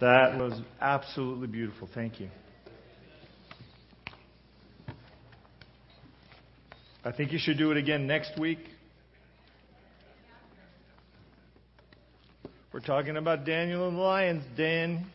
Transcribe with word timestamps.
That 0.00 0.36
was 0.38 0.60
absolutely 0.80 1.46
beautiful. 1.46 1.88
Thank 1.94 2.20
you. 2.20 2.28
I 7.04 7.12
think 7.12 7.32
you 7.32 7.38
should 7.38 7.58
do 7.58 7.70
it 7.70 7.76
again 7.76 8.06
next 8.06 8.38
week. 8.38 8.58
We're 12.72 12.80
talking 12.80 13.16
about 13.16 13.44
Daniel 13.44 13.86
and 13.86 13.96
the 13.96 14.00
lions, 14.00 14.42
Dan. 14.56 15.06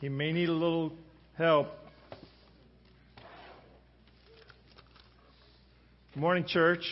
He 0.00 0.08
may 0.08 0.30
need 0.32 0.48
a 0.48 0.52
little 0.52 0.92
help. 1.36 1.68
Good 6.14 6.20
morning, 6.20 6.44
church. 6.46 6.84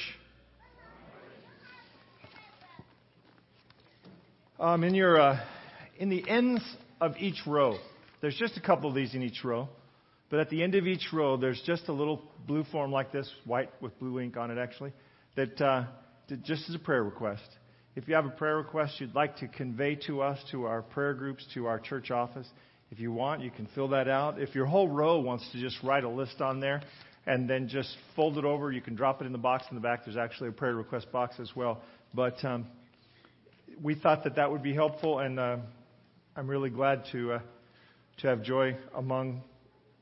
Um, 4.59 4.83
in 4.83 4.95
your 4.95 5.21
uh, 5.21 5.45
in 6.01 6.09
the 6.09 6.29
ends 6.29 6.63
of 6.99 7.13
each 7.19 7.47
row, 7.47 7.77
there's 8.23 8.37
just 8.37 8.57
a 8.57 8.61
couple 8.61 8.89
of 8.89 8.97
these 8.97 9.15
in 9.15 9.23
each 9.23 9.45
row, 9.45 9.69
but 10.31 10.41
at 10.41 10.49
the 10.49 10.63
end 10.63 10.75
of 10.75 10.87
each 10.87 11.13
row, 11.13 11.37
there's 11.37 11.63
just 11.67 11.89
a 11.89 11.93
little 11.93 12.23
blue 12.47 12.65
form 12.73 12.91
like 12.91 13.13
this, 13.13 13.31
white 13.45 13.71
with 13.83 13.97
blue 14.01 14.19
ink 14.19 14.37
on 14.39 14.51
it, 14.51 14.57
actually, 14.57 14.95
that, 15.37 15.61
uh, 15.61 15.85
just 16.43 16.69
as 16.71 16.75
a 16.75 16.79
prayer 16.79 17.05
request. 17.05 17.47
If 17.97 18.09
you 18.09 18.15
have 18.15 18.25
a 18.25 18.31
prayer 18.31 18.57
request 18.57 18.95
you'd 18.99 19.15
like 19.15 19.37
to 19.39 19.49
convey 19.49 19.97
to 20.07 20.23
us, 20.23 20.39
to 20.53 20.65
our 20.65 20.81
prayer 20.81 21.13
groups, 21.13 21.47
to 21.53 21.67
our 21.67 21.79
church 21.79 22.11
office, 22.11 22.49
if 22.91 22.99
you 22.99 23.13
want, 23.13 23.43
you 23.43 23.51
can 23.51 23.69
fill 23.75 23.89
that 23.89 24.09
out. 24.09 24.41
If 24.41 24.55
your 24.55 24.67
whole 24.67 24.89
row 24.89 25.21
wants 25.21 25.47
to 25.53 25.61
just 25.61 25.77
write 25.83 26.05
a 26.05 26.09
list 26.09 26.41
on 26.41 26.61
there 26.61 26.83
and 27.27 27.49
then 27.49 27.69
just 27.69 27.95
fold 28.17 28.39
it 28.39 28.45
over, 28.47 28.73
you 28.73 28.81
can 28.81 28.95
drop 28.95 29.21
it 29.21 29.27
in 29.27 29.33
the 29.33 29.39
box 29.39 29.65
in 29.71 29.75
the 29.75 29.83
back. 29.83 30.07
There's 30.07 30.17
actually 30.17 30.49
a 30.49 30.53
prayer 30.53 30.75
request 30.75 31.13
box 31.13 31.37
as 31.39 31.51
well. 31.55 31.83
But 32.15 32.43
um, 32.45 32.67
we 33.83 33.95
thought 33.95 34.25
that 34.25 34.37
that 34.37 34.51
would 34.51 34.63
be 34.63 34.75
helpful, 34.75 35.19
and 35.19 35.39
uh, 35.39 35.57
I'm 36.37 36.47
really 36.47 36.71
glad 36.71 37.03
to 37.11 37.33
uh, 37.33 37.41
to 38.19 38.27
have 38.29 38.45
Joy 38.45 38.77
among 38.95 39.43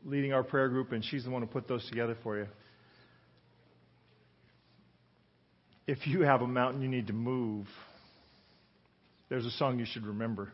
leading 0.05 0.35
our 0.35 0.43
prayer 0.43 0.69
group, 0.69 0.93
and 0.93 1.03
she's 1.03 1.25
the 1.25 1.31
one 1.31 1.41
who 1.41 1.49
put 1.49 1.67
those 1.67 1.89
together 1.89 2.17
for 2.23 2.37
you. 2.37 2.47
If 5.87 6.07
you 6.07 6.21
have 6.23 6.43
a 6.43 6.47
mountain 6.47 6.83
you 6.83 6.89
need 6.89 7.07
to 7.07 7.15
move, 7.15 7.67
there's 9.31 9.47
a 9.47 9.51
song 9.53 9.79
you 9.79 9.87
should 9.87 10.05
remember. 10.05 10.53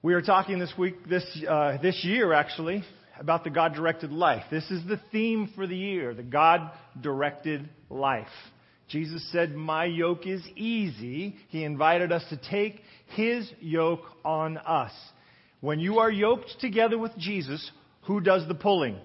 We 0.00 0.14
are 0.14 0.22
talking 0.22 0.60
this 0.60 0.72
week, 0.78 1.08
this 1.08 1.24
uh, 1.48 1.78
this 1.82 2.04
year 2.04 2.32
actually, 2.32 2.84
about 3.18 3.42
the 3.42 3.50
God-directed 3.50 4.12
life. 4.12 4.44
This 4.48 4.70
is 4.70 4.86
the 4.86 5.00
theme 5.10 5.50
for 5.56 5.66
the 5.66 5.76
year: 5.76 6.14
the 6.14 6.22
God-directed 6.22 7.68
life. 7.90 8.28
Jesus 8.92 9.26
said, 9.32 9.56
My 9.56 9.86
yoke 9.86 10.26
is 10.26 10.42
easy. 10.54 11.34
He 11.48 11.64
invited 11.64 12.12
us 12.12 12.22
to 12.28 12.36
take 12.36 12.82
His 13.06 13.50
yoke 13.58 14.04
on 14.22 14.58
us. 14.58 14.92
When 15.60 15.80
you 15.80 16.00
are 16.00 16.10
yoked 16.10 16.60
together 16.60 16.98
with 16.98 17.16
Jesus, 17.16 17.70
who 18.02 18.20
does 18.20 18.46
the 18.46 18.54
pulling? 18.54 18.98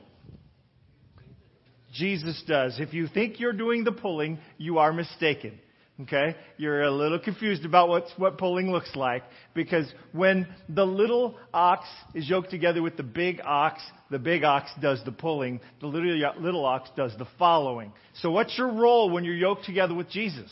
Jesus 1.94 2.44
does. 2.45 2.79
If 2.81 2.94
you 2.94 3.07
think 3.07 3.39
you're 3.39 3.53
doing 3.53 3.85
the 3.85 3.94
pulling, 3.94 4.39
you 4.57 4.77
are 4.79 4.91
mistaken. 4.91 5.57
Okay? 6.02 6.36
You're 6.58 6.84
a 6.84 6.92
little 6.92 7.17
confused 7.17 7.66
about 7.66 7.90
what's, 7.90 8.12
what 8.17 8.38
pulling 8.38 8.72
looks 8.72 8.95
like 8.95 9.23
because 9.56 9.92
when 10.12 10.48
the 10.70 10.86
little 10.86 11.38
ox 11.53 11.88
is 12.14 12.30
yoked 12.30 12.52
together 12.52 12.84
with 12.84 12.98
the 12.98 13.03
big 13.03 13.42
ox, 13.44 13.81
the 14.12 14.20
big 14.20 14.44
ox 14.44 14.70
does 14.80 15.03
the 15.06 15.12
pulling, 15.12 15.59
the 15.81 15.88
little, 15.88 16.34
little 16.40 16.66
ox 16.66 16.90
does 16.95 17.14
the 17.18 17.28
following. 17.40 17.92
So 18.22 18.30
what's 18.30 18.56
your 18.58 18.72
role 18.72 19.09
when 19.09 19.23
you're 19.23 19.36
yoked 19.36 19.66
together 19.66 19.95
with 19.95 20.09
Jesus? 20.09 20.52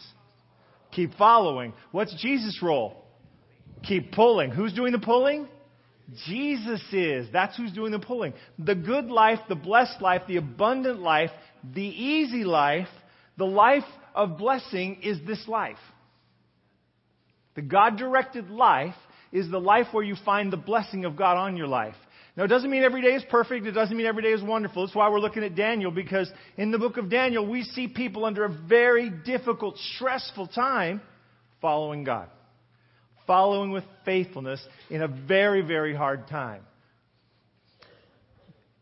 Keep 0.91 1.15
following. 1.15 1.73
What's 1.91 2.19
Jesus' 2.21 2.59
role? 2.63 3.05
Keep 3.83 4.13
pulling. 4.13 4.49
Who's 4.49 4.73
doing 4.73 4.93
the 4.93 4.99
pulling? 4.99 5.47
Jesus 6.25 6.81
is. 6.91 7.27
That's 7.31 7.55
who's 7.57 7.71
doing 7.71 7.91
the 7.91 7.99
pulling. 7.99 8.33
The 8.57 8.75
good 8.75 9.05
life, 9.05 9.39
the 9.47 9.55
blessed 9.55 10.01
life, 10.01 10.23
the 10.27 10.37
abundant 10.37 10.99
life, 10.99 11.31
the 11.73 11.83
easy 11.83 12.43
life, 12.43 12.87
the 13.37 13.45
life 13.45 13.83
of 14.15 14.37
blessing 14.37 15.01
is 15.03 15.19
this 15.27 15.47
life. 15.47 15.77
The 17.55 17.61
God 17.61 17.97
directed 17.97 18.49
life 18.49 18.95
is 19.31 19.49
the 19.49 19.59
life 19.59 19.87
where 19.91 20.03
you 20.03 20.15
find 20.25 20.51
the 20.51 20.57
blessing 20.57 21.05
of 21.05 21.15
God 21.15 21.37
on 21.37 21.57
your 21.57 21.67
life. 21.67 21.95
Now, 22.37 22.43
it 22.43 22.47
doesn't 22.47 22.69
mean 22.69 22.83
every 22.83 23.01
day 23.01 23.15
is 23.15 23.23
perfect. 23.29 23.65
It 23.65 23.71
doesn't 23.71 23.95
mean 23.95 24.05
every 24.05 24.23
day 24.23 24.31
is 24.31 24.43
wonderful. 24.43 24.85
That's 24.85 24.95
why 24.95 25.09
we're 25.09 25.19
looking 25.19 25.43
at 25.43 25.55
Daniel, 25.55 25.91
because 25.91 26.29
in 26.57 26.71
the 26.71 26.77
book 26.77 26.97
of 26.97 27.09
Daniel, 27.09 27.49
we 27.49 27.63
see 27.63 27.87
people 27.87 28.25
under 28.25 28.43
a 28.43 28.49
very 28.49 29.09
difficult, 29.09 29.77
stressful 29.95 30.47
time 30.47 31.01
following 31.61 32.03
God, 32.03 32.27
following 33.25 33.71
with 33.71 33.85
faithfulness 34.03 34.65
in 34.89 35.01
a 35.01 35.07
very, 35.07 35.61
very 35.61 35.95
hard 35.95 36.27
time. 36.27 36.61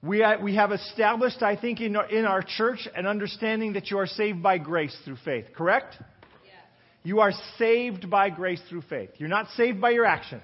We, 0.03 0.21
we 0.41 0.55
have 0.55 0.73
established, 0.73 1.41
I 1.41 1.55
think, 1.55 1.79
in 1.79 1.95
our, 1.95 2.05
in 2.09 2.25
our 2.25 2.43
church 2.43 2.89
an 2.93 3.07
understanding 3.07 3.73
that 3.73 3.89
you 3.89 3.97
are 3.99 4.05
saved 4.05 4.43
by 4.43 4.57
grace 4.57 4.95
through 5.05 5.15
faith, 5.23 5.45
correct? 5.55 5.95
Yes. 6.43 6.55
You 7.03 7.21
are 7.21 7.31
saved 7.57 8.09
by 8.09 8.29
grace 8.29 8.61
through 8.69 8.81
faith. 8.89 9.11
You're 9.17 9.29
not 9.29 9.47
saved 9.55 9.79
by 9.79 9.91
your 9.91 10.05
actions. 10.05 10.43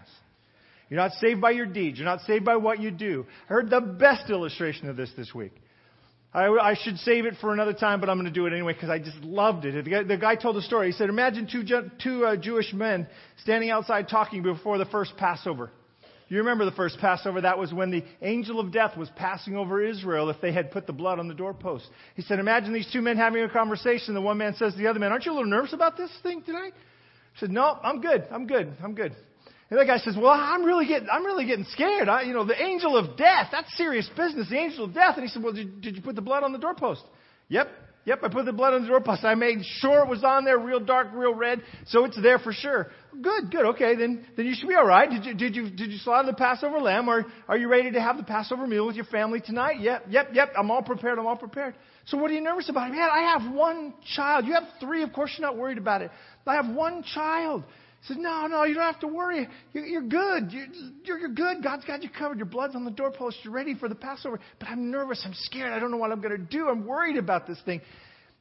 You're 0.89 0.99
not 0.99 1.11
saved 1.13 1.41
by 1.41 1.51
your 1.51 1.65
deeds. 1.65 1.99
You're 1.99 2.05
not 2.05 2.21
saved 2.21 2.45
by 2.45 2.55
what 2.55 2.79
you 2.79 2.89
do. 2.89 3.25
I 3.49 3.53
heard 3.53 3.69
the 3.69 3.81
best 3.81 4.29
illustration 4.29 4.89
of 4.89 4.95
this 4.95 5.11
this 5.17 5.35
week. 5.35 5.51
I, 6.33 6.45
I 6.47 6.75
should 6.81 6.97
save 6.99 7.25
it 7.25 7.33
for 7.41 7.51
another 7.51 7.73
time, 7.73 7.99
but 7.99 8.09
I'm 8.09 8.15
going 8.15 8.31
to 8.31 8.39
do 8.39 8.45
it 8.45 8.53
anyway 8.53 8.73
because 8.73 8.89
I 8.89 8.99
just 8.99 9.17
loved 9.23 9.65
it. 9.65 9.83
The 9.83 9.89
guy, 9.89 10.03
the 10.03 10.17
guy, 10.17 10.35
told 10.35 10.55
a 10.55 10.61
story. 10.61 10.87
He 10.87 10.93
said, 10.93 11.09
Imagine 11.09 11.47
two, 11.51 11.63
two 12.01 12.25
uh, 12.25 12.37
Jewish 12.37 12.71
men 12.71 13.07
standing 13.41 13.71
outside 13.71 14.07
talking 14.07 14.41
before 14.41 14.77
the 14.77 14.85
first 14.85 15.17
Passover. 15.17 15.71
You 16.29 16.37
remember 16.37 16.63
the 16.63 16.71
first 16.71 16.99
Passover? 16.99 17.41
That 17.41 17.57
was 17.57 17.73
when 17.73 17.89
the 17.89 18.03
angel 18.21 18.59
of 18.59 18.71
death 18.71 18.95
was 18.95 19.09
passing 19.15 19.55
over 19.55 19.83
Israel 19.83 20.29
if 20.29 20.39
they 20.39 20.53
had 20.53 20.71
put 20.71 20.85
the 20.85 20.93
blood 20.93 21.17
on 21.17 21.27
the 21.27 21.33
doorpost. 21.33 21.89
He 22.15 22.21
said, 22.21 22.37
Imagine 22.39 22.71
these 22.71 22.89
two 22.93 23.01
men 23.01 23.17
having 23.17 23.43
a 23.43 23.49
conversation. 23.49 24.13
The 24.13 24.21
one 24.21 24.37
man 24.37 24.53
says 24.53 24.73
to 24.73 24.79
the 24.79 24.87
other 24.87 24.99
man, 24.99 25.11
Aren't 25.11 25.25
you 25.25 25.31
a 25.31 25.33
little 25.33 25.49
nervous 25.49 25.73
about 25.73 25.97
this 25.97 26.11
thing 26.21 26.43
tonight? 26.43 26.73
He 27.33 27.39
said, 27.39 27.49
No, 27.49 27.79
I'm 27.81 27.99
good. 27.99 28.27
I'm 28.31 28.45
good. 28.45 28.71
I'm 28.83 28.93
good. 28.93 29.15
And 29.71 29.79
the 29.79 29.85
guy 29.85 29.97
says, 29.97 30.15
Well, 30.15 30.29
I'm 30.29 30.63
really 30.63 30.85
getting, 30.85 31.09
I'm 31.11 31.25
really 31.25 31.45
getting 31.45 31.65
scared. 31.65 32.07
I, 32.07 32.21
you 32.21 32.33
know, 32.33 32.45
the 32.45 32.61
angel 32.61 32.95
of 32.95 33.17
death, 33.17 33.47
that's 33.51 33.75
serious 33.75 34.07
business, 34.15 34.49
the 34.49 34.57
angel 34.57 34.85
of 34.85 34.93
death. 34.93 35.15
And 35.15 35.23
he 35.23 35.29
said, 35.29 35.43
Well, 35.43 35.53
did, 35.53 35.81
did 35.81 35.95
you 35.95 36.03
put 36.03 36.13
the 36.13 36.21
blood 36.21 36.43
on 36.43 36.53
the 36.53 36.59
doorpost? 36.59 37.01
Yep. 37.47 37.69
Yep, 38.05 38.19
I 38.23 38.29
put 38.29 38.45
the 38.45 38.53
blood 38.53 38.73
on 38.73 38.83
the 38.83 38.87
doorpost. 38.87 39.23
I 39.23 39.35
made 39.35 39.59
sure 39.63 40.03
it 40.03 40.09
was 40.09 40.23
on 40.23 40.45
there, 40.45 40.57
real 40.57 40.79
dark, 40.79 41.09
real 41.13 41.33
red, 41.33 41.61
so 41.87 42.05
it's 42.05 42.19
there 42.21 42.39
for 42.39 42.53
sure. 42.53 42.87
Good, 43.11 43.51
good. 43.51 43.65
Okay, 43.73 43.95
then 43.95 44.25
then 44.37 44.45
you 44.45 44.53
should 44.55 44.69
be 44.69 44.75
all 44.75 44.85
right. 44.85 45.09
Did 45.09 45.25
you 45.25 45.33
did 45.33 45.55
you 45.55 45.69
did 45.69 45.91
you 45.91 45.97
slaughter 45.97 46.27
the 46.27 46.37
Passover 46.37 46.79
lamb, 46.79 47.09
or 47.09 47.25
are 47.47 47.57
you 47.57 47.67
ready 47.67 47.91
to 47.91 48.01
have 48.01 48.17
the 48.17 48.23
Passover 48.23 48.67
meal 48.67 48.85
with 48.85 48.95
your 48.95 49.05
family 49.05 49.41
tonight? 49.41 49.79
Yep, 49.79 50.05
yep, 50.09 50.29
yep. 50.33 50.53
I'm 50.57 50.69
all 50.69 50.83
prepared. 50.83 51.17
I'm 51.17 51.25
all 51.25 51.35
prepared. 51.35 51.73
So 52.05 52.17
what 52.17 52.29
are 52.29 52.33
you 52.33 52.41
nervous 52.41 52.69
about? 52.69 52.91
Man, 52.91 53.09
I 53.11 53.37
have 53.37 53.53
one 53.53 53.93
child. 54.15 54.45
You 54.45 54.53
have 54.53 54.63
three. 54.79 55.03
Of 55.03 55.11
course, 55.11 55.31
you're 55.37 55.47
not 55.47 55.57
worried 55.57 55.77
about 55.77 56.01
it. 56.01 56.11
I 56.45 56.55
have 56.55 56.69
one 56.73 57.03
child. 57.03 57.63
He 58.01 58.13
said, 58.13 58.17
No, 58.17 58.47
no, 58.47 58.63
you 58.63 58.73
don't 58.73 58.83
have 58.83 59.01
to 59.01 59.07
worry. 59.07 59.47
You're, 59.73 59.85
you're 59.85 60.01
good. 60.01 60.51
You're, 60.51 61.17
you're 61.17 61.29
good. 61.29 61.63
God's 61.63 61.85
got 61.85 62.03
you 62.03 62.09
covered. 62.09 62.37
Your 62.37 62.45
blood's 62.45 62.75
on 62.75 62.85
the 62.85 62.91
doorpost. 62.91 63.37
You're 63.43 63.53
ready 63.53 63.75
for 63.75 63.89
the 63.89 63.95
Passover. 63.95 64.39
But 64.59 64.69
I'm 64.69 64.91
nervous. 64.91 65.21
I'm 65.25 65.33
scared. 65.33 65.73
I 65.73 65.79
don't 65.79 65.91
know 65.91 65.97
what 65.97 66.11
I'm 66.11 66.21
going 66.21 66.37
to 66.37 66.43
do. 66.43 66.69
I'm 66.69 66.85
worried 66.85 67.17
about 67.17 67.47
this 67.47 67.59
thing. 67.65 67.81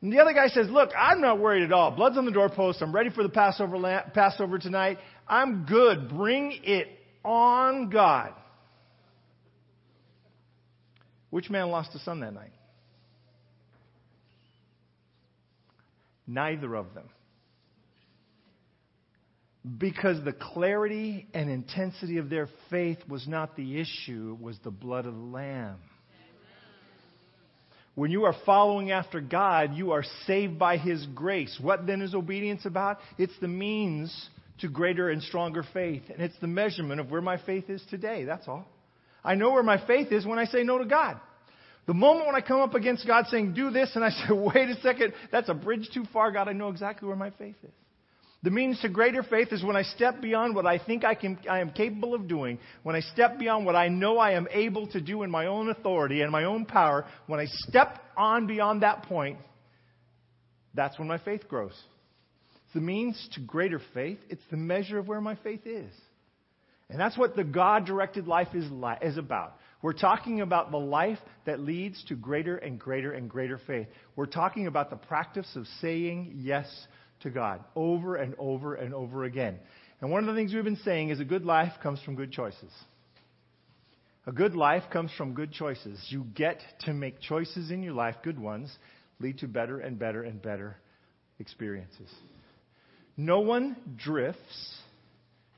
And 0.01 0.13
the 0.13 0.21
other 0.21 0.33
guy 0.33 0.49
says, 0.49 0.69
Look, 0.71 0.91
I'm 0.97 1.21
not 1.21 1.39
worried 1.39 1.65
at 1.65 1.73
all. 1.73 1.91
Blood's 1.91 2.17
on 2.17 2.25
the 2.25 2.31
doorpost. 2.31 2.81
I'm 2.83 2.95
ready 2.95 3.11
for 3.11 3.23
the 3.23 3.29
Passover, 3.29 4.05
Passover 4.15 4.59
tonight. 4.59 4.99
I'm 5.27 5.65
good. 5.65 6.09
Bring 6.09 6.61
it 6.63 6.89
on, 7.25 7.91
God. 7.91 8.33
Which 11.31 11.51
man 11.51 11.71
lost 11.71 11.95
a 11.95 11.99
son 11.99 12.21
that 12.21 12.33
night? 12.33 12.53
Neither 16.27 16.75
of 16.77 16.95
them 16.95 17.09
because 19.77 20.23
the 20.25 20.33
clarity 20.33 21.27
and 21.35 21.51
intensity 21.51 22.19
of 22.19 22.31
their 22.31 22.49
faith 22.71 22.99
was 23.09 23.27
not 23.27 23.57
the 23.57 23.81
issue, 23.81 24.37
it 24.39 24.43
was 24.43 24.59
the 24.65 24.71
blood 24.71 25.05
of 25.05 25.15
the 25.15 25.21
Lamb. 25.21 25.77
When 27.99 28.13
you 28.13 28.27
are 28.27 28.35
following 28.47 28.93
after 28.93 29.21
God, 29.21 29.75
you 29.75 29.91
are 29.91 30.05
saved 30.25 30.57
by 30.57 30.77
His 30.77 31.05
grace. 31.17 31.59
What 31.61 31.85
then 31.85 32.01
is 32.01 32.15
obedience 32.15 32.65
about? 32.65 32.99
It's 33.19 33.37
the 33.41 33.49
means 33.49 34.29
to 34.61 34.69
greater 34.69 35.11
and 35.11 35.21
stronger 35.21 35.65
faith, 35.75 36.05
and 36.09 36.23
it's 36.23 36.39
the 36.41 36.47
measurement 36.47 37.01
of 37.01 37.11
where 37.11 37.21
my 37.21 37.39
faith 37.45 37.69
is 37.69 37.83
today. 37.91 38.23
That's 38.23 38.47
all. 38.47 38.69
I 39.25 39.35
know 39.35 39.51
where 39.51 39.65
my 39.65 39.85
faith 39.85 40.13
is 40.13 40.25
when 40.25 40.39
I 40.39 40.45
say 40.45 40.63
no 40.63 40.79
to 40.79 40.85
God. 40.85 41.19
The 41.89 41.95
moment 41.95 42.27
when 42.27 42.37
I 42.37 42.41
come 42.41 42.61
up 42.61 42.77
against 42.77 43.05
God 43.05 43.27
saying, 43.33 43.55
do 43.55 43.71
this, 43.71 43.91
and 43.97 44.05
I 44.05 44.11
say, 44.29 44.33
wait 44.33 44.69
a 44.69 44.81
second, 44.81 45.13
that's 45.33 45.49
a 45.49 45.55
bridge 45.55 45.89
too 45.93 46.05
far, 46.13 46.31
God, 46.31 46.47
I 46.47 46.53
know 46.53 46.69
exactly 46.69 47.09
where 47.09 47.17
my 47.17 47.31
faith 47.31 47.57
is. 47.65 47.73
The 48.43 48.51
means 48.51 48.81
to 48.83 48.89
greater 48.89 49.25
faith 49.25 49.49
is 49.53 49.65
when 49.65 49.75
I 49.75 49.83
step 49.83 50.21
beyond 50.21 50.55
what 50.55 50.65
I 50.65 50.79
think 50.79 51.05
I, 51.05 51.15
can, 51.15 51.39
I 51.51 51.59
am 51.59 51.71
capable 51.71 52.15
of 52.15 52.29
doing, 52.29 52.59
when 52.85 52.95
I 52.95 53.01
step 53.01 53.39
beyond 53.39 53.67
what 53.67 53.75
I 53.75 53.89
know 53.89 54.19
I 54.19 54.33
am 54.33 54.47
able 54.53 54.87
to 54.89 55.01
do 55.01 55.25
in 55.25 55.31
my 55.31 55.47
own 55.47 55.71
authority 55.71 56.23
and 56.23 56.31
my 56.31 56.45
own 56.45 56.65
power, 56.65 57.05
when 57.27 57.41
I 57.41 57.47
step 57.47 57.99
on 58.17 58.47
beyond 58.47 58.83
that 58.83 59.03
point, 59.05 59.39
that's 60.73 60.97
when 60.99 61.09
my 61.09 61.19
faith 61.19 61.49
grows. 61.49 61.77
It's 62.65 62.75
the 62.75 62.81
means 62.81 63.29
to 63.33 63.41
greater 63.41 63.81
faith. 63.93 64.19
It's 64.29 64.43
the 64.53 64.57
measure 64.57 64.99
of 64.99 65.09
where 65.09 65.21
my 65.21 65.35
faith 65.37 65.67
is. 65.67 65.91
And 66.91 67.01
that's 67.01 67.19
what 67.19 67.35
the 67.35 67.45
God 67.45 67.87
directed 67.87 68.29
life 68.29 68.55
is, 68.55 68.71
li- 68.71 68.99
is 69.03 69.19
about. 69.19 69.57
We're 69.83 69.93
talking 69.93 70.41
about 70.41 70.71
the 70.71 70.79
life 70.79 71.19
that 71.45 71.61
leads 71.61 72.03
to 72.05 72.15
greater 72.15 72.57
and 72.57 72.79
greater 72.79 73.13
and 73.13 73.29
greater 73.29 73.61
faith. 73.67 73.89
We're 74.17 74.27
talking 74.27 74.67
about 74.67 74.91
the 74.91 74.97
practice 74.97 75.49
of 75.57 75.67
saying 75.81 76.35
yes 76.37 76.67
to 77.21 77.31
God 77.31 77.65
over 77.75 78.17
and 78.17 78.35
over 78.39 78.75
and 78.75 78.95
over 78.95 79.25
again. 79.25 79.59
And 80.01 80.11
one 80.11 80.29
of 80.29 80.35
the 80.35 80.39
things 80.39 80.55
we've 80.55 80.65
been 80.65 80.77
saying 80.77 81.11
is 81.11 81.21
a 81.21 81.25
good 81.25 81.45
life 81.45 81.73
comes 81.83 82.01
from 82.03 82.15
good 82.15 82.33
choices. 82.33 82.71
A 84.27 84.33
good 84.33 84.55
life 84.55 84.85
comes 84.93 85.11
from 85.17 85.33
good 85.33 85.53
choices. 85.53 85.99
You 86.09 86.27
get 86.35 86.61
to 86.81 86.93
make 86.93 87.21
choices 87.21 87.71
in 87.71 87.83
your 87.83 87.95
life, 87.95 88.17
good 88.23 88.39
ones, 88.39 88.71
lead 89.21 89.39
to 89.39 89.49
better 89.49 89.81
and 89.81 89.99
better 89.99 90.23
and 90.23 90.41
better 90.41 90.77
experiences. 91.39 92.11
No 93.17 93.41
one 93.41 93.77
drifts 93.97 94.79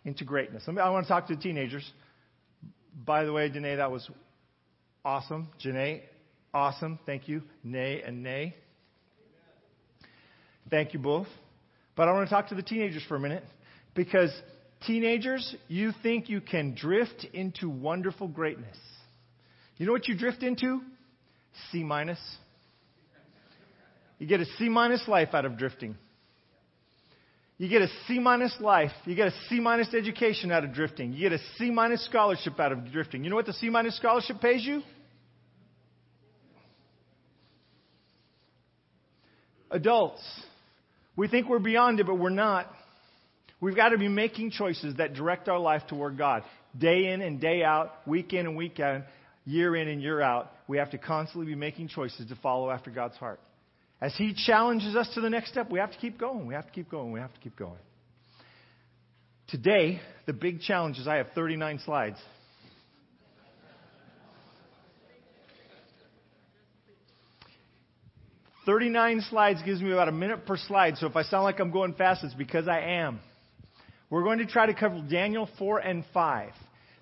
into 0.05 0.25
greatness. 0.25 0.63
I 0.67 0.89
want 0.91 1.05
to 1.05 1.09
talk 1.09 1.27
to 1.29 1.35
the 1.35 1.43
teenagers. 1.43 1.91
By 3.05 3.25
the 3.25 3.33
way, 3.33 3.49
Danae, 3.49 3.77
that 3.77 3.91
was 3.91 4.09
awesome. 5.05 5.49
Janae, 5.63 6.03
awesome. 6.55 6.99
Thank 7.05 7.29
you. 7.29 7.43
Nay 7.63 8.03
and 8.07 8.23
nay. 8.23 8.55
Thank 10.71 10.95
you 10.95 11.01
both. 11.01 11.27
But 12.01 12.09
I 12.09 12.13
want 12.13 12.31
to 12.31 12.35
talk 12.35 12.49
to 12.49 12.55
the 12.55 12.63
teenagers 12.63 13.03
for 13.09 13.17
a 13.17 13.21
minute 13.21 13.45
because 13.95 14.33
teenagers, 14.87 15.55
you 15.69 15.93
think 16.03 16.31
you 16.31 16.41
can 16.41 16.75
drift 16.75 17.27
into 17.35 17.69
wonderful 17.69 18.27
greatness. 18.27 18.79
You 19.77 19.85
know 19.85 19.93
what 19.93 20.09
you 20.09 20.17
drift 20.17 20.43
into? 20.43 20.81
C 21.71 21.83
minus. 21.83 22.19
You 24.19 24.27
get 24.27 24.41
a 24.41 24.47
C 24.57 24.71
minus 24.71 25.07
life 25.09 25.35
out 25.35 25.45
of 25.45 25.59
drifting. 25.59 25.95
You 27.59 27.69
get 27.69 27.83
a 27.83 27.89
C 28.09 28.19
minus 28.19 28.57
life. 28.61 28.93
You 29.05 29.15
get 29.15 29.29
a 29.29 29.35
C 29.51 29.61
minus 29.61 29.93
education 29.93 30.51
out 30.51 30.65
of 30.65 30.73
drifting. 30.73 31.13
You 31.13 31.29
get 31.29 31.39
a 31.39 31.45
C 31.59 31.71
minus 31.71 32.03
scholarship 32.07 32.59
out 32.59 32.73
of 32.73 32.91
drifting. 32.91 33.25
You 33.25 33.29
know 33.29 33.37
what 33.37 33.45
the 33.45 33.53
C 33.53 33.69
minus 33.69 33.99
scholarship 33.99 34.41
pays 34.41 34.65
you? 34.65 34.81
Adults. 39.71 40.23
We 41.21 41.29
think 41.29 41.51
we're 41.51 41.59
beyond 41.59 42.01
it, 42.01 42.07
but 42.07 42.15
we're 42.15 42.31
not. 42.31 42.67
We've 43.61 43.77
got 43.77 43.91
to 43.91 43.99
be 43.99 44.09
making 44.09 44.53
choices 44.53 44.97
that 44.97 45.13
direct 45.13 45.51
our 45.51 45.59
life 45.59 45.83
toward 45.87 46.17
God. 46.17 46.45
Day 46.79 47.09
in 47.13 47.21
and 47.21 47.39
day 47.39 47.63
out, 47.63 47.93
week 48.07 48.33
in 48.33 48.47
and 48.47 48.57
week 48.57 48.81
out, 48.81 49.03
year 49.45 49.77
in 49.77 49.87
and 49.87 50.01
year 50.01 50.23
out, 50.23 50.51
we 50.67 50.79
have 50.79 50.93
to 50.93 50.97
constantly 50.97 51.45
be 51.45 51.55
making 51.55 51.89
choices 51.89 52.27
to 52.31 52.37
follow 52.37 52.71
after 52.71 52.91
God's 52.91 53.19
heart. 53.19 53.39
As 54.01 54.15
He 54.17 54.33
challenges 54.33 54.97
us 54.97 55.11
to 55.13 55.21
the 55.21 55.29
next 55.29 55.51
step, 55.51 55.71
we 55.71 55.79
have 55.79 55.93
to 55.93 55.99
keep 55.99 56.19
going. 56.19 56.47
We 56.47 56.55
have 56.55 56.65
to 56.65 56.73
keep 56.73 56.91
going. 56.91 57.13
We 57.13 57.21
have 57.21 57.35
to 57.35 57.41
keep 57.41 57.55
going. 57.55 57.77
Today, 59.49 60.01
the 60.25 60.33
big 60.33 60.63
challenge 60.63 60.97
is 60.97 61.07
I 61.07 61.17
have 61.17 61.27
39 61.35 61.81
slides. 61.85 62.17
Thirty-nine 68.67 69.23
slides 69.31 69.63
gives 69.65 69.81
me 69.81 69.91
about 69.91 70.09
a 70.09 70.13
minute 70.13 70.45
per 70.45 70.57
slide, 70.57 70.99
so 70.99 71.07
if 71.07 71.17
I 71.17 71.23
sound 71.23 71.45
like 71.45 71.61
I'm 71.61 71.71
going 71.71 71.95
fast, 71.95 72.25
it's 72.25 72.35
because 72.35 72.69
I 72.69 72.81
am. 72.81 73.21
We're 74.11 74.23
going 74.23 74.39
to 74.39 74.47
try 74.47 74.67
to 74.67 74.75
cover 74.75 75.01
Daniel 75.09 75.49
4 75.59 75.79
and 75.79 76.05
5. 76.13 76.51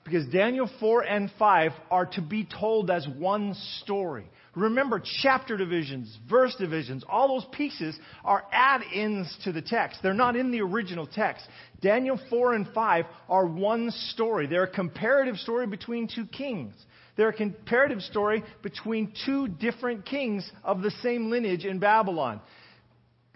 Because 0.04 0.26
Daniel 0.28 0.70
4 0.78 1.02
and 1.02 1.30
5 1.38 1.72
are 1.90 2.06
to 2.06 2.22
be 2.22 2.44
told 2.44 2.90
as 2.90 3.06
one 3.18 3.54
story. 3.82 4.26
Remember, 4.54 5.02
chapter 5.22 5.56
divisions, 5.56 6.16
verse 6.28 6.54
divisions, 6.58 7.04
all 7.08 7.28
those 7.28 7.46
pieces 7.52 7.98
are 8.24 8.44
add 8.52 8.82
ins 8.94 9.36
to 9.44 9.52
the 9.52 9.62
text. 9.62 10.00
They're 10.02 10.14
not 10.14 10.36
in 10.36 10.50
the 10.50 10.60
original 10.62 11.06
text. 11.06 11.46
Daniel 11.80 12.18
4 12.30 12.54
and 12.54 12.68
5 12.68 13.04
are 13.28 13.46
one 13.46 13.90
story. 13.90 14.46
They're 14.46 14.64
a 14.64 14.70
comparative 14.70 15.36
story 15.36 15.66
between 15.66 16.08
two 16.08 16.26
kings. 16.26 16.74
They're 17.18 17.30
a 17.30 17.34
comparative 17.34 18.00
story 18.00 18.44
between 18.62 19.12
two 19.26 19.48
different 19.48 20.06
kings 20.06 20.48
of 20.62 20.82
the 20.82 20.92
same 21.02 21.30
lineage 21.30 21.64
in 21.64 21.80
Babylon. 21.80 22.40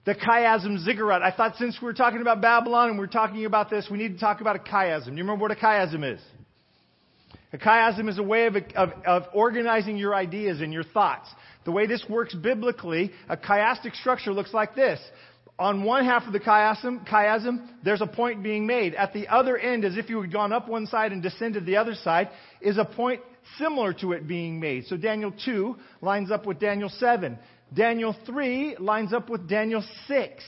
The 0.05 0.15
chiasm 0.15 0.79
ziggurat. 0.79 1.21
I 1.21 1.33
thought 1.33 1.57
since 1.57 1.77
we 1.83 1.87
were 1.87 1.93
talking 1.93 2.21
about 2.21 2.41
Babylon 2.41 2.91
and 2.91 2.99
we 2.99 3.05
are 3.05 3.09
talking 3.09 3.45
about 3.45 3.71
this, 3.71 3.89
we 3.91 3.99
need 3.99 4.15
to 4.15 4.21
talk 4.21 4.41
about 4.41 4.55
a 4.55 4.61
chiasm. 4.61 5.07
Do 5.07 5.11
you 5.11 5.25
remember 5.25 5.43
what 5.43 5.51
a 5.51 5.57
chiasm 5.57 6.15
is? 6.15 6.21
A 7.53 7.59
chiasm 7.59 8.09
is 8.09 8.19
a 8.19 8.23
way 8.23 8.47
of, 8.47 8.55
of, 8.77 8.91
of, 9.05 9.23
organizing 9.35 9.97
your 9.97 10.15
ideas 10.15 10.61
and 10.61 10.73
your 10.73 10.85
thoughts. 10.85 11.29
The 11.65 11.73
way 11.73 11.87
this 11.89 12.05
works 12.09 12.35
biblically, 12.37 13.11
a 13.29 13.37
chiastic 13.37 13.97
structure 13.97 14.33
looks 14.33 14.55
like 14.55 14.77
this. 14.77 15.01
On 15.59 15.85
one 15.85 16.05
half 16.05 16.27
of 16.27 16.33
the 16.33 16.41
chiasm, 16.41 17.07
chiasm, 17.07 17.69
there's 17.85 18.01
a 18.01 18.07
point 18.07 18.43
being 18.43 18.67
made. 18.67 18.95
At 18.95 19.13
the 19.13 19.29
other 19.29 19.57
end, 19.57 19.85
as 19.85 19.97
if 19.97 20.09
you 20.09 20.21
had 20.21 20.33
gone 20.33 20.53
up 20.53 20.69
one 20.69 20.87
side 20.87 21.13
and 21.13 21.23
descended 21.23 21.67
the 21.67 21.77
other 21.77 21.95
side, 21.95 22.31
is 22.61 22.79
a 22.79 22.85
point 22.85 23.21
similar 23.59 23.93
to 23.95 24.13
it 24.13 24.27
being 24.27 24.59
made. 24.59 24.87
So 24.87 24.97
Daniel 24.97 25.33
2 25.45 25.77
lines 26.01 26.31
up 26.31 26.47
with 26.47 26.59
Daniel 26.59 26.89
7. 26.89 27.39
Daniel 27.75 28.17
3 28.27 28.77
lines 28.79 29.13
up 29.13 29.29
with 29.29 29.49
Daniel 29.49 29.85
6. 30.09 30.45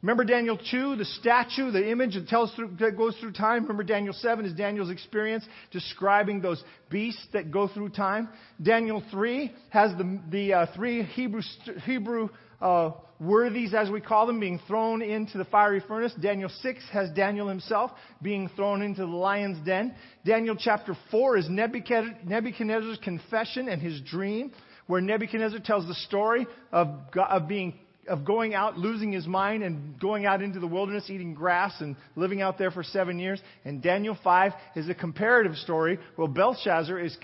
Remember 0.00 0.22
Daniel 0.22 0.56
2, 0.56 0.94
the 0.94 1.04
statue, 1.04 1.72
the 1.72 1.90
image 1.90 2.14
that, 2.14 2.28
tells 2.28 2.54
through, 2.54 2.76
that 2.78 2.96
goes 2.96 3.16
through 3.16 3.32
time? 3.32 3.62
Remember 3.62 3.82
Daniel 3.82 4.14
7 4.14 4.44
is 4.46 4.52
Daniel's 4.52 4.90
experience 4.90 5.44
describing 5.72 6.40
those 6.40 6.62
beasts 6.88 7.26
that 7.32 7.50
go 7.50 7.66
through 7.66 7.88
time? 7.88 8.28
Daniel 8.62 9.02
3 9.10 9.52
has 9.70 9.90
the, 9.98 10.20
the 10.30 10.52
uh, 10.52 10.66
three 10.76 11.02
Hebrew, 11.02 11.42
Hebrew 11.84 12.28
uh, 12.60 12.90
worthies, 13.20 13.74
as 13.74 13.90
we 13.90 14.00
call 14.00 14.26
them, 14.26 14.40
being 14.40 14.60
thrown 14.66 15.02
into 15.02 15.38
the 15.38 15.44
fiery 15.44 15.82
furnace. 15.86 16.12
Daniel 16.20 16.50
6 16.62 16.84
has 16.92 17.10
Daniel 17.10 17.48
himself 17.48 17.90
being 18.22 18.48
thrown 18.56 18.82
into 18.82 19.02
the 19.02 19.06
lion's 19.06 19.64
den. 19.64 19.94
Daniel 20.24 20.56
chapter 20.58 20.96
4 21.10 21.36
is 21.36 21.46
Nebuchadnezzar's 21.48 22.98
confession 23.02 23.68
and 23.68 23.80
his 23.82 24.00
dream 24.02 24.52
where 24.86 25.00
Nebuchadnezzar 25.00 25.60
tells 25.60 25.86
the 25.86 25.94
story 25.94 26.46
of, 26.72 26.88
of 27.14 27.46
being 27.46 27.74
of 28.08 28.24
going 28.24 28.54
out, 28.54 28.78
losing 28.78 29.12
his 29.12 29.26
mind, 29.26 29.62
and 29.62 30.00
going 30.00 30.26
out 30.26 30.42
into 30.42 30.58
the 30.58 30.66
wilderness, 30.66 31.10
eating 31.10 31.34
grass, 31.34 31.74
and 31.80 31.94
living 32.16 32.40
out 32.40 32.56
there 32.56 32.70
for 32.70 32.82
seven 32.82 33.18
years. 33.18 33.40
And 33.66 33.82
Daniel 33.82 34.16
5 34.24 34.52
is 34.76 34.88
a 34.88 34.94
comparative 34.94 35.56
story 35.56 35.98
where 36.16 36.26
Belshazzar 36.26 36.98
is, 36.98 37.16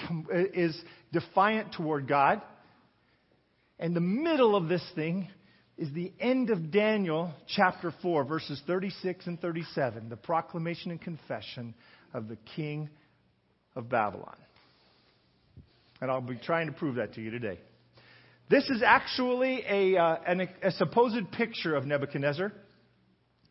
is 0.52 0.78
defiant 1.12 1.72
toward 1.72 2.06
God. 2.06 2.42
And 3.78 3.94
the 3.94 4.00
middle 4.00 4.54
of 4.54 4.68
this 4.68 4.84
thing 4.94 5.28
is 5.76 5.92
the 5.92 6.12
end 6.20 6.50
of 6.50 6.70
Daniel 6.70 7.32
chapter 7.48 7.92
4, 8.02 8.24
verses 8.24 8.62
36 8.66 9.26
and 9.26 9.40
37, 9.40 10.08
the 10.08 10.16
proclamation 10.16 10.92
and 10.92 11.00
confession 11.00 11.74
of 12.12 12.28
the 12.28 12.36
king 12.54 12.88
of 13.74 13.88
Babylon. 13.88 14.36
And 16.00 16.10
I'll 16.10 16.20
be 16.20 16.36
trying 16.36 16.66
to 16.66 16.72
prove 16.72 16.96
that 16.96 17.14
to 17.14 17.20
you 17.20 17.30
today. 17.30 17.58
This 18.48 18.68
is 18.68 18.82
actually 18.84 19.64
a, 19.68 19.96
uh, 19.96 20.16
an, 20.26 20.48
a 20.62 20.70
supposed 20.72 21.32
picture 21.32 21.74
of 21.74 21.86
Nebuchadnezzar 21.86 22.52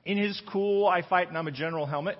in 0.06 0.18
his 0.18 0.42
cool 0.52 0.88
I 0.88 1.02
fight 1.02 1.30
and 1.30 1.38
I'm 1.38 1.48
a 1.48 1.52
general 1.52 1.86
helmet 1.86 2.18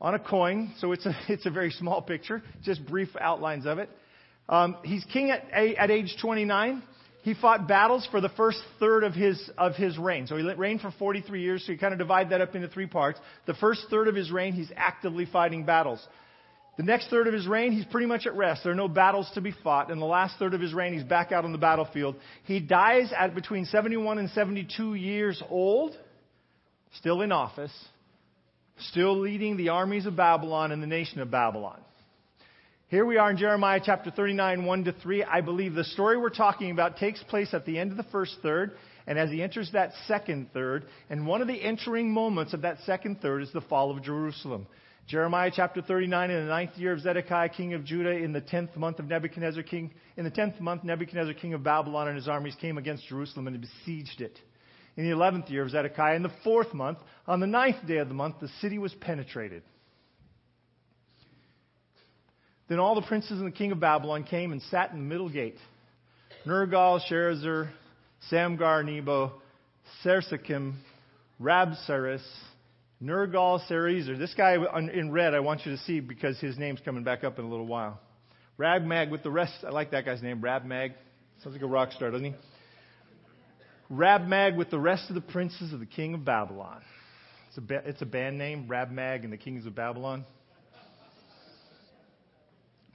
on 0.00 0.14
a 0.14 0.18
coin. 0.18 0.74
So 0.78 0.92
it's 0.92 1.06
a, 1.06 1.16
it's 1.28 1.46
a 1.46 1.50
very 1.50 1.70
small 1.70 2.02
picture, 2.02 2.42
just 2.62 2.84
brief 2.86 3.08
outlines 3.20 3.66
of 3.66 3.78
it. 3.78 3.88
Um, 4.48 4.76
he's 4.84 5.04
king 5.12 5.30
at, 5.30 5.50
at 5.50 5.90
age 5.90 6.16
29. 6.20 6.82
He 7.22 7.34
fought 7.34 7.66
battles 7.66 8.06
for 8.12 8.20
the 8.20 8.28
first 8.28 8.60
third 8.78 9.02
of 9.02 9.12
his, 9.12 9.50
of 9.58 9.74
his 9.74 9.98
reign. 9.98 10.28
So 10.28 10.36
he 10.36 10.44
reigned 10.44 10.80
for 10.80 10.92
43 10.92 11.42
years, 11.42 11.66
so 11.66 11.72
you 11.72 11.78
kind 11.78 11.92
of 11.92 11.98
divide 11.98 12.30
that 12.30 12.40
up 12.40 12.54
into 12.54 12.68
three 12.68 12.86
parts. 12.86 13.18
The 13.46 13.54
first 13.54 13.86
third 13.90 14.06
of 14.06 14.14
his 14.14 14.30
reign, 14.30 14.52
he's 14.52 14.70
actively 14.76 15.26
fighting 15.26 15.64
battles. 15.64 16.06
The 16.76 16.82
next 16.82 17.08
third 17.08 17.26
of 17.26 17.32
his 17.32 17.48
reign, 17.48 17.72
he's 17.72 17.86
pretty 17.86 18.06
much 18.06 18.26
at 18.26 18.36
rest. 18.36 18.62
There 18.62 18.70
are 18.70 18.76
no 18.76 18.86
battles 18.86 19.28
to 19.34 19.40
be 19.40 19.52
fought. 19.64 19.90
And 19.90 20.00
the 20.00 20.06
last 20.06 20.38
third 20.38 20.54
of 20.54 20.60
his 20.60 20.74
reign, 20.74 20.92
he's 20.92 21.02
back 21.02 21.32
out 21.32 21.44
on 21.44 21.52
the 21.52 21.58
battlefield. 21.58 22.16
He 22.44 22.60
dies 22.60 23.12
at 23.16 23.34
between 23.34 23.64
71 23.64 24.18
and 24.18 24.30
72 24.30 24.94
years 24.94 25.42
old, 25.48 25.96
still 26.92 27.22
in 27.22 27.32
office, 27.32 27.72
still 28.90 29.18
leading 29.18 29.56
the 29.56 29.70
armies 29.70 30.06
of 30.06 30.16
Babylon 30.16 30.70
and 30.70 30.82
the 30.82 30.86
nation 30.86 31.20
of 31.20 31.30
Babylon. 31.30 31.80
Here 32.88 33.04
we 33.04 33.16
are 33.16 33.32
in 33.32 33.36
Jeremiah 33.36 33.80
chapter 33.84 34.12
39, 34.12 34.64
1 34.64 34.84
to 34.84 34.92
3. 34.92 35.24
I 35.24 35.40
believe 35.40 35.74
the 35.74 35.82
story 35.82 36.16
we're 36.16 36.28
talking 36.28 36.70
about 36.70 36.98
takes 36.98 37.20
place 37.24 37.52
at 37.52 37.66
the 37.66 37.76
end 37.80 37.90
of 37.90 37.96
the 37.96 38.04
first 38.12 38.36
third, 38.44 38.76
and 39.08 39.18
as 39.18 39.28
he 39.28 39.42
enters 39.42 39.72
that 39.72 39.90
second 40.06 40.50
third, 40.54 40.84
and 41.10 41.26
one 41.26 41.42
of 41.42 41.48
the 41.48 41.60
entering 41.60 42.08
moments 42.08 42.54
of 42.54 42.62
that 42.62 42.78
second 42.86 43.20
third 43.20 43.42
is 43.42 43.50
the 43.52 43.60
fall 43.62 43.90
of 43.90 44.04
Jerusalem. 44.04 44.68
Jeremiah 45.08 45.50
chapter 45.52 45.82
39, 45.82 46.30
in 46.30 46.44
the 46.44 46.48
ninth 46.48 46.76
year 46.76 46.92
of 46.92 47.00
Zedekiah, 47.00 47.48
king 47.48 47.74
of 47.74 47.84
Judah, 47.84 48.12
in 48.12 48.32
the 48.32 48.40
tenth 48.40 48.76
month 48.76 49.00
of 49.00 49.08
Nebuchadnezzar, 49.08 49.64
king, 49.64 49.92
in 50.16 50.22
the 50.22 50.30
tenth 50.30 50.60
month, 50.60 50.84
Nebuchadnezzar, 50.84 51.34
king 51.34 51.54
of 51.54 51.64
Babylon, 51.64 52.06
and 52.06 52.16
his 52.16 52.28
armies 52.28 52.54
came 52.60 52.78
against 52.78 53.08
Jerusalem 53.08 53.48
and 53.48 53.60
besieged 53.60 54.20
it. 54.20 54.38
In 54.96 55.02
the 55.02 55.10
eleventh 55.10 55.50
year 55.50 55.64
of 55.64 55.70
Zedekiah, 55.70 56.14
in 56.14 56.22
the 56.22 56.32
fourth 56.44 56.72
month, 56.72 56.98
on 57.26 57.40
the 57.40 57.48
ninth 57.48 57.84
day 57.84 57.96
of 57.96 58.06
the 58.06 58.14
month, 58.14 58.36
the 58.40 58.48
city 58.60 58.78
was 58.78 58.94
penetrated. 58.94 59.64
Then 62.68 62.78
all 62.78 62.94
the 62.94 63.06
princes 63.06 63.32
and 63.32 63.46
the 63.46 63.56
king 63.56 63.72
of 63.72 63.80
Babylon 63.80 64.24
came 64.24 64.52
and 64.52 64.60
sat 64.62 64.90
in 64.90 64.98
the 64.98 65.04
middle 65.04 65.28
gate. 65.28 65.56
Nergal, 66.46 67.00
Sharezer, 67.10 67.70
Samgar, 68.30 68.84
Nebo, 68.84 69.32
Sarsekim, 70.04 70.74
Rabsaris, 71.40 72.24
Nergal 73.02 73.60
Sarezer. 73.68 74.18
This 74.18 74.34
guy 74.34 74.56
in 74.92 75.12
red 75.12 75.34
I 75.34 75.40
want 75.40 75.66
you 75.66 75.72
to 75.72 75.78
see 75.78 76.00
because 76.00 76.38
his 76.40 76.58
name's 76.58 76.80
coming 76.84 77.04
back 77.04 77.24
up 77.24 77.38
in 77.38 77.44
a 77.44 77.48
little 77.48 77.66
while. 77.66 78.00
Rabmag 78.58 79.10
with 79.10 79.22
the 79.22 79.30
rest. 79.30 79.52
I 79.66 79.70
like 79.70 79.90
that 79.90 80.04
guy's 80.04 80.22
name, 80.22 80.40
Rabmag. 80.40 80.94
Sounds 81.42 81.54
like 81.54 81.62
a 81.62 81.66
rock 81.66 81.92
star, 81.92 82.10
doesn't 82.10 82.24
he? 82.24 82.34
Rabmag 83.92 84.56
with 84.56 84.70
the 84.70 84.78
rest 84.78 85.08
of 85.08 85.14
the 85.14 85.20
princes 85.20 85.72
of 85.72 85.80
the 85.80 85.86
king 85.86 86.14
of 86.14 86.24
Babylon. 86.24 86.82
It's 87.48 87.70
a, 87.70 87.88
it's 87.88 88.02
a 88.02 88.06
band 88.06 88.38
name, 88.38 88.66
Rabmag 88.66 89.24
and 89.24 89.32
the 89.32 89.36
kings 89.36 89.66
of 89.66 89.74
Babylon. 89.74 90.24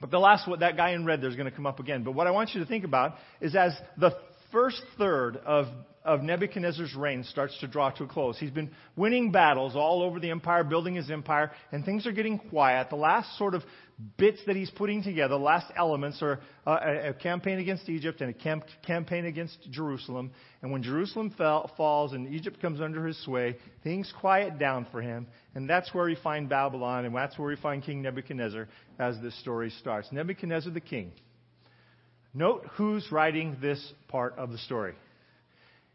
But 0.02 0.10
the 0.10 0.18
last 0.18 0.48
one, 0.48 0.58
that 0.58 0.76
guy 0.76 0.90
in 0.90 1.06
red, 1.06 1.22
there's 1.22 1.36
going 1.36 1.48
to 1.48 1.54
come 1.54 1.64
up 1.64 1.78
again. 1.78 2.02
But 2.02 2.12
what 2.12 2.26
I 2.26 2.32
want 2.32 2.54
you 2.54 2.60
to 2.60 2.66
think 2.66 2.84
about 2.84 3.14
is 3.40 3.54
as 3.54 3.72
the 3.96 4.10
first 4.50 4.82
third 4.98 5.36
of 5.36 5.66
of 6.04 6.22
Nebuchadnezzar's 6.22 6.94
reign 6.94 7.24
starts 7.24 7.58
to 7.60 7.68
draw 7.68 7.90
to 7.90 8.04
a 8.04 8.06
close. 8.08 8.38
He's 8.38 8.50
been 8.50 8.70
winning 8.96 9.30
battles 9.30 9.76
all 9.76 10.02
over 10.02 10.18
the 10.18 10.30
empire, 10.30 10.64
building 10.64 10.94
his 10.96 11.10
empire, 11.10 11.52
and 11.70 11.84
things 11.84 12.06
are 12.06 12.12
getting 12.12 12.38
quiet. 12.38 12.90
The 12.90 12.96
last 12.96 13.38
sort 13.38 13.54
of 13.54 13.62
bits 14.16 14.40
that 14.46 14.56
he's 14.56 14.70
putting 14.70 15.02
together, 15.02 15.34
the 15.34 15.44
last 15.44 15.70
elements, 15.76 16.20
are 16.22 16.40
uh, 16.66 16.78
a, 16.82 17.08
a 17.10 17.14
campaign 17.14 17.58
against 17.58 17.88
Egypt 17.88 18.20
and 18.20 18.30
a 18.30 18.32
camp, 18.32 18.64
campaign 18.84 19.26
against 19.26 19.70
Jerusalem. 19.70 20.32
And 20.60 20.72
when 20.72 20.82
Jerusalem 20.82 21.32
fell, 21.38 21.70
falls 21.76 22.12
and 22.12 22.32
Egypt 22.34 22.60
comes 22.60 22.80
under 22.80 23.06
his 23.06 23.22
sway, 23.24 23.56
things 23.84 24.12
quiet 24.20 24.58
down 24.58 24.86
for 24.90 25.00
him. 25.00 25.28
And 25.54 25.68
that's 25.70 25.94
where 25.94 26.06
we 26.06 26.16
find 26.16 26.48
Babylon, 26.48 27.04
and 27.04 27.14
that's 27.14 27.38
where 27.38 27.48
we 27.48 27.56
find 27.56 27.82
King 27.82 28.02
Nebuchadnezzar 28.02 28.66
as 28.98 29.20
this 29.20 29.38
story 29.40 29.70
starts. 29.70 30.08
Nebuchadnezzar 30.10 30.72
the 30.72 30.80
king. 30.80 31.12
Note 32.34 32.66
who's 32.72 33.12
writing 33.12 33.58
this 33.60 33.92
part 34.08 34.34
of 34.38 34.50
the 34.50 34.58
story. 34.58 34.94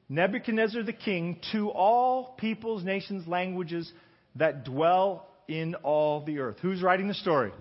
Nebuchadnezzar 0.10 0.84
the 0.84 0.94
king 0.94 1.40
to 1.52 1.70
all 1.70 2.36
peoples, 2.38 2.84
nations, 2.84 3.28
languages 3.28 3.92
that 4.36 4.64
dwell 4.64 5.28
in 5.48 5.76
all 5.76 6.24
the 6.24 6.40
earth. 6.40 6.58
Who's 6.62 6.82
writing 6.82 7.08
the 7.08 7.14
story? 7.14 7.52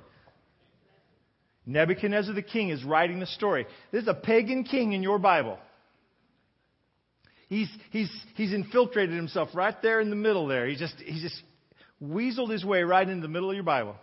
Nebuchadnezzar 1.66 2.34
the 2.34 2.42
king 2.42 2.70
is 2.70 2.84
writing 2.84 3.18
the 3.18 3.26
story. 3.26 3.66
This 3.90 4.02
is 4.02 4.08
a 4.08 4.14
pagan 4.14 4.62
king 4.62 4.92
in 4.92 5.02
your 5.02 5.18
Bible. 5.18 5.58
He's, 7.48 7.68
he's, 7.90 8.10
he's 8.34 8.52
infiltrated 8.52 9.14
himself 9.14 9.50
right 9.54 9.80
there 9.82 10.00
in 10.00 10.10
the 10.10 10.16
middle 10.16 10.46
there. 10.46 10.66
He 10.66 10.76
just, 10.76 10.94
he 10.98 11.20
just 11.20 11.40
weaseled 12.02 12.50
his 12.50 12.64
way 12.64 12.82
right 12.82 13.08
into 13.08 13.22
the 13.22 13.32
middle 13.32 13.50
of 13.50 13.54
your 13.54 13.64
Bible. 13.64 13.96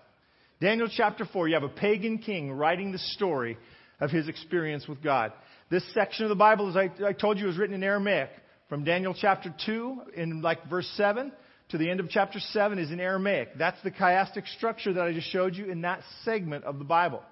Daniel 0.60 0.90
chapter 0.94 1.26
4, 1.26 1.48
you 1.50 1.54
have 1.56 1.64
a 1.64 1.70
pagan 1.70 2.20
king 2.20 2.52
writing 2.52 2.92
the 2.92 3.00
story 3.00 3.58
of 4.00 4.12
his 4.12 4.28
experience 4.28 4.88
with 4.88 5.02
God. 5.02 5.34
This 5.74 5.84
section 5.96 6.26
of 6.26 6.30
the 6.30 6.36
Bible, 6.36 6.70
as 6.70 6.78
I, 6.78 6.92
I 7.04 7.14
told 7.14 7.40
you, 7.40 7.50
is 7.50 7.58
written 7.58 7.74
in 7.74 7.82
Aramaic. 7.82 8.30
From 8.70 8.84
Daniel 8.84 9.16
chapter 9.20 9.52
2, 9.66 10.02
in 10.16 10.44
like 10.44 10.70
verse 10.70 10.88
7, 10.98 11.32
to 11.70 11.80
the 11.80 11.90
end 11.90 12.00
of 12.00 12.12
chapter 12.12 12.40
7 12.40 12.78
is 12.78 12.92
in 12.92 13.00
Aramaic. 13.00 13.58
That's 13.58 13.82
the 13.82 13.90
chiastic 13.90 14.48
structure 14.56 14.94
that 14.94 15.02
I 15.02 15.14
just 15.14 15.32
showed 15.32 15.56
you 15.56 15.66
in 15.72 15.82
that 15.82 16.02
segment 16.24 16.64
of 16.66 16.78
the 16.78 16.86
Bible. 16.86 17.24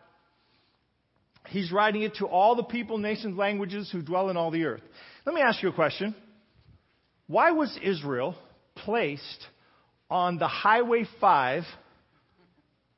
He's 1.49 1.71
writing 1.71 2.01
it 2.01 2.15
to 2.15 2.25
all 2.25 2.55
the 2.55 2.63
people, 2.63 2.97
nations, 2.97 3.37
languages 3.37 3.91
who 3.91 4.01
dwell 4.01 4.31
in 4.31 4.37
all 4.37 4.49
the 4.49 4.65
earth. 4.65 4.81
Let 5.23 5.35
me 5.35 5.41
ask 5.41 5.61
you 5.61 5.69
a 5.69 5.73
question. 5.73 6.15
Why 7.27 7.51
was 7.51 7.77
Israel 7.83 8.33
placed 8.73 9.45
on 10.09 10.39
the 10.39 10.47
Highway 10.47 11.05
5 11.19 11.61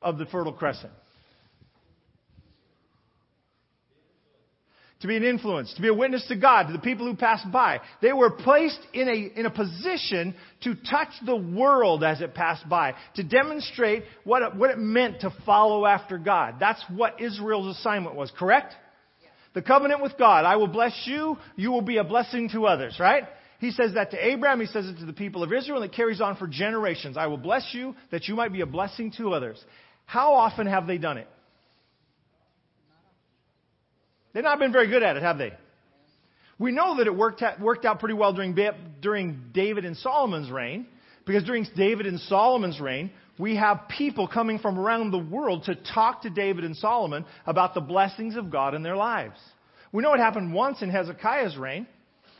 of 0.00 0.16
the 0.16 0.24
Fertile 0.24 0.54
Crescent? 0.54 0.94
To 5.04 5.08
be 5.08 5.16
an 5.18 5.22
influence, 5.22 5.74
to 5.74 5.82
be 5.82 5.88
a 5.88 5.94
witness 5.94 6.26
to 6.28 6.34
God, 6.34 6.66
to 6.66 6.72
the 6.72 6.78
people 6.78 7.06
who 7.06 7.14
passed 7.14 7.52
by. 7.52 7.78
They 8.00 8.14
were 8.14 8.30
placed 8.30 8.80
in 8.94 9.06
a, 9.06 9.38
in 9.38 9.44
a 9.44 9.50
position 9.50 10.34
to 10.62 10.74
touch 10.74 11.10
the 11.26 11.36
world 11.36 12.02
as 12.02 12.22
it 12.22 12.32
passed 12.32 12.66
by, 12.66 12.94
to 13.16 13.22
demonstrate 13.22 14.04
what 14.24 14.40
it, 14.40 14.54
what 14.56 14.70
it 14.70 14.78
meant 14.78 15.20
to 15.20 15.30
follow 15.44 15.84
after 15.84 16.16
God. 16.16 16.54
That's 16.58 16.82
what 16.88 17.20
Israel's 17.20 17.76
assignment 17.76 18.14
was, 18.14 18.32
correct? 18.38 18.72
The 19.52 19.60
covenant 19.60 20.02
with 20.02 20.16
God. 20.18 20.46
I 20.46 20.56
will 20.56 20.68
bless 20.68 20.98
you, 21.04 21.36
you 21.54 21.70
will 21.70 21.82
be 21.82 21.98
a 21.98 22.04
blessing 22.04 22.48
to 22.54 22.64
others, 22.64 22.96
right? 22.98 23.24
He 23.58 23.72
says 23.72 23.92
that 23.96 24.12
to 24.12 24.26
Abraham, 24.26 24.58
he 24.58 24.66
says 24.66 24.86
it 24.86 25.00
to 25.00 25.04
the 25.04 25.12
people 25.12 25.42
of 25.42 25.52
Israel, 25.52 25.82
and 25.82 25.92
it 25.92 25.94
carries 25.94 26.22
on 26.22 26.36
for 26.36 26.46
generations. 26.46 27.18
I 27.18 27.26
will 27.26 27.36
bless 27.36 27.74
you 27.74 27.94
that 28.10 28.26
you 28.26 28.36
might 28.36 28.54
be 28.54 28.62
a 28.62 28.66
blessing 28.66 29.12
to 29.18 29.34
others. 29.34 29.62
How 30.06 30.32
often 30.32 30.66
have 30.66 30.86
they 30.86 30.96
done 30.96 31.18
it? 31.18 31.28
They've 34.34 34.44
not 34.44 34.58
been 34.58 34.72
very 34.72 34.88
good 34.88 35.02
at 35.02 35.16
it, 35.16 35.22
have 35.22 35.38
they? 35.38 35.52
We 36.58 36.72
know 36.72 36.98
that 36.98 37.06
it 37.06 37.14
worked 37.14 37.42
out, 37.42 37.60
worked 37.60 37.84
out 37.84 38.00
pretty 38.00 38.14
well 38.14 38.32
during, 38.32 38.56
during 39.00 39.40
David 39.54 39.84
and 39.84 39.96
Solomon's 39.96 40.50
reign, 40.50 40.86
because 41.24 41.44
during 41.44 41.66
David 41.76 42.06
and 42.06 42.20
Solomon's 42.20 42.80
reign, 42.80 43.10
we 43.38 43.56
have 43.56 43.88
people 43.88 44.28
coming 44.28 44.58
from 44.58 44.78
around 44.78 45.10
the 45.10 45.18
world 45.18 45.64
to 45.64 45.74
talk 45.74 46.22
to 46.22 46.30
David 46.30 46.64
and 46.64 46.76
Solomon 46.76 47.24
about 47.46 47.74
the 47.74 47.80
blessings 47.80 48.36
of 48.36 48.50
God 48.50 48.74
in 48.74 48.82
their 48.82 48.96
lives. 48.96 49.38
We 49.92 50.02
know 50.02 50.12
it 50.14 50.18
happened 50.18 50.52
once 50.52 50.82
in 50.82 50.90
Hezekiah's 50.90 51.56
reign, 51.56 51.86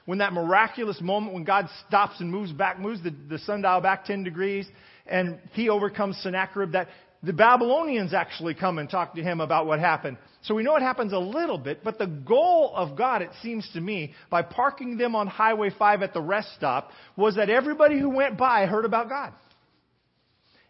when 0.07 0.19
that 0.19 0.33
miraculous 0.33 1.01
moment 1.01 1.33
when 1.33 1.45
God 1.45 1.69
stops 1.87 2.21
and 2.21 2.31
moves 2.31 2.53
back, 2.53 2.79
moves 2.79 3.03
the, 3.03 3.15
the 3.29 3.39
sundial 3.39 3.81
back 3.81 4.05
10 4.05 4.23
degrees, 4.23 4.67
and 5.07 5.39
he 5.53 5.69
overcomes 5.69 6.17
Sennacherib, 6.19 6.73
that 6.73 6.89
the 7.25 7.33
Babylonians 7.33 8.13
actually 8.13 8.55
come 8.55 8.79
and 8.79 8.89
talk 8.89 9.15
to 9.15 9.23
him 9.23 9.41
about 9.41 9.67
what 9.67 9.81
happened. 9.81 10.19
So 10.43 10.55
we 10.55 10.63
know 10.63 10.77
it 10.77 10.83
happens 10.83 11.13
a 11.13 11.19
little 11.19 11.59
bit, 11.59 11.83
but 11.83 11.99
the 11.99 12.07
goal 12.07 12.73
of 12.75 12.97
God, 12.97 13.23
it 13.23 13.31
seems 13.43 13.69
to 13.73 13.81
me, 13.81 14.13
by 14.31 14.43
parking 14.43 14.99
them 14.99 15.15
on 15.17 15.27
Highway 15.27 15.71
5 15.77 16.03
at 16.03 16.13
the 16.13 16.21
rest 16.21 16.49
stop, 16.57 16.91
was 17.17 17.37
that 17.37 17.49
everybody 17.49 17.99
who 17.99 18.11
went 18.11 18.37
by 18.37 18.67
heard 18.67 18.85
about 18.85 19.09
God. 19.09 19.33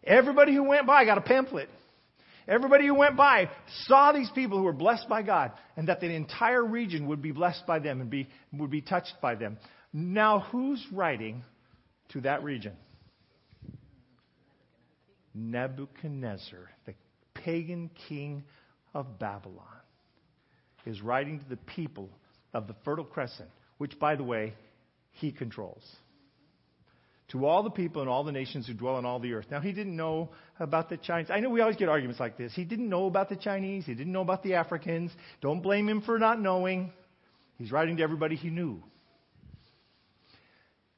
Everybody 0.05 0.55
who 0.55 0.65
went 0.65 0.87
by 0.87 1.05
got 1.05 1.19
a 1.19 1.23
pamphlet. 1.23 1.69
Everybody 2.47 2.87
who 2.87 2.95
went 2.95 3.17
by 3.17 3.49
saw 3.87 4.13
these 4.13 4.31
people 4.35 4.59
who 4.59 4.65
were 4.65 4.73
blessed 4.73 5.09
by 5.09 5.23
God, 5.23 5.53
and 5.77 5.89
that 5.89 6.01
the 6.01 6.11
entire 6.11 6.65
region 6.65 7.09
would 7.09 7.23
be 7.23 7.33
blessed 7.33 7.67
by 7.67 7.79
them 7.79 8.01
and 8.01 8.11
be, 8.11 8.29
would 8.53 8.71
be 8.71 8.83
touched 8.83 9.15
by 9.21 9.35
them. 9.35 9.57
Now, 9.93 10.41
who's 10.41 10.85
writing 10.93 11.43
to 12.11 12.21
that 12.21 12.45
region? 12.45 12.75
Nebuchadnezzar, 15.35 16.71
the 16.87 16.95
pagan 17.35 17.91
king 18.09 18.45
of 18.95 19.19
Babylon, 19.19 19.67
is 20.87 21.01
writing 21.03 21.41
to 21.41 21.49
the 21.49 21.57
people 21.57 22.09
of 22.53 22.67
the 22.67 22.75
Fertile 22.85 23.05
Crescent, 23.05 23.49
which, 23.79 23.99
by 23.99 24.15
the 24.17 24.25
way, 24.25 24.55
he 25.13 25.33
controls. 25.33 25.83
To 27.29 27.47
all 27.47 27.63
the 27.63 27.71
people 27.71 28.03
and 28.03 28.11
all 28.11 28.23
the 28.23 28.33
nations 28.33 28.67
who 28.67 28.75
dwell 28.75 28.97
on 28.97 29.05
all 29.05 29.19
the 29.19 29.33
earth. 29.33 29.47
Now, 29.51 29.61
he 29.61 29.73
didn't 29.73 29.97
know 29.97 30.31
about 30.61 30.89
the 30.89 30.99
Chinese. 30.99 31.31
I 31.31 31.41
know 31.41 31.51
we 31.51 31.63
always 31.63 31.77
get 31.77 31.89
arguments 31.89 32.21
like 32.21 32.37
this. 32.37 32.53
He 32.55 32.65
didn't 32.65 32.89
know 32.89 33.07
about 33.07 33.29
the 33.29 33.37
Chinese. 33.37 33.87
He 33.87 33.95
didn't 33.95 34.13
know 34.13 34.21
about 34.21 34.43
the 34.43 34.55
Africans. 34.55 35.11
Don't 35.41 35.63
blame 35.63 35.89
him 35.89 36.03
for 36.03 36.19
not 36.19 36.41
knowing. 36.41 36.93
He's 37.59 37.73
writing 37.73 37.97
to 37.97 38.03
everybody 38.03 38.37
he 38.37 38.51
knew. 38.51 38.83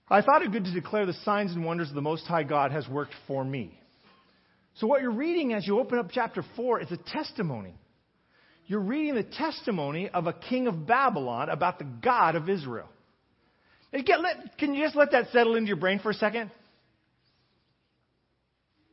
I 0.08 0.22
thought 0.22 0.42
it 0.42 0.52
good 0.52 0.64
to 0.64 0.72
declare 0.72 1.06
the 1.06 1.14
signs 1.24 1.52
and 1.52 1.64
wonders 1.64 1.88
of 1.88 1.94
the 1.94 2.02
Most 2.02 2.26
High 2.26 2.44
God 2.44 2.70
has 2.72 2.86
worked 2.88 3.14
for 3.26 3.44
me. 3.44 3.78
So, 4.76 4.86
what 4.86 5.00
you're 5.00 5.10
reading 5.10 5.54
as 5.54 5.66
you 5.66 5.78
open 5.78 5.98
up 5.98 6.08
chapter 6.12 6.44
4 6.54 6.80
is 6.82 6.92
a 6.92 6.98
testimony. 6.98 7.74
You're 8.66 8.80
reading 8.80 9.14
the 9.14 9.22
testimony 9.22 10.08
of 10.08 10.26
a 10.26 10.34
king 10.34 10.66
of 10.66 10.86
Babylon 10.86 11.48
about 11.48 11.78
the 11.78 11.84
God 11.84 12.34
of 12.34 12.50
Israel. 12.50 12.88
Can 13.92 14.74
you 14.74 14.84
just 14.84 14.96
let 14.96 15.12
that 15.12 15.28
settle 15.32 15.56
into 15.56 15.68
your 15.68 15.76
brain 15.76 16.00
for 16.00 16.10
a 16.10 16.14
second? 16.14 16.50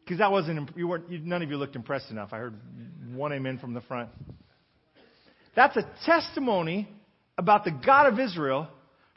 Because 0.06 0.20
that 0.20 0.32
wasn't, 0.32 0.70
you 0.78 0.88
weren't, 0.88 1.10
you, 1.10 1.20
none 1.20 1.42
of 1.42 1.50
you 1.50 1.58
looked 1.58 1.76
impressed 1.76 2.12
enough. 2.12 2.30
I 2.32 2.38
heard 2.38 2.54
one 3.14 3.34
amen 3.34 3.58
from 3.58 3.74
the 3.74 3.82
front. 3.82 4.10
That's 5.56 5.76
a 5.76 5.90
testimony 6.06 6.88
about 7.38 7.66
the 7.66 7.72
God 7.72 8.14
of 8.14 8.20
Israel 8.20 8.68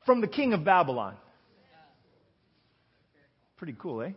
from 0.05 0.21
the 0.21 0.29
king 0.29 0.53
of 0.53 0.65
Babylon. 0.65 1.17
Pretty 3.57 3.77
cool, 3.79 4.03
eh? 4.03 4.11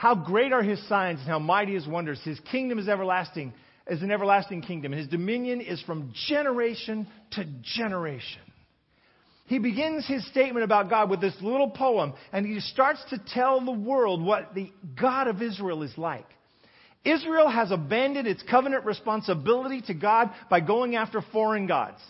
How 0.00 0.14
great 0.14 0.50
are 0.54 0.62
his 0.62 0.82
signs 0.88 1.20
and 1.20 1.28
how 1.28 1.38
mighty 1.38 1.74
his 1.74 1.86
wonders. 1.86 2.18
His 2.24 2.40
kingdom 2.50 2.78
is 2.78 2.88
everlasting, 2.88 3.52
is 3.86 4.00
an 4.00 4.10
everlasting 4.10 4.62
kingdom. 4.62 4.92
His 4.92 5.06
dominion 5.06 5.60
is 5.60 5.82
from 5.82 6.14
generation 6.26 7.06
to 7.32 7.44
generation. 7.76 8.40
He 9.44 9.58
begins 9.58 10.06
his 10.06 10.26
statement 10.28 10.64
about 10.64 10.88
God 10.88 11.10
with 11.10 11.20
this 11.20 11.34
little 11.42 11.68
poem, 11.68 12.14
and 12.32 12.46
he 12.46 12.60
starts 12.60 13.04
to 13.10 13.20
tell 13.34 13.62
the 13.62 13.72
world 13.72 14.24
what 14.24 14.54
the 14.54 14.72
God 14.98 15.28
of 15.28 15.42
Israel 15.42 15.82
is 15.82 15.92
like. 15.98 16.24
Israel 17.04 17.50
has 17.50 17.70
abandoned 17.70 18.26
its 18.26 18.42
covenant 18.50 18.86
responsibility 18.86 19.82
to 19.82 19.92
God 19.92 20.30
by 20.48 20.60
going 20.60 20.96
after 20.96 21.20
foreign 21.30 21.66
gods. 21.66 22.00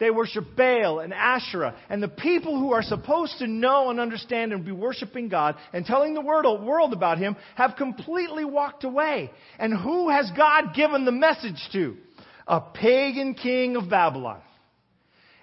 They 0.00 0.10
worship 0.10 0.56
Baal 0.56 0.98
and 0.98 1.14
Asherah. 1.14 1.76
And 1.88 2.02
the 2.02 2.08
people 2.08 2.58
who 2.58 2.72
are 2.72 2.82
supposed 2.82 3.38
to 3.38 3.46
know 3.46 3.90
and 3.90 4.00
understand 4.00 4.52
and 4.52 4.64
be 4.64 4.72
worshiping 4.72 5.28
God 5.28 5.54
and 5.72 5.86
telling 5.86 6.14
the 6.14 6.22
world 6.22 6.92
about 6.92 7.18
Him 7.18 7.36
have 7.54 7.76
completely 7.76 8.44
walked 8.44 8.82
away. 8.82 9.30
And 9.58 9.78
who 9.78 10.08
has 10.08 10.28
God 10.36 10.74
given 10.74 11.04
the 11.04 11.12
message 11.12 11.68
to? 11.74 11.96
A 12.48 12.60
pagan 12.60 13.34
king 13.34 13.76
of 13.76 13.88
Babylon. 13.88 14.40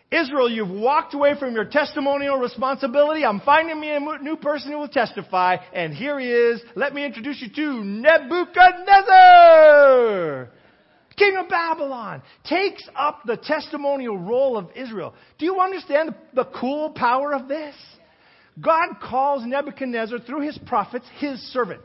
Israel, 0.09 0.49
you've 0.49 0.69
walked 0.69 1.13
away 1.13 1.37
from 1.37 1.53
your 1.53 1.65
testimonial 1.65 2.37
responsibility. 2.37 3.25
I'm 3.25 3.41
finding 3.41 3.77
me 3.79 3.91
a 3.91 3.99
new 3.99 4.37
person 4.37 4.71
who 4.71 4.79
will 4.79 4.87
testify. 4.87 5.57
And 5.73 5.93
here 5.93 6.17
he 6.19 6.31
is. 6.31 6.61
Let 6.75 6.93
me 6.93 7.05
introduce 7.05 7.41
you 7.41 7.49
to 7.53 7.83
Nebuchadnezzar. 7.83 10.49
King 11.17 11.35
of 11.37 11.49
Babylon 11.49 12.21
takes 12.43 12.87
up 12.95 13.21
the 13.25 13.37
testimonial 13.37 14.17
role 14.17 14.57
of 14.57 14.69
Israel. 14.75 15.15
Do 15.39 15.45
you 15.45 15.59
understand 15.59 16.13
the 16.33 16.45
cool 16.45 16.91
power 16.91 17.33
of 17.33 17.47
this? 17.47 17.75
God 18.59 18.99
calls 19.01 19.43
Nebuchadnezzar 19.45 20.19
through 20.19 20.41
his 20.41 20.57
prophets 20.59 21.05
his 21.19 21.39
servant. 21.51 21.83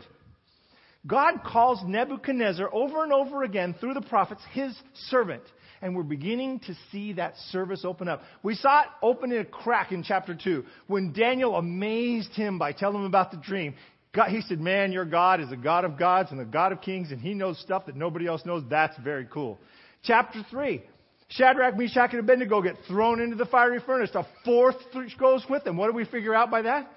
God 1.07 1.43
calls 1.45 1.81
Nebuchadnezzar 1.85 2.69
over 2.73 3.03
and 3.03 3.13
over 3.13 3.43
again 3.43 3.75
through 3.81 3.95
the 3.95 4.03
prophets 4.03 4.43
his 4.53 4.77
servant. 5.09 5.43
And 5.81 5.97
we're 5.97 6.05
beginning 6.05 6.61
to 6.61 6.77
see 6.93 7.15
that 7.15 7.37
service 7.51 7.85
open 7.85 8.07
up. 8.07 8.23
We 8.45 8.55
saw 8.55 8.83
it 8.83 8.89
open 9.03 9.33
in 9.33 9.39
a 9.41 9.45
crack 9.45 9.91
in 9.91 10.05
chapter 10.05 10.33
2 10.33 10.65
when 10.87 11.13
Daniel 11.13 11.57
amazed 11.57 12.33
him 12.35 12.57
by 12.57 12.71
telling 12.71 12.99
him 12.99 13.07
about 13.07 13.33
the 13.33 13.39
dream. 13.39 13.75
God, 14.15 14.29
he 14.29 14.43
said, 14.43 14.61
Man, 14.61 14.93
your 14.93 15.05
God 15.05 15.41
is 15.41 15.51
a 15.51 15.57
God 15.57 15.85
of 15.85 15.99
gods 15.99 16.31
and 16.33 16.41
a 16.41 16.45
God 16.45 16.73
of 16.73 16.83
kings, 16.83 17.13
and 17.13 17.21
he 17.21 17.35
knows 17.35 17.59
stuff 17.61 17.87
that 17.87 17.97
nobody 17.97 18.27
else 18.27 18.45
knows. 18.45 18.63
That's 18.69 18.97
very 18.99 19.27
cool. 19.27 19.59
Chapter 20.03 20.45
3 20.51 20.83
Shadrach, 21.29 21.79
Meshach, 21.79 22.11
and 22.11 22.21
Abednego 22.21 22.61
get 22.61 22.77
thrown 22.87 23.21
into 23.21 23.37
the 23.37 23.47
fiery 23.47 23.81
furnace. 23.87 24.11
A 24.15 24.27
fourth 24.45 24.77
goes 25.19 25.45
with 25.49 25.65
them. 25.65 25.79
What 25.79 25.87
do 25.91 25.97
we 25.97 26.05
figure 26.05 26.35
out 26.35 26.51
by 26.51 26.63
that? 26.63 26.91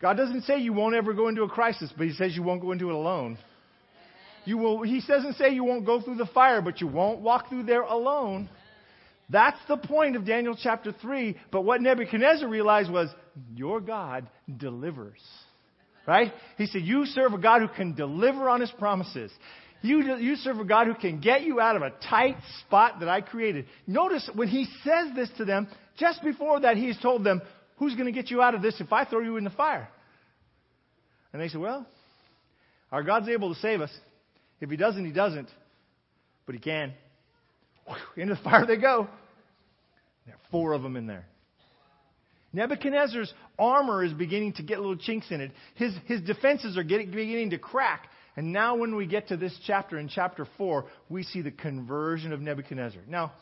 God 0.00 0.16
doesn't 0.16 0.42
say 0.42 0.58
you 0.60 0.72
won't 0.72 0.94
ever 0.94 1.12
go 1.12 1.28
into 1.28 1.42
a 1.42 1.48
crisis, 1.48 1.92
but 1.96 2.06
He 2.06 2.14
says 2.14 2.34
you 2.34 2.42
won't 2.42 2.62
go 2.62 2.72
into 2.72 2.88
it 2.88 2.94
alone. 2.94 3.36
You 4.46 4.56
will, 4.56 4.82
he 4.82 5.02
doesn't 5.06 5.34
say 5.34 5.50
you 5.50 5.64
won't 5.64 5.84
go 5.84 6.00
through 6.00 6.16
the 6.16 6.26
fire, 6.26 6.62
but 6.62 6.80
you 6.80 6.86
won't 6.86 7.20
walk 7.20 7.50
through 7.50 7.64
there 7.64 7.82
alone. 7.82 8.48
That's 9.28 9.58
the 9.68 9.76
point 9.76 10.16
of 10.16 10.24
Daniel 10.24 10.56
chapter 10.60 10.92
3. 10.92 11.36
But 11.52 11.62
what 11.62 11.82
Nebuchadnezzar 11.82 12.48
realized 12.48 12.90
was, 12.90 13.10
your 13.54 13.80
God 13.80 14.28
delivers. 14.56 15.20
Right? 16.10 16.32
He 16.58 16.66
said, 16.66 16.82
you 16.82 17.06
serve 17.06 17.34
a 17.34 17.38
God 17.38 17.60
who 17.60 17.68
can 17.68 17.94
deliver 17.94 18.48
on 18.48 18.60
his 18.60 18.70
promises. 18.72 19.30
You, 19.80 20.16
you 20.16 20.34
serve 20.34 20.58
a 20.58 20.64
God 20.64 20.88
who 20.88 20.94
can 20.94 21.20
get 21.20 21.42
you 21.42 21.60
out 21.60 21.76
of 21.76 21.82
a 21.82 21.92
tight 22.10 22.34
spot 22.66 22.98
that 22.98 23.08
I 23.08 23.20
created. 23.20 23.66
Notice 23.86 24.28
when 24.34 24.48
he 24.48 24.66
says 24.82 25.14
this 25.14 25.30
to 25.36 25.44
them, 25.44 25.68
just 25.98 26.20
before 26.24 26.62
that, 26.62 26.76
he's 26.76 26.98
told 26.98 27.22
them, 27.22 27.40
Who's 27.76 27.94
going 27.94 28.06
to 28.06 28.12
get 28.12 28.28
you 28.28 28.42
out 28.42 28.56
of 28.56 28.60
this 28.60 28.80
if 28.80 28.92
I 28.92 29.04
throw 29.04 29.20
you 29.20 29.36
in 29.36 29.44
the 29.44 29.50
fire? 29.50 29.88
And 31.32 31.40
they 31.40 31.46
said, 31.46 31.60
Well, 31.60 31.86
our 32.90 33.04
God's 33.04 33.28
able 33.28 33.54
to 33.54 33.60
save 33.60 33.80
us. 33.80 33.92
If 34.60 34.68
he 34.68 34.76
doesn't, 34.76 35.04
he 35.04 35.12
doesn't. 35.12 35.48
But 36.44 36.56
he 36.56 36.60
can. 36.60 36.92
Into 38.16 38.34
the 38.34 38.40
fire 38.42 38.66
they 38.66 38.78
go. 38.78 39.06
There 40.26 40.34
are 40.34 40.40
four 40.50 40.72
of 40.72 40.82
them 40.82 40.96
in 40.96 41.06
there. 41.06 41.24
Nebuchadnezzar's 42.52 43.32
armor 43.58 44.04
is 44.04 44.12
beginning 44.12 44.54
to 44.54 44.62
get 44.62 44.78
little 44.80 44.96
chinks 44.96 45.30
in 45.30 45.40
it. 45.40 45.52
His, 45.74 45.94
his 46.06 46.20
defenses 46.22 46.76
are 46.76 46.82
getting, 46.82 47.10
beginning 47.10 47.50
to 47.50 47.58
crack. 47.58 48.08
And 48.36 48.52
now, 48.52 48.76
when 48.76 48.96
we 48.96 49.06
get 49.06 49.28
to 49.28 49.36
this 49.36 49.56
chapter, 49.66 49.98
in 49.98 50.08
chapter 50.08 50.46
4, 50.56 50.86
we 51.08 51.22
see 51.22 51.42
the 51.42 51.50
conversion 51.50 52.32
of 52.32 52.40
Nebuchadnezzar. 52.40 53.02
Now, 53.06 53.32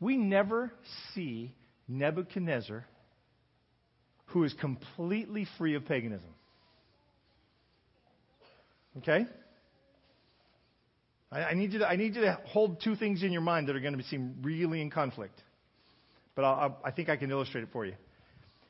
we 0.00 0.16
never 0.16 0.72
see 1.14 1.52
Nebuchadnezzar 1.88 2.86
who 4.26 4.44
is 4.44 4.54
completely 4.54 5.46
free 5.58 5.74
of 5.74 5.84
paganism. 5.84 6.30
Okay? 8.98 9.26
I, 11.32 11.40
I, 11.40 11.54
need, 11.54 11.72
you 11.72 11.80
to, 11.80 11.88
I 11.88 11.96
need 11.96 12.14
you 12.14 12.22
to 12.22 12.38
hold 12.46 12.80
two 12.82 12.96
things 12.96 13.22
in 13.22 13.32
your 13.32 13.42
mind 13.42 13.68
that 13.68 13.76
are 13.76 13.80
going 13.80 13.96
to 13.96 14.02
seem 14.04 14.36
really 14.42 14.80
in 14.80 14.90
conflict. 14.90 15.40
But 16.40 16.46
I'll, 16.46 16.78
I'll, 16.82 16.92
think 16.92 17.10
I 17.10 17.16
can 17.16 17.30
illustrate 17.30 17.64
it 17.64 17.68
for 17.70 17.84
you. 17.84 17.92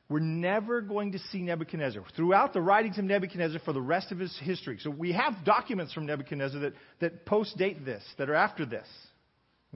We're 0.09 0.19
never 0.19 0.81
going 0.81 1.13
to 1.13 1.21
see 1.31 1.41
Nebuchadnezzar 1.41 2.03
throughout 2.17 2.53
the 2.53 2.61
writings 2.61 2.99
of 2.99 3.05
Nebuchadnezzar 3.05 3.61
for 3.65 3.73
the 3.73 3.81
rest 3.81 4.11
of 4.11 4.19
his 4.19 4.37
history. 4.43 4.81
So 4.83 4.91
we 4.91 5.13
have 5.13 5.45
documents 5.45 5.93
from 5.93 6.07
Nebuchadnezzar 6.07 6.59
that, 6.63 6.73
that 6.99 7.27
post 7.27 7.57
date 7.57 7.85
this, 7.85 8.03
that 8.19 8.29
are 8.29 8.35
after 8.35 8.67
this. 8.67 8.89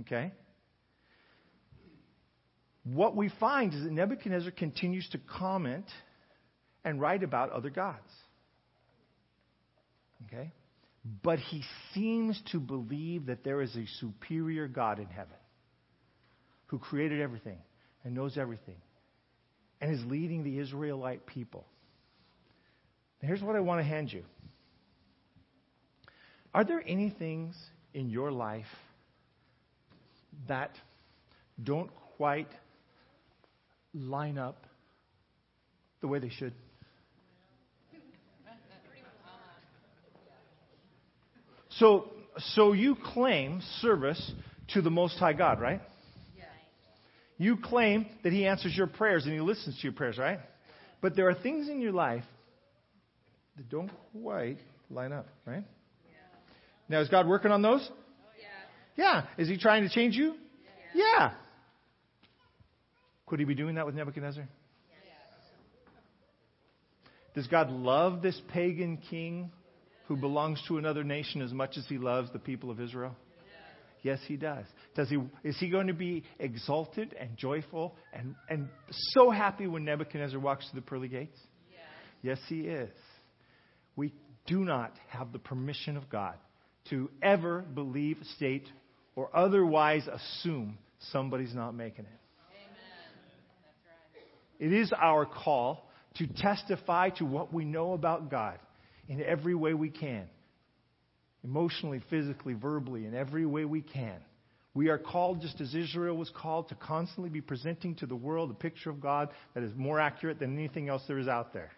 Okay? 0.00 0.32
What 2.82 3.14
we 3.14 3.30
find 3.38 3.72
is 3.72 3.84
that 3.84 3.92
Nebuchadnezzar 3.92 4.50
continues 4.50 5.08
to 5.10 5.18
comment 5.38 5.86
and 6.84 7.00
write 7.00 7.22
about 7.22 7.50
other 7.50 7.70
gods. 7.70 8.10
Okay? 10.26 10.50
But 11.22 11.38
he 11.38 11.62
seems 11.92 12.42
to 12.50 12.58
believe 12.58 13.26
that 13.26 13.44
there 13.44 13.62
is 13.62 13.76
a 13.76 13.86
superior 14.00 14.66
God 14.66 14.98
in 14.98 15.06
heaven 15.06 15.36
who 16.74 16.80
created 16.80 17.20
everything 17.20 17.58
and 18.04 18.14
knows 18.14 18.36
everything 18.36 18.76
and 19.80 19.92
is 19.92 20.04
leading 20.06 20.44
the 20.44 20.58
Israelite 20.58 21.26
people. 21.26 21.64
here's 23.20 23.42
what 23.42 23.56
I 23.56 23.60
want 23.60 23.80
to 23.80 23.84
hand 23.84 24.12
you. 24.12 24.22
Are 26.52 26.64
there 26.64 26.82
any 26.86 27.10
things 27.10 27.56
in 27.94 28.10
your 28.10 28.30
life 28.30 28.66
that 30.46 30.70
don't 31.62 31.90
quite 32.16 32.48
line 33.92 34.38
up 34.38 34.66
the 36.00 36.06
way 36.06 36.18
they 36.18 36.28
should? 36.28 36.52
So, 41.78 42.08
so 42.54 42.72
you 42.72 42.94
claim 42.94 43.60
service 43.80 44.32
to 44.74 44.80
the 44.80 44.90
Most 44.90 45.18
High 45.18 45.32
God, 45.32 45.60
right? 45.60 45.80
You 47.44 47.58
claim 47.58 48.06
that 48.22 48.32
He 48.32 48.46
answers 48.46 48.74
your 48.74 48.86
prayers 48.86 49.26
and 49.26 49.34
He 49.34 49.40
listens 49.40 49.76
to 49.76 49.82
your 49.82 49.92
prayers, 49.92 50.16
right? 50.16 50.40
But 51.02 51.14
there 51.14 51.28
are 51.28 51.34
things 51.34 51.68
in 51.68 51.82
your 51.82 51.92
life 51.92 52.24
that 53.58 53.68
don't 53.68 53.90
quite 54.18 54.56
line 54.88 55.12
up, 55.12 55.26
right? 55.44 55.62
Now, 56.88 57.02
is 57.02 57.10
God 57.10 57.28
working 57.28 57.50
on 57.50 57.60
those? 57.60 57.86
Oh, 57.86 57.94
yeah. 58.96 59.26
Is 59.36 59.46
He 59.46 59.58
trying 59.58 59.82
to 59.82 59.90
change 59.90 60.14
you? 60.14 60.36
Yeah. 60.94 61.32
Could 63.26 63.40
He 63.40 63.44
be 63.44 63.54
doing 63.54 63.74
that 63.74 63.84
with 63.84 63.94
Nebuchadnezzar? 63.94 64.48
Does 67.34 67.46
God 67.48 67.68
love 67.70 68.22
this 68.22 68.40
pagan 68.54 68.96
king 69.10 69.50
who 70.08 70.16
belongs 70.16 70.62
to 70.68 70.78
another 70.78 71.04
nation 71.04 71.42
as 71.42 71.52
much 71.52 71.76
as 71.76 71.84
he 71.90 71.98
loves 71.98 72.32
the 72.32 72.38
people 72.38 72.70
of 72.70 72.80
Israel? 72.80 73.14
Yes, 74.04 74.20
he 74.28 74.36
does. 74.36 74.66
Does 74.94 75.08
he, 75.08 75.18
is 75.42 75.56
he 75.58 75.70
going 75.70 75.86
to 75.86 75.94
be 75.94 76.24
exalted 76.38 77.16
and 77.18 77.38
joyful 77.38 77.96
and, 78.12 78.34
and 78.50 78.68
so 78.90 79.30
happy 79.30 79.66
when 79.66 79.86
Nebuchadnezzar 79.86 80.38
walks 80.38 80.68
through 80.70 80.80
the 80.80 80.86
pearly 80.86 81.08
gates? 81.08 81.38
Yes, 82.22 82.38
he 82.48 82.60
is. 82.60 82.90
We 83.96 84.12
do 84.46 84.62
not 84.62 84.92
have 85.08 85.32
the 85.32 85.38
permission 85.38 85.96
of 85.96 86.10
God 86.10 86.34
to 86.90 87.10
ever 87.22 87.62
believe, 87.62 88.18
state, 88.36 88.66
or 89.16 89.34
otherwise 89.34 90.06
assume 90.06 90.76
somebody's 91.12 91.54
not 91.54 91.72
making 91.74 92.04
it. 92.04 92.20
Amen. 94.60 94.72
It 94.74 94.78
is 94.78 94.92
our 94.92 95.24
call 95.24 95.88
to 96.16 96.26
testify 96.26 97.08
to 97.08 97.24
what 97.24 97.54
we 97.54 97.64
know 97.64 97.94
about 97.94 98.30
God 98.30 98.58
in 99.08 99.22
every 99.22 99.54
way 99.54 99.72
we 99.72 99.88
can 99.88 100.28
emotionally, 101.44 102.00
physically, 102.10 102.54
verbally, 102.54 103.06
in 103.06 103.14
every 103.14 103.46
way 103.46 103.64
we 103.64 103.82
can. 103.82 104.18
We 104.72 104.88
are 104.88 104.98
called, 104.98 105.40
just 105.40 105.60
as 105.60 105.74
Israel 105.74 106.16
was 106.16 106.30
called, 106.30 106.68
to 106.70 106.74
constantly 106.74 107.30
be 107.30 107.40
presenting 107.40 107.94
to 107.96 108.06
the 108.06 108.16
world 108.16 108.50
a 108.50 108.54
picture 108.54 108.90
of 108.90 109.00
God 109.00 109.28
that 109.54 109.62
is 109.62 109.72
more 109.76 110.00
accurate 110.00 110.40
than 110.40 110.54
anything 110.58 110.88
else 110.88 111.02
there 111.06 111.18
is 111.18 111.28
out 111.28 111.52
there. 111.52 111.70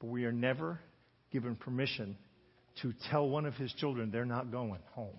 But 0.00 0.08
we 0.08 0.24
are 0.24 0.32
never 0.32 0.80
given 1.30 1.54
permission 1.54 2.16
to 2.82 2.92
tell 3.10 3.28
one 3.28 3.46
of 3.46 3.54
his 3.54 3.72
children 3.74 4.10
they're 4.10 4.24
not 4.24 4.50
going 4.50 4.80
home. 4.92 5.16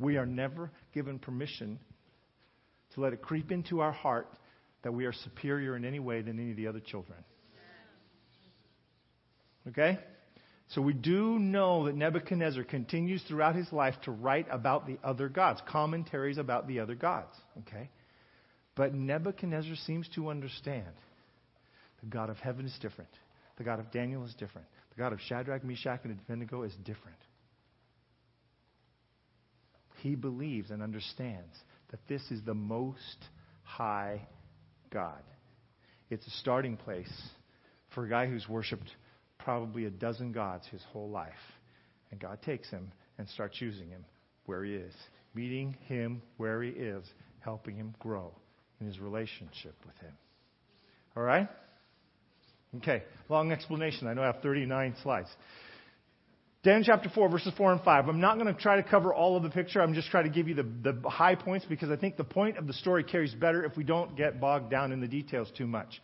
We 0.00 0.16
are 0.16 0.26
never 0.26 0.70
given 0.94 1.18
permission 1.18 1.78
to 2.94 3.00
let 3.00 3.12
it 3.12 3.22
creep 3.22 3.50
into 3.52 3.80
our 3.80 3.92
heart 3.92 4.28
that 4.82 4.92
we 4.92 5.06
are 5.06 5.12
superior 5.12 5.76
in 5.76 5.84
any 5.84 5.98
way 5.98 6.22
than 6.22 6.38
any 6.38 6.50
of 6.50 6.56
the 6.56 6.66
other 6.66 6.80
children. 6.80 7.18
Okay? 9.68 9.98
So 10.70 10.82
we 10.82 10.92
do 10.92 11.38
know 11.38 11.86
that 11.86 11.94
Nebuchadnezzar 11.94 12.62
continues 12.64 13.22
throughout 13.22 13.54
his 13.54 13.72
life 13.72 13.94
to 14.04 14.10
write 14.10 14.46
about 14.50 14.86
the 14.86 14.98
other 15.02 15.28
gods, 15.28 15.62
commentaries 15.66 16.36
about 16.36 16.68
the 16.68 16.80
other 16.80 16.94
gods. 16.94 17.34
Okay? 17.60 17.88
But 18.74 18.94
Nebuchadnezzar 18.94 19.76
seems 19.86 20.08
to 20.14 20.28
understand 20.28 20.84
the 22.00 22.06
God 22.06 22.28
of 22.28 22.36
heaven 22.36 22.66
is 22.66 22.78
different. 22.80 23.10
The 23.56 23.64
God 23.64 23.80
of 23.80 23.90
Daniel 23.90 24.24
is 24.24 24.34
different. 24.34 24.68
The 24.94 25.02
God 25.02 25.12
of 25.12 25.20
Shadrach, 25.20 25.64
Meshach, 25.64 26.00
and 26.04 26.12
Abednego 26.12 26.62
is 26.62 26.74
different. 26.84 27.18
He 30.02 30.14
believes 30.14 30.70
and 30.70 30.82
understands 30.82 31.56
that 31.90 31.98
this 32.08 32.22
is 32.30 32.40
the 32.44 32.54
most 32.54 33.16
high 33.64 34.28
God. 34.90 35.22
It's 36.10 36.26
a 36.26 36.30
starting 36.30 36.76
place 36.76 37.12
for 37.94 38.04
a 38.04 38.08
guy 38.08 38.26
who's 38.26 38.48
worshiped 38.48 38.90
probably 39.38 39.84
a 39.86 39.90
dozen 39.90 40.32
gods 40.32 40.66
his 40.70 40.82
whole 40.92 41.10
life. 41.10 41.32
And 42.10 42.20
God 42.20 42.40
takes 42.42 42.70
him 42.70 42.92
and 43.18 43.28
starts 43.28 43.60
using 43.60 43.88
him 43.88 44.04
where 44.46 44.64
he 44.64 44.74
is 44.74 44.94
meeting 45.38 45.76
him 45.86 46.22
where 46.36 46.62
he 46.62 46.70
is, 46.70 47.04
helping 47.40 47.76
him 47.76 47.94
grow 47.98 48.32
in 48.80 48.86
his 48.86 48.98
relationship 48.98 49.74
with 49.86 49.96
him. 49.98 50.12
All 51.16 51.22
right? 51.22 51.48
Okay, 52.78 53.02
long 53.28 53.52
explanation. 53.52 54.08
I 54.08 54.14
know 54.14 54.22
I 54.22 54.26
have 54.26 54.42
39 54.42 54.96
slides. 55.02 55.28
Daniel 56.64 56.84
chapter 56.84 57.08
4, 57.08 57.28
verses 57.28 57.52
4 57.56 57.72
and 57.72 57.80
5. 57.82 58.08
I'm 58.08 58.20
not 58.20 58.36
going 58.36 58.52
to 58.52 58.60
try 58.60 58.76
to 58.76 58.82
cover 58.82 59.14
all 59.14 59.36
of 59.36 59.44
the 59.44 59.48
picture. 59.48 59.80
I'm 59.80 59.94
just 59.94 60.10
trying 60.10 60.24
to 60.24 60.30
give 60.30 60.48
you 60.48 60.54
the, 60.54 60.66
the 60.82 61.08
high 61.08 61.36
points 61.36 61.64
because 61.68 61.88
I 61.88 61.96
think 61.96 62.16
the 62.16 62.24
point 62.24 62.58
of 62.58 62.66
the 62.66 62.72
story 62.72 63.04
carries 63.04 63.32
better 63.32 63.64
if 63.64 63.76
we 63.76 63.84
don't 63.84 64.16
get 64.16 64.40
bogged 64.40 64.70
down 64.70 64.90
in 64.90 65.00
the 65.00 65.06
details 65.06 65.50
too 65.56 65.68
much. 65.68 66.02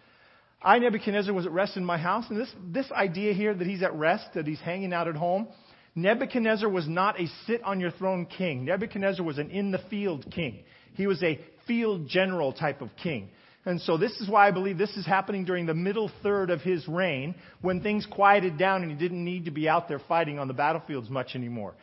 I, 0.65 0.79
Nebuchadnezzar, 0.79 1.33
was 1.35 1.45
at 1.45 1.53
rest 1.53 1.77
in 1.77 1.85
my 1.85 1.99
house, 1.99 2.25
and 2.31 2.41
this, 2.41 2.53
this 2.73 2.91
idea 2.91 3.35
here 3.35 3.53
that 3.55 3.67
he's 3.67 3.83
at 3.83 3.95
rest, 3.95 4.29
that 4.35 4.47
he's 4.47 4.61
hanging 4.61 4.95
out 4.95 5.07
at 5.07 5.15
home, 5.15 5.47
Nebuchadnezzar 5.95 6.69
was 6.69 6.89
not 6.89 7.21
a 7.21 7.27
sit 7.47 7.63
on 7.63 7.81
your 7.81 7.91
throne 7.93 8.27
king. 8.27 8.65
Nebuchadnezzar 8.65 9.25
was 9.25 9.39
an 9.39 9.51
in 9.51 9.71
the 9.71 9.79
field 9.91 10.27
king. 10.35 10.65
He 10.95 11.07
was 11.07 11.23
a 11.23 11.39
field 11.67 12.09
general 12.09 12.53
type 12.53 12.81
of 12.81 12.89
king. 13.01 13.29
And 13.67 13.81
so 13.81 13.97
this 13.97 14.13
is 14.21 14.29
why 14.29 14.49
I 14.49 14.51
believe 14.51 14.77
this 14.77 14.97
is 14.97 15.07
happening 15.07 15.45
during 15.45 15.67
the 15.67 15.75
middle 15.75 16.11
third 16.23 16.51
of 16.51 16.61
his 16.61 16.87
reign 16.89 17.35
when 17.61 17.81
things 17.81 18.07
quieted 18.11 18.59
down 18.59 18.83
and 18.83 18.91
he 18.91 18.97
didn't 18.97 19.25
need 19.25 19.47
to 19.47 19.51
be 19.51 19.69
out 19.69 19.89
there 19.89 20.01
fighting 20.01 20.39
on 20.39 20.49
the 20.49 20.55
battlefields 20.55 21.09
much 21.09 21.35
anymore. 21.35 21.75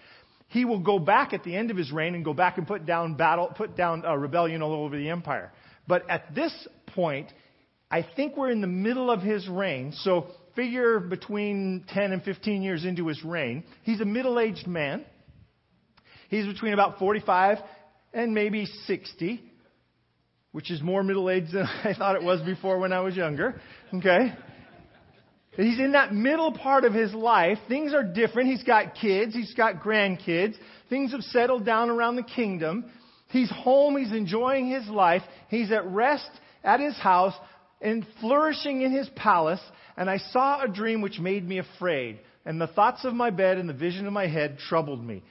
He 0.47 0.65
will 0.65 0.79
go 0.79 0.99
back 0.99 1.33
at 1.33 1.43
the 1.43 1.55
end 1.55 1.71
of 1.71 1.77
his 1.77 1.91
reign 1.91 2.13
and 2.13 2.25
go 2.25 2.33
back 2.33 2.57
and 2.57 2.67
put 2.67 2.85
down 2.85 3.15
battle, 3.15 3.47
put 3.55 3.75
down 3.77 4.03
a 4.05 4.17
rebellion 4.17 4.61
all 4.61 4.73
over 4.73 4.97
the 4.97 5.09
empire. 5.09 5.51
But 5.87 6.07
at 6.09 6.35
this 6.35 6.53
point, 6.87 7.31
I 7.91 8.07
think 8.15 8.37
we're 8.37 8.49
in 8.49 8.61
the 8.61 8.67
middle 8.67 9.11
of 9.11 9.21
his 9.21 9.47
reign. 9.47 9.93
So 9.97 10.27
figure 10.55 10.99
between 10.99 11.85
10 11.89 12.13
and 12.13 12.23
15 12.23 12.63
years 12.63 12.85
into 12.85 13.07
his 13.07 13.23
reign. 13.23 13.63
He's 13.83 14.01
a 14.01 14.05
middle-aged 14.05 14.65
man. 14.65 15.05
He's 16.29 16.47
between 16.47 16.73
about 16.73 16.97
45 16.97 17.57
and 18.13 18.33
maybe 18.33 18.65
60 18.65 19.51
which 20.51 20.69
is 20.69 20.81
more 20.81 21.03
middle 21.03 21.29
aged 21.29 21.53
than 21.53 21.63
I 21.83 21.93
thought 21.93 22.15
it 22.15 22.23
was 22.23 22.41
before 22.41 22.79
when 22.79 22.93
I 22.93 22.99
was 23.01 23.15
younger. 23.15 23.59
Okay? 23.93 24.33
He's 25.55 25.79
in 25.79 25.93
that 25.93 26.13
middle 26.13 26.53
part 26.53 26.85
of 26.85 26.93
his 26.93 27.13
life. 27.13 27.57
Things 27.67 27.93
are 27.93 28.03
different. 28.03 28.49
He's 28.49 28.63
got 28.63 28.95
kids. 28.95 29.33
He's 29.33 29.53
got 29.53 29.81
grandkids. 29.81 30.55
Things 30.89 31.11
have 31.11 31.21
settled 31.23 31.65
down 31.65 31.89
around 31.89 32.15
the 32.15 32.23
kingdom. 32.23 32.85
He's 33.29 33.51
home. 33.51 33.97
He's 33.97 34.13
enjoying 34.13 34.69
his 34.69 34.87
life. 34.87 35.23
He's 35.49 35.71
at 35.71 35.85
rest 35.87 36.29
at 36.63 36.79
his 36.79 36.95
house 36.97 37.33
and 37.81 38.05
flourishing 38.19 38.81
in 38.81 38.91
his 38.91 39.09
palace. 39.15 39.61
And 39.97 40.09
I 40.09 40.17
saw 40.17 40.61
a 40.61 40.67
dream 40.67 41.01
which 41.01 41.19
made 41.19 41.47
me 41.47 41.59
afraid. 41.59 42.19
And 42.45 42.59
the 42.59 42.67
thoughts 42.67 43.05
of 43.05 43.13
my 43.13 43.29
bed 43.29 43.57
and 43.57 43.67
the 43.67 43.73
vision 43.73 44.07
of 44.07 44.13
my 44.13 44.27
head 44.27 44.57
troubled 44.59 45.03
me 45.03 45.23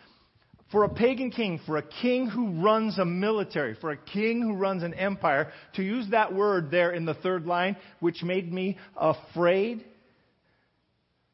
for 0.71 0.85
a 0.85 0.89
pagan 0.89 1.31
king, 1.31 1.61
for 1.67 1.77
a 1.77 1.83
king 1.83 2.29
who 2.29 2.63
runs 2.63 2.99
a 2.99 3.05
military, 3.05 3.75
for 3.75 3.91
a 3.91 3.97
king 3.97 4.41
who 4.41 4.55
runs 4.55 4.83
an 4.83 4.95
empire, 4.95 5.51
to 5.75 5.83
use 5.83 6.09
that 6.11 6.33
word 6.33 6.71
there 6.71 6.93
in 6.93 7.05
the 7.05 7.15
third 7.15 7.45
line, 7.45 7.77
which 7.99 8.23
made 8.23 8.53
me 8.53 8.79
afraid, 8.97 9.85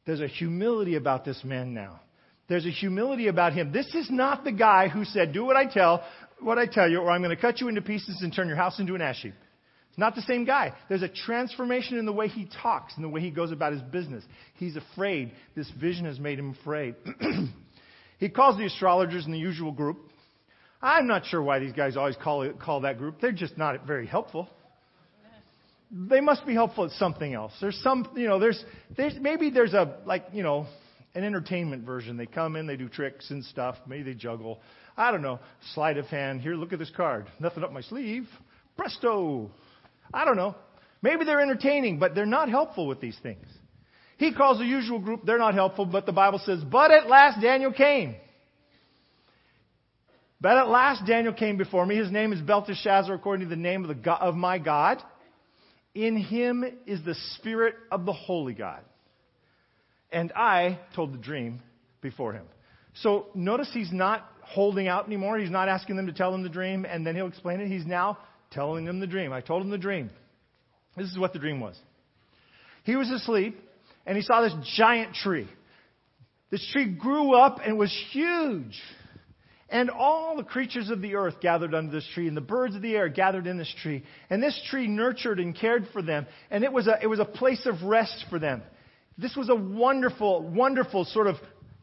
there's 0.05 0.21
a 0.21 0.27
humility 0.27 0.95
about 0.95 1.23
this 1.23 1.43
man 1.43 1.73
now. 1.73 1.99
There's 2.47 2.65
a 2.65 2.71
humility 2.71 3.27
about 3.27 3.53
him. 3.53 3.71
This 3.71 3.93
is 3.93 4.09
not 4.09 4.43
the 4.43 4.53
guy 4.53 4.87
who 4.87 5.03
said, 5.03 5.33
do 5.33 5.45
what 5.45 5.57
I 5.57 5.65
tell, 5.65 6.03
what 6.39 6.57
I 6.57 6.65
tell 6.65 6.89
you, 6.89 6.99
or 6.99 7.11
I'm 7.11 7.21
going 7.21 7.35
to 7.35 7.41
cut 7.41 7.59
you 7.59 7.67
into 7.67 7.81
pieces 7.81 8.21
and 8.21 8.33
turn 8.33 8.47
your 8.47 8.57
house 8.57 8.79
into 8.79 8.95
an 8.95 9.01
ash 9.01 9.21
heap. 9.21 9.33
Not 9.97 10.13
the 10.13 10.21
same 10.21 10.45
guy. 10.45 10.73
There's 10.87 11.01
a 11.01 11.09
transformation 11.09 11.97
in 11.97 12.05
the 12.05 12.13
way 12.13 12.27
he 12.27 12.47
talks, 12.61 12.93
and 12.95 13.03
the 13.03 13.09
way 13.09 13.19
he 13.19 13.31
goes 13.31 13.51
about 13.51 13.73
his 13.73 13.81
business. 13.81 14.23
He's 14.55 14.77
afraid. 14.77 15.31
This 15.55 15.69
vision 15.71 16.05
has 16.05 16.19
made 16.19 16.37
him 16.37 16.55
afraid. 16.61 16.95
He 18.17 18.29
calls 18.29 18.57
the 18.57 18.65
astrologers 18.65 19.25
in 19.25 19.31
the 19.31 19.37
usual 19.37 19.71
group. 19.71 19.99
I'm 20.81 21.07
not 21.07 21.25
sure 21.25 21.41
why 21.41 21.59
these 21.59 21.73
guys 21.73 21.97
always 21.97 22.15
call, 22.15 22.43
it, 22.43 22.59
call 22.59 22.81
that 22.81 22.97
group. 22.97 23.19
They're 23.21 23.31
just 23.31 23.57
not 23.57 23.85
very 23.85 24.07
helpful. 24.07 24.49
They 25.89 26.19
must 26.19 26.45
be 26.45 26.53
helpful 26.53 26.85
at 26.85 26.91
something 26.91 27.33
else. 27.33 27.53
There's 27.61 27.79
some, 27.81 28.09
you 28.15 28.27
know, 28.27 28.39
there's, 28.39 28.63
there's 28.95 29.13
maybe 29.21 29.49
there's 29.49 29.73
a 29.73 29.97
like, 30.05 30.25
you 30.33 30.43
know, 30.43 30.67
an 31.15 31.23
entertainment 31.23 31.85
version. 31.85 32.17
They 32.17 32.25
come 32.25 32.57
in, 32.57 32.67
they 32.67 32.75
do 32.75 32.89
tricks 32.89 33.29
and 33.31 33.43
stuff. 33.45 33.77
Maybe 33.87 34.03
they 34.03 34.13
juggle. 34.13 34.59
I 34.97 35.11
don't 35.11 35.21
know. 35.21 35.39
Sleight 35.73 35.97
of 35.97 36.05
hand. 36.07 36.41
Here, 36.41 36.55
look 36.55 36.73
at 36.73 36.79
this 36.79 36.91
card. 36.95 37.27
Nothing 37.39 37.63
up 37.63 37.71
my 37.71 37.81
sleeve. 37.81 38.27
Presto. 38.75 39.49
I 40.13 40.25
don't 40.25 40.37
know. 40.37 40.55
Maybe 41.01 41.25
they're 41.25 41.41
entertaining, 41.41 41.99
but 41.99 42.15
they're 42.15 42.25
not 42.25 42.49
helpful 42.49 42.87
with 42.87 42.99
these 42.99 43.17
things. 43.21 43.45
He 44.17 44.33
calls 44.33 44.57
the 44.57 44.65
usual 44.65 44.99
group, 44.99 45.25
they're 45.25 45.37
not 45.37 45.53
helpful, 45.53 45.85
but 45.85 46.05
the 46.05 46.11
Bible 46.11 46.41
says, 46.43 46.63
but 46.63 46.91
at 46.91 47.07
last 47.07 47.39
Daniel 47.39 47.71
came. 47.71 48.15
But 50.41 50.57
at 50.57 50.67
last 50.67 51.05
Daniel 51.05 51.33
came 51.33 51.57
before 51.57 51.85
me. 51.85 51.95
His 51.95 52.11
name 52.11 52.31
is 52.33 52.41
Belteshazzar, 52.41 53.13
according 53.13 53.47
to 53.47 53.49
the 53.49 53.59
name 53.59 53.83
of, 53.83 53.87
the 53.89 53.95
God, 53.95 54.21
of 54.21 54.35
my 54.35 54.59
God. 54.59 55.01
In 55.95 56.15
him 56.15 56.63
is 56.85 57.03
the 57.03 57.15
spirit 57.35 57.75
of 57.91 58.05
the 58.05 58.13
holy 58.13 58.53
God. 58.53 58.81
And 60.11 60.31
I 60.33 60.79
told 60.95 61.13
the 61.13 61.17
dream 61.17 61.61
before 62.01 62.33
him. 62.33 62.45
So 63.01 63.27
notice 63.33 63.69
he's 63.73 63.91
not 63.91 64.27
holding 64.41 64.87
out 64.87 65.07
anymore. 65.07 65.37
He's 65.37 65.49
not 65.49 65.69
asking 65.69 65.95
them 65.97 66.07
to 66.07 66.13
tell 66.13 66.33
him 66.33 66.43
the 66.43 66.49
dream 66.49 66.85
and 66.85 67.05
then 67.05 67.15
he'll 67.15 67.27
explain 67.27 67.59
it. 67.59 67.67
He's 67.67 67.85
now 67.85 68.17
telling 68.51 68.85
them 68.85 68.99
the 68.99 69.07
dream. 69.07 69.33
I 69.33 69.41
told 69.41 69.61
him 69.61 69.69
the 69.69 69.77
dream. 69.77 70.09
This 70.95 71.07
is 71.07 71.17
what 71.17 71.33
the 71.33 71.39
dream 71.39 71.59
was. 71.59 71.77
He 72.83 72.95
was 72.95 73.09
asleep 73.11 73.59
and 74.05 74.15
he 74.15 74.23
saw 74.23 74.41
this 74.41 74.55
giant 74.75 75.13
tree. 75.13 75.47
This 76.49 76.67
tree 76.71 76.85
grew 76.85 77.33
up 77.33 77.59
and 77.63 77.77
was 77.77 77.93
huge. 78.11 78.81
And 79.69 79.89
all 79.89 80.37
the 80.37 80.43
creatures 80.43 80.89
of 80.89 81.01
the 81.01 81.15
earth 81.15 81.41
gathered 81.41 81.75
under 81.75 81.91
this 81.91 82.07
tree, 82.13 82.29
and 82.29 82.37
the 82.37 82.41
birds 82.41 82.73
of 82.73 82.81
the 82.81 82.95
air 82.95 83.09
gathered 83.09 83.47
in 83.47 83.57
this 83.57 83.73
tree. 83.81 84.03
And 84.29 84.41
this 84.41 84.57
tree 84.69 84.87
nurtured 84.87 85.41
and 85.41 85.53
cared 85.53 85.89
for 85.91 86.01
them, 86.01 86.25
and 86.49 86.63
it 86.63 86.71
was 86.71 86.87
a, 86.87 86.97
it 87.01 87.07
was 87.07 87.19
a 87.19 87.25
place 87.25 87.65
of 87.65 87.83
rest 87.83 88.25
for 88.29 88.39
them. 88.39 88.63
This 89.17 89.35
was 89.35 89.49
a 89.49 89.55
wonderful, 89.55 90.41
wonderful 90.41 91.03
sort 91.03 91.27
of 91.27 91.35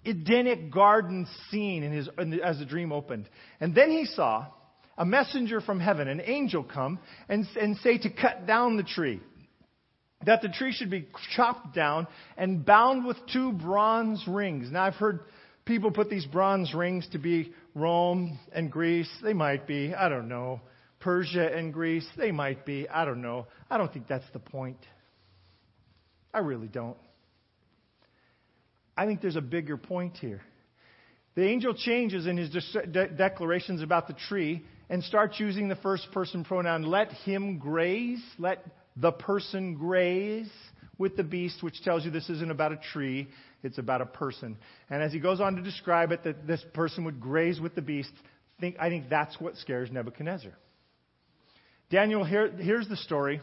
Edenic 0.06 0.72
garden 0.72 1.26
scene 1.50 1.82
in 1.82 1.92
his, 1.92 2.08
in 2.18 2.30
the, 2.30 2.42
as 2.42 2.58
the 2.58 2.64
dream 2.64 2.90
opened. 2.90 3.28
And 3.60 3.74
then 3.74 3.90
he 3.90 4.06
saw 4.06 4.46
a 4.96 5.04
messenger 5.04 5.60
from 5.60 5.80
heaven, 5.80 6.08
an 6.08 6.20
angel, 6.20 6.62
come 6.62 6.98
and, 7.28 7.46
and 7.60 7.76
say 7.78 7.98
to 7.98 8.10
cut 8.10 8.46
down 8.46 8.76
the 8.76 8.82
tree 8.82 9.20
that 10.26 10.42
the 10.42 10.48
tree 10.48 10.72
should 10.72 10.90
be 10.90 11.06
chopped 11.36 11.74
down 11.74 12.06
and 12.36 12.64
bound 12.64 13.04
with 13.04 13.16
two 13.32 13.52
bronze 13.52 14.24
rings. 14.26 14.70
Now, 14.70 14.84
I've 14.84 14.94
heard 14.94 15.20
people 15.64 15.90
put 15.90 16.10
these 16.10 16.26
bronze 16.26 16.74
rings 16.74 17.06
to 17.12 17.18
be 17.18 17.52
Rome 17.74 18.38
and 18.52 18.70
Greece. 18.70 19.10
They 19.22 19.32
might 19.32 19.66
be. 19.66 19.94
I 19.94 20.08
don't 20.08 20.28
know. 20.28 20.60
Persia 21.00 21.54
and 21.54 21.72
Greece. 21.72 22.06
They 22.16 22.30
might 22.30 22.64
be. 22.64 22.88
I 22.88 23.04
don't 23.04 23.22
know. 23.22 23.46
I 23.70 23.78
don't 23.78 23.92
think 23.92 24.08
that's 24.08 24.24
the 24.32 24.38
point. 24.38 24.78
I 26.32 26.38
really 26.38 26.68
don't. 26.68 26.96
I 28.96 29.06
think 29.06 29.20
there's 29.20 29.36
a 29.36 29.42
bigger 29.42 29.76
point 29.76 30.16
here. 30.16 30.40
The 31.34 31.44
angel 31.44 31.74
changes 31.74 32.26
in 32.26 32.36
his 32.36 32.50
de- 32.50 33.08
declarations 33.08 33.82
about 33.82 34.06
the 34.06 34.14
tree 34.28 34.64
and 34.88 35.02
starts 35.02 35.40
using 35.40 35.68
the 35.68 35.76
first 35.76 36.10
person 36.12 36.44
pronoun. 36.44 36.82
Let 36.82 37.12
him 37.12 37.58
graze. 37.58 38.22
Let 38.38 38.64
the 38.96 39.12
person 39.12 39.74
graze 39.74 40.50
with 40.98 41.16
the 41.16 41.24
beast, 41.24 41.62
which 41.62 41.82
tells 41.82 42.04
you 42.04 42.10
this 42.10 42.30
isn't 42.30 42.50
about 42.50 42.72
a 42.72 42.78
tree, 42.92 43.28
it's 43.62 43.78
about 43.78 44.00
a 44.00 44.06
person. 44.06 44.56
And 44.88 45.02
as 45.02 45.12
he 45.12 45.18
goes 45.18 45.40
on 45.40 45.56
to 45.56 45.62
describe 45.62 46.12
it, 46.12 46.22
that 46.24 46.46
this 46.46 46.64
person 46.72 47.04
would 47.04 47.20
graze 47.20 47.60
with 47.60 47.74
the 47.74 47.82
beast, 47.82 48.12
think, 48.60 48.76
I 48.78 48.88
think 48.88 49.08
that's 49.08 49.40
what 49.40 49.56
scares 49.56 49.90
Nebuchadnezzar. 49.90 50.52
Daniel, 51.90 52.24
here, 52.24 52.50
here's 52.50 52.88
the 52.88 52.96
story. 52.96 53.40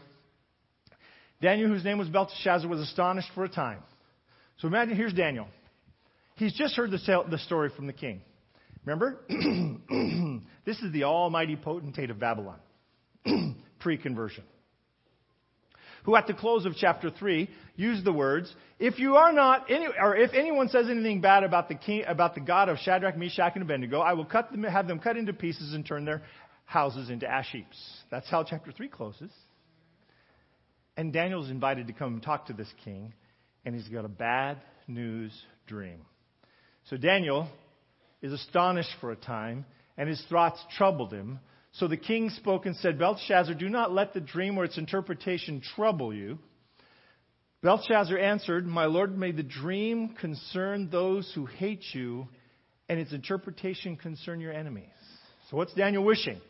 Daniel, 1.40 1.68
whose 1.68 1.84
name 1.84 1.98
was 1.98 2.08
Belteshazzar, 2.08 2.68
was 2.68 2.80
astonished 2.80 3.28
for 3.34 3.44
a 3.44 3.48
time. 3.48 3.80
So 4.58 4.68
imagine, 4.68 4.96
here's 4.96 5.12
Daniel. 5.12 5.48
He's 6.36 6.54
just 6.54 6.76
heard 6.76 6.90
the, 6.90 7.24
the 7.30 7.38
story 7.38 7.70
from 7.74 7.86
the 7.86 7.92
king. 7.92 8.22
Remember? 8.84 9.20
this 10.64 10.78
is 10.80 10.92
the 10.92 11.04
almighty 11.04 11.56
potentate 11.56 12.10
of 12.10 12.18
Babylon, 12.18 12.58
pre 13.80 13.96
conversion 13.96 14.44
who 16.04 16.16
at 16.16 16.26
the 16.26 16.34
close 16.34 16.66
of 16.66 16.74
chapter 16.76 17.10
3 17.10 17.48
used 17.76 18.04
the 18.04 18.12
words, 18.12 18.52
if 18.78 18.98
you 18.98 19.16
are 19.16 19.32
not, 19.32 19.70
any, 19.70 19.86
or 20.00 20.16
if 20.16 20.32
anyone 20.34 20.68
says 20.68 20.88
anything 20.88 21.20
bad 21.20 21.44
about 21.44 21.68
the, 21.68 21.74
king, 21.74 22.04
about 22.06 22.34
the 22.34 22.40
God 22.40 22.68
of 22.68 22.78
Shadrach, 22.78 23.16
Meshach, 23.16 23.52
and 23.54 23.62
Abednego, 23.62 24.00
I 24.00 24.12
will 24.14 24.24
cut 24.24 24.50
them, 24.50 24.64
have 24.64 24.88
them 24.88 24.98
cut 24.98 25.16
into 25.16 25.32
pieces 25.32 25.74
and 25.74 25.86
turn 25.86 26.04
their 26.04 26.22
houses 26.64 27.10
into 27.10 27.26
ash 27.26 27.50
heaps. 27.52 27.78
That's 28.10 28.28
how 28.28 28.44
chapter 28.44 28.72
3 28.72 28.88
closes. 28.88 29.30
And 30.96 31.12
Daniel's 31.12 31.50
invited 31.50 31.86
to 31.86 31.92
come 31.92 32.20
talk 32.20 32.46
to 32.46 32.52
this 32.52 32.68
king, 32.84 33.14
and 33.64 33.74
he's 33.74 33.88
got 33.88 34.04
a 34.04 34.08
bad 34.08 34.58
news 34.88 35.32
dream. 35.66 36.00
So 36.90 36.96
Daniel 36.96 37.48
is 38.22 38.32
astonished 38.32 38.94
for 39.00 39.10
a 39.10 39.16
time, 39.16 39.64
and 39.98 40.08
his 40.08 40.24
thoughts 40.30 40.62
troubled 40.76 41.12
him. 41.12 41.40
So 41.72 41.88
the 41.88 41.96
king 41.96 42.30
spoke 42.30 42.66
and 42.66 42.76
said, 42.76 42.98
Belshazzar, 42.98 43.54
do 43.54 43.68
not 43.68 43.92
let 43.92 44.14
the 44.14 44.20
dream 44.20 44.58
or 44.58 44.64
its 44.64 44.78
interpretation 44.78 45.62
trouble 45.74 46.14
you. 46.14 46.38
Belshazzar 47.62 48.18
answered, 48.18 48.66
My 48.66 48.86
lord, 48.86 49.16
may 49.16 49.32
the 49.32 49.42
dream 49.42 50.14
concern 50.20 50.90
those 50.90 51.30
who 51.34 51.46
hate 51.46 51.84
you, 51.92 52.28
and 52.88 52.98
its 52.98 53.12
interpretation 53.12 53.96
concern 53.96 54.40
your 54.40 54.52
enemies. 54.52 54.84
So 55.50 55.56
what's 55.56 55.72
Daniel 55.74 56.04
wishing? 56.04 56.40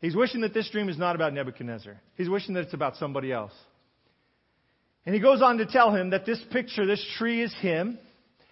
He's 0.00 0.16
wishing 0.16 0.42
that 0.42 0.54
this 0.54 0.68
dream 0.70 0.88
is 0.88 0.98
not 0.98 1.14
about 1.14 1.34
Nebuchadnezzar. 1.34 2.00
He's 2.16 2.28
wishing 2.28 2.54
that 2.54 2.64
it's 2.64 2.74
about 2.74 2.96
somebody 2.96 3.32
else. 3.32 3.52
And 5.04 5.14
he 5.14 5.20
goes 5.20 5.42
on 5.42 5.58
to 5.58 5.66
tell 5.66 5.94
him 5.94 6.10
that 6.10 6.26
this 6.26 6.40
picture, 6.50 6.86
this 6.86 7.04
tree 7.18 7.42
is 7.42 7.54
him. 7.60 7.98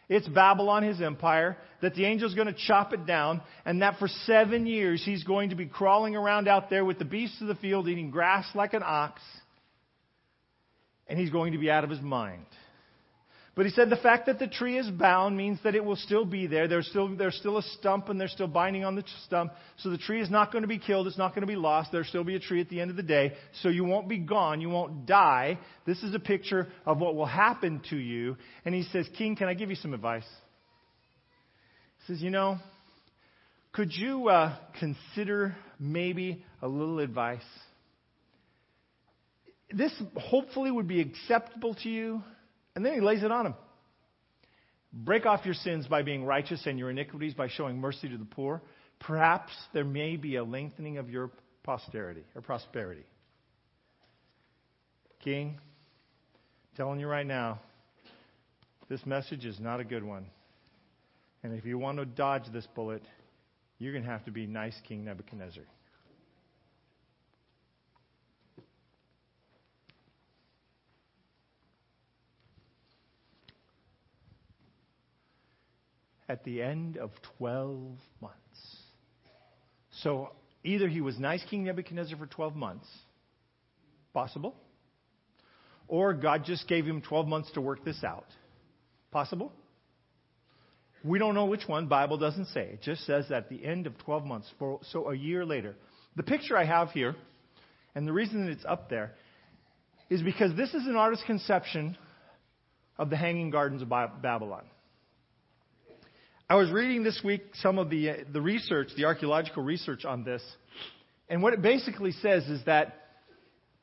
It's 0.09 0.27
Babylon, 0.27 0.85
his 0.85 1.03
empire, 1.03 1.59
that 1.83 1.94
the 1.94 2.07
angel's 2.07 2.35
going 2.35 2.47
to 2.47 2.57
chop 2.66 2.94
it 2.94 3.05
down, 3.05 3.42
and 3.66 3.83
that 3.83 3.99
for 3.99 4.09
seven 4.09 4.66
years 4.66 5.03
he's 5.05 5.23
going 5.23 5.51
to 5.51 5.57
be 5.57 5.66
crawling 5.66 6.16
around 6.16 6.49
out 6.49 6.71
there 6.71 6.85
with 6.85 6.99
the 6.99 7.05
beasts 7.05 7.40
of 7.42 7.49
the 7.49 7.55
field, 7.55 7.88
eating 7.88 8.11
grass 8.11 8.47
like 8.55 8.73
an 8.73 8.83
ox, 8.85 9.21
and 11.07 11.18
he's 11.18 11.31
going 11.31 11.53
to 11.53 11.59
be 11.59 11.71
out 11.71 11.85
of 11.85 11.90
his 11.90 12.01
mind. 12.01 12.47
But 13.59 13.66
he 13.66 13.73
said 13.73 13.90
the 13.90 13.97
fact 13.97 14.27
that 14.27 14.38
the 14.38 14.47
tree 14.47 14.79
is 14.79 14.88
bound 14.88 15.37
means 15.37 15.59
that 15.64 15.75
it 15.75 15.85
will 15.85 15.97
still 15.97 16.25
be 16.25 16.47
there. 16.47 16.68
There's 16.68 16.87
still, 16.87 17.16
there's 17.16 17.35
still 17.35 17.59
a 17.59 17.62
stump 17.62 18.09
and 18.09 18.21
they're 18.21 18.29
still 18.29 18.47
binding 18.47 18.85
on 18.85 18.94
the 18.94 19.03
stump. 19.25 19.53
So 19.79 19.90
the 19.90 19.99
tree 19.99 20.21
is 20.21 20.31
not 20.31 20.53
going 20.53 20.62
to 20.62 20.68
be 20.68 20.79
killed. 20.79 21.09
It's 21.09 21.18
not 21.18 21.35
going 21.35 21.40
to 21.40 21.49
be 21.49 21.57
lost. 21.57 21.90
There'll 21.90 22.07
still 22.07 22.23
be 22.23 22.37
a 22.37 22.38
tree 22.38 22.61
at 22.61 22.68
the 22.68 22.81
end 22.81 22.90
of 22.92 22.97
the 22.97 23.03
day. 23.03 23.33
So 23.62 23.68
you 23.68 23.83
won't 23.83 24.09
be 24.09 24.18
gone. 24.18 24.61
You 24.61 24.68
won't 24.68 25.07
die. 25.07 25.59
This 25.87 26.05
is 26.05 26.14
a 26.14 26.21
picture 26.21 26.68
of 26.87 27.01
what 27.01 27.16
will 27.16 27.27
happen 27.27 27.83
to 27.90 27.97
you. 27.97 28.37
And 28.64 28.77
he 28.77 28.85
says, 28.85 29.09
King, 29.18 29.35
can 29.35 29.49
I 29.49 29.55
give 29.55 29.71
you 29.71 29.75
some 29.75 29.92
advice? 29.92 30.23
He 32.07 32.12
says, 32.12 32.23
You 32.23 32.31
know, 32.31 32.59
could 33.73 33.92
you 33.92 34.29
uh, 34.29 34.55
consider 34.79 35.57
maybe 35.81 36.44
a 36.62 36.68
little 36.68 37.01
advice? 37.01 37.42
This 39.73 40.01
hopefully 40.16 40.71
would 40.71 40.87
be 40.87 41.01
acceptable 41.01 41.75
to 41.83 41.88
you. 41.88 42.23
And 42.78 42.86
then 42.86 42.94
he 42.94 43.00
lays 43.00 43.24
it 43.24 43.32
on 43.32 43.44
him. 43.44 43.54
Break 44.92 45.26
off 45.26 45.44
your 45.44 45.54
sins 45.54 45.88
by 45.88 46.02
being 46.02 46.24
righteous 46.24 46.64
and 46.64 46.78
your 46.78 46.90
iniquities 46.90 47.34
by 47.34 47.48
showing 47.48 47.80
mercy 47.80 48.08
to 48.08 48.16
the 48.16 48.24
poor. 48.24 48.62
Perhaps 49.00 49.50
there 49.74 49.82
may 49.82 50.14
be 50.14 50.36
a 50.36 50.44
lengthening 50.44 50.96
of 50.96 51.10
your 51.10 51.32
posterity 51.64 52.22
or 52.36 52.40
prosperity. 52.40 53.02
King, 55.24 55.58
I'm 55.58 56.76
telling 56.76 57.00
you 57.00 57.08
right 57.08 57.26
now, 57.26 57.58
this 58.88 59.04
message 59.04 59.44
is 59.44 59.58
not 59.58 59.80
a 59.80 59.84
good 59.84 60.04
one. 60.04 60.26
And 61.42 61.58
if 61.58 61.64
you 61.64 61.78
want 61.78 61.98
to 61.98 62.04
dodge 62.04 62.44
this 62.52 62.68
bullet, 62.76 63.02
you're 63.80 63.92
going 63.92 64.04
to 64.04 64.10
have 64.10 64.24
to 64.26 64.30
be 64.30 64.46
nice 64.46 64.80
King 64.86 65.04
Nebuchadnezzar. 65.04 65.64
At 76.28 76.44
the 76.44 76.62
end 76.62 76.98
of 76.98 77.10
12 77.38 77.98
months. 78.20 78.36
So 80.02 80.30
either 80.62 80.88
he 80.88 81.00
was 81.00 81.18
nice 81.18 81.42
King 81.48 81.64
Nebuchadnezzar 81.64 82.18
for 82.18 82.26
12 82.26 82.54
months, 82.54 82.86
possible, 84.12 84.54
or 85.88 86.12
God 86.12 86.44
just 86.44 86.68
gave 86.68 86.84
him 86.84 87.00
12 87.00 87.26
months 87.26 87.50
to 87.52 87.60
work 87.60 87.84
this 87.84 88.04
out, 88.04 88.26
possible. 89.10 89.52
We 91.02 91.18
don't 91.18 91.34
know 91.34 91.46
which 91.46 91.66
one. 91.66 91.86
Bible 91.86 92.18
doesn't 92.18 92.46
say. 92.46 92.70
It 92.74 92.82
just 92.82 93.06
says 93.06 93.30
at 93.30 93.48
the 93.48 93.64
end 93.64 93.86
of 93.86 93.96
12 93.98 94.24
months, 94.24 94.50
for, 94.58 94.80
so 94.90 95.10
a 95.10 95.16
year 95.16 95.46
later. 95.46 95.74
The 96.16 96.22
picture 96.22 96.56
I 96.56 96.64
have 96.64 96.90
here, 96.90 97.14
and 97.94 98.06
the 98.06 98.12
reason 98.12 98.44
that 98.44 98.52
it's 98.52 98.64
up 98.64 98.90
there, 98.90 99.14
is 100.10 100.22
because 100.22 100.56
this 100.56 100.74
is 100.74 100.86
an 100.86 100.96
artist's 100.96 101.24
conception 101.26 101.96
of 102.98 103.10
the 103.10 103.16
Hanging 103.16 103.50
Gardens 103.50 103.82
of 103.82 103.88
Babylon. 103.88 104.64
I 106.50 106.54
was 106.54 106.70
reading 106.70 107.02
this 107.02 107.20
week 107.22 107.42
some 107.56 107.78
of 107.78 107.90
the, 107.90 108.08
uh, 108.08 108.14
the 108.32 108.40
research, 108.40 108.88
the 108.96 109.04
archaeological 109.04 109.62
research 109.62 110.06
on 110.06 110.24
this, 110.24 110.42
and 111.28 111.42
what 111.42 111.52
it 111.52 111.61
basically 111.61 112.12
says 112.12 112.42
is 112.48 112.64
that 112.64 112.94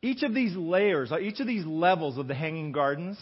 each 0.01 0.23
of 0.23 0.33
these 0.33 0.55
layers, 0.55 1.11
uh, 1.11 1.19
each 1.19 1.39
of 1.39 1.45
these 1.45 1.63
levels 1.63 2.17
of 2.17 2.27
the 2.27 2.33
Hanging 2.33 2.71
Gardens, 2.71 3.19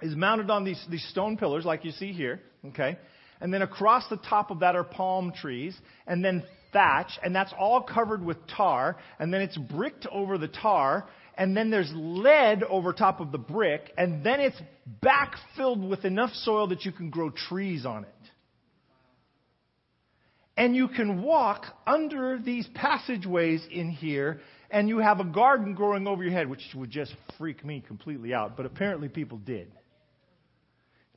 is 0.00 0.14
mounted 0.14 0.48
on 0.48 0.62
these, 0.62 0.80
these 0.88 1.04
stone 1.08 1.38
pillars, 1.38 1.64
like 1.64 1.84
you 1.84 1.90
see 1.90 2.12
here, 2.12 2.40
okay? 2.66 2.98
And 3.40 3.52
then 3.52 3.62
across 3.62 4.08
the 4.08 4.16
top 4.16 4.52
of 4.52 4.60
that 4.60 4.76
are 4.76 4.84
palm 4.84 5.32
trees, 5.32 5.76
and 6.06 6.24
then 6.24 6.44
thatch, 6.72 7.10
and 7.24 7.34
that's 7.34 7.52
all 7.58 7.82
covered 7.82 8.24
with 8.24 8.36
tar, 8.46 8.96
and 9.18 9.34
then 9.34 9.40
it's 9.40 9.58
bricked 9.58 10.06
over 10.06 10.38
the 10.38 10.46
tar, 10.46 11.08
and 11.36 11.56
then 11.56 11.68
there's 11.68 11.90
lead 11.96 12.62
over 12.62 12.92
top 12.92 13.18
of 13.18 13.32
the 13.32 13.38
brick, 13.38 13.92
and 13.98 14.22
then 14.22 14.38
it's 14.38 14.60
backfilled 15.02 15.88
with 15.88 16.04
enough 16.04 16.30
soil 16.32 16.68
that 16.68 16.84
you 16.84 16.92
can 16.92 17.10
grow 17.10 17.30
trees 17.30 17.84
on 17.84 18.04
it 18.04 18.14
and 20.60 20.76
you 20.76 20.88
can 20.88 21.22
walk 21.22 21.64
under 21.86 22.38
these 22.38 22.68
passageways 22.74 23.66
in 23.70 23.88
here, 23.88 24.42
and 24.70 24.90
you 24.90 24.98
have 24.98 25.18
a 25.18 25.24
garden 25.24 25.72
growing 25.72 26.06
over 26.06 26.22
your 26.22 26.34
head, 26.34 26.50
which 26.50 26.60
would 26.74 26.90
just 26.90 27.14
freak 27.38 27.64
me 27.64 27.82
completely 27.88 28.34
out, 28.34 28.58
but 28.58 28.66
apparently 28.66 29.08
people 29.08 29.38
did. 29.38 29.72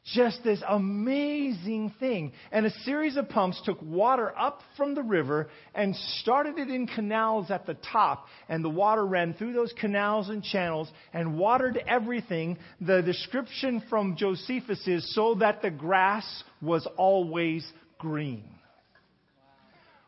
Just 0.06 0.46
this 0.46 0.64
amazing 0.66 1.94
thing. 2.00 2.32
And 2.54 2.66
a 2.66 2.70
series 2.86 3.18
of 3.18 3.28
pumps 3.28 3.62
took 3.66 3.82
water 3.82 4.34
up 4.38 4.62
from 4.78 4.96
the 4.96 5.04
river 5.04 5.50
and 5.76 5.94
started 6.22 6.58
it 6.58 6.70
in 6.70 6.88
canals 6.88 7.52
at 7.52 7.66
the 7.66 7.76
top. 7.92 8.28
And 8.48 8.64
the 8.64 8.70
water 8.70 9.06
ran 9.06 9.34
through 9.34 9.52
those 9.52 9.74
canals 9.78 10.30
and 10.30 10.42
channels 10.42 10.90
and 11.12 11.38
watered 11.38 11.84
everything. 11.86 12.58
The 12.80 13.02
description 13.02 13.84
from 13.90 14.16
Josephus 14.16 14.88
is 14.88 15.14
so 15.14 15.36
that 15.36 15.62
the 15.62 15.72
grass 15.72 16.44
was 16.62 16.88
always 16.98 17.70
green. 17.98 18.46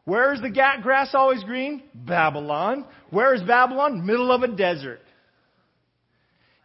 Where 0.05 0.33
is 0.33 0.41
the 0.41 0.49
grass 0.49 1.13
always 1.13 1.43
green? 1.43 1.83
Babylon. 1.93 2.85
Where 3.09 3.33
is 3.33 3.41
Babylon? 3.41 4.05
Middle 4.05 4.31
of 4.31 4.43
a 4.43 4.47
desert. 4.47 5.01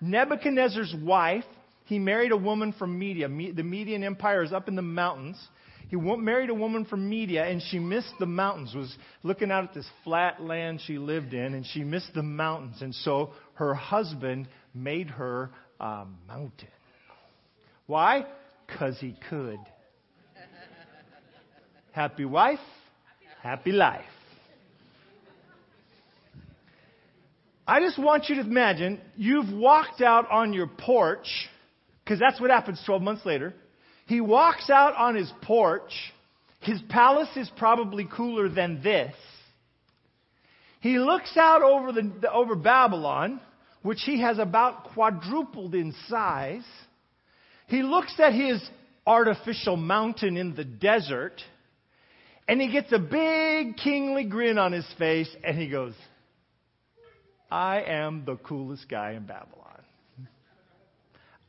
Nebuchadnezzar's 0.00 0.94
wife, 1.02 1.44
he 1.86 1.98
married 1.98 2.32
a 2.32 2.36
woman 2.36 2.72
from 2.78 2.98
Media. 2.98 3.28
The 3.28 3.62
Median 3.62 4.04
Empire 4.04 4.42
is 4.42 4.52
up 4.52 4.68
in 4.68 4.76
the 4.76 4.82
mountains. 4.82 5.36
He 5.88 5.96
married 5.96 6.50
a 6.50 6.54
woman 6.54 6.84
from 6.84 7.08
Media, 7.08 7.44
and 7.46 7.60
she 7.60 7.78
missed 7.78 8.14
the 8.20 8.26
mountains. 8.26 8.74
Was 8.74 8.94
looking 9.22 9.50
out 9.50 9.64
at 9.64 9.74
this 9.74 9.88
flat 10.04 10.40
land 10.40 10.80
she 10.86 10.98
lived 10.98 11.34
in, 11.34 11.54
and 11.54 11.66
she 11.66 11.82
missed 11.82 12.14
the 12.14 12.22
mountains. 12.22 12.80
And 12.80 12.94
so 12.94 13.32
her 13.54 13.74
husband 13.74 14.48
made 14.72 15.10
her 15.10 15.50
a 15.80 16.04
mountain. 16.28 16.68
Why? 17.86 18.24
Because 18.66 18.98
he 19.00 19.16
could. 19.28 19.58
Happy 21.92 22.24
wife, 22.24 22.60
happy 23.42 23.72
life. 23.72 24.04
I 27.66 27.80
just 27.80 27.98
want 27.98 28.28
you 28.28 28.34
to 28.36 28.40
imagine 28.40 29.00
you've 29.16 29.52
walked 29.52 30.02
out 30.02 30.30
on 30.30 30.52
your 30.52 30.66
porch, 30.66 31.28
because 32.04 32.18
that's 32.18 32.40
what 32.40 32.50
happens 32.50 32.82
12 32.84 33.00
months 33.02 33.24
later. 33.24 33.54
He 34.06 34.20
walks 34.20 34.70
out 34.70 34.96
on 34.96 35.14
his 35.14 35.32
porch. 35.42 35.92
His 36.62 36.82
palace 36.88 37.28
is 37.36 37.50
probably 37.56 38.08
cooler 38.12 38.48
than 38.48 38.82
this. 38.82 39.14
He 40.80 40.98
looks 40.98 41.36
out 41.36 41.62
over, 41.62 41.92
the, 41.92 42.32
over 42.32 42.56
Babylon, 42.56 43.40
which 43.82 44.00
he 44.04 44.20
has 44.20 44.38
about 44.38 44.92
quadrupled 44.92 45.74
in 45.74 45.94
size. 46.08 46.64
He 47.68 47.82
looks 47.82 48.14
at 48.18 48.34
his 48.34 48.60
artificial 49.06 49.76
mountain 49.76 50.36
in 50.36 50.56
the 50.56 50.64
desert 50.64 51.40
and 52.50 52.60
he 52.60 52.66
gets 52.66 52.90
a 52.90 52.98
big 52.98 53.76
kingly 53.76 54.24
grin 54.24 54.58
on 54.58 54.72
his 54.72 54.86
face 54.98 55.30
and 55.44 55.56
he 55.56 55.68
goes, 55.68 55.94
I 57.48 57.82
am 57.82 58.24
the 58.26 58.38
coolest 58.38 58.88
guy 58.88 59.12
in 59.12 59.24
Babylon. 59.24 59.78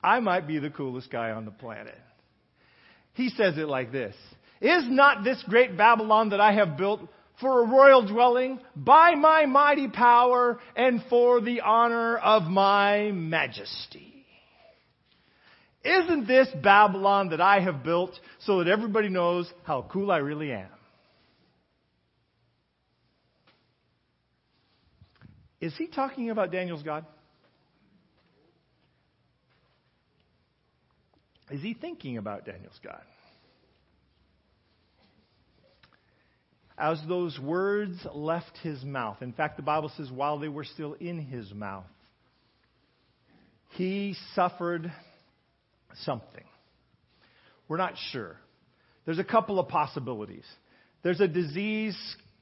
I 0.04 0.20
might 0.20 0.46
be 0.46 0.60
the 0.60 0.70
coolest 0.70 1.10
guy 1.10 1.32
on 1.32 1.46
the 1.46 1.52
planet. 1.52 1.98
He 3.14 3.30
says 3.30 3.58
it 3.58 3.68
like 3.68 3.92
this 3.92 4.14
Is 4.62 4.84
not 4.88 5.24
this 5.24 5.44
great 5.50 5.76
Babylon 5.76 6.30
that 6.30 6.40
I 6.40 6.54
have 6.54 6.78
built 6.78 7.02
for 7.40 7.64
a 7.64 7.68
royal 7.68 8.06
dwelling 8.06 8.60
by 8.76 9.16
my 9.16 9.48
mighty 9.48 9.88
power 9.88 10.60
and 10.76 11.04
for 11.10 11.42
the 11.42 11.62
honor 11.62 12.16
of 12.18 12.44
my 12.44 13.10
majesty? 13.12 14.24
Isn't 15.84 16.28
this 16.28 16.48
Babylon 16.62 17.30
that 17.30 17.42
I 17.42 17.60
have 17.60 17.84
built 17.84 18.12
so 18.42 18.60
that 18.60 18.68
everybody 18.68 19.10
knows 19.10 19.52
how 19.64 19.88
cool 19.92 20.12
I 20.12 20.18
really 20.18 20.52
am? 20.52 20.70
Is 25.62 25.76
he 25.78 25.86
talking 25.86 26.32
about 26.32 26.52
Daniel's 26.52 26.82
God? 26.82 27.06
Is 31.52 31.62
he 31.62 31.76
thinking 31.76 32.17
about 32.17 32.45
Daniel's 32.45 32.80
God? 32.84 33.02
As 36.78 37.00
those 37.08 37.38
words 37.38 37.95
left 38.12 38.58
his 38.63 38.84
mouth, 38.84 39.21
in 39.21 39.34
fact, 39.34 39.58
the 39.58 39.63
Bible 39.63 39.91
says 39.95 40.10
while 40.10 40.39
they 40.39 40.47
were 40.47 40.63
still 40.63 40.93
in 40.93 41.19
his 41.19 41.54
mouth, 41.54 41.86
he 43.71 44.15
suffered 44.34 44.91
something. 46.04 46.43
We're 47.67 47.78
not 47.78 47.93
sure. 48.12 48.38
There's 49.06 49.19
a 49.19 49.24
couple 49.24 49.60
of 49.60 49.67
possibilities. 49.67 50.45
There's 51.04 51.19
a 51.19 51.28
disease 51.28 51.97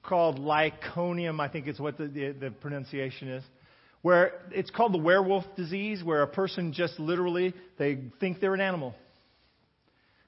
called 0.10 0.40
lyconium, 0.40 1.40
I 1.40 1.48
think 1.48 1.68
it's 1.68 1.80
what 1.80 1.98
the, 1.98 2.08
the, 2.08 2.32
the 2.32 2.52
pronunciation 2.52 3.30
is, 3.30 3.44
where 4.02 4.34
it's 4.52 4.72
called 4.72 4.94
the 4.94 4.98
werewolf 5.00 5.46
disease, 5.56 6.04
where 6.04 6.24
a 6.24 6.28
person 6.28 6.74
just 6.74 7.00
literally, 7.00 7.54
they 7.78 8.00
think 8.20 8.42
they're 8.42 8.56
an 8.56 8.62
animal. 8.62 8.96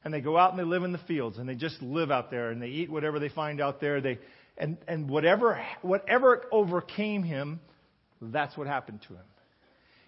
And 0.03 0.13
they 0.13 0.21
go 0.21 0.37
out 0.37 0.51
and 0.51 0.59
they 0.59 0.63
live 0.63 0.83
in 0.83 0.91
the 0.91 0.99
fields 0.99 1.37
and 1.37 1.49
they 1.49 1.55
just 1.55 1.81
live 1.81 2.11
out 2.11 2.31
there 2.31 2.51
and 2.51 2.61
they 2.61 2.67
eat 2.67 2.91
whatever 2.91 3.19
they 3.19 3.29
find 3.29 3.59
out 3.59 3.81
there. 3.81 4.01
They, 4.01 4.19
and, 4.57 4.77
and 4.87 5.09
whatever, 5.09 5.61
whatever 5.81 6.43
overcame 6.51 7.23
him, 7.23 7.59
that's 8.21 8.55
what 8.57 8.67
happened 8.67 9.01
to 9.07 9.15
him. 9.15 9.25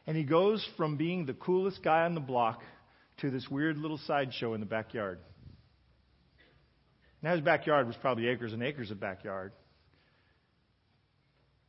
And 0.05 0.17
he 0.17 0.23
goes 0.23 0.67
from 0.77 0.97
being 0.97 1.25
the 1.25 1.33
coolest 1.33 1.83
guy 1.83 2.05
on 2.05 2.13
the 2.13 2.21
block 2.21 2.61
to 3.21 3.29
this 3.29 3.47
weird 3.49 3.77
little 3.77 3.99
sideshow 4.05 4.53
in 4.53 4.59
the 4.59 4.65
backyard. 4.65 5.19
Now, 7.21 7.31
his 7.31 7.41
backyard 7.41 7.87
was 7.87 7.95
probably 8.01 8.27
acres 8.27 8.51
and 8.51 8.61
acres 8.61 8.91
of 8.91 8.99
backyard. 8.99 9.53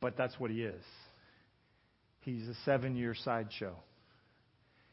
But 0.05 0.17
that's 0.17 0.39
what 0.39 0.51
he 0.51 0.61
is. 0.61 0.83
He's 2.19 2.47
a 2.47 2.53
seven 2.63 2.95
year 2.95 3.15
sideshow. 3.15 3.75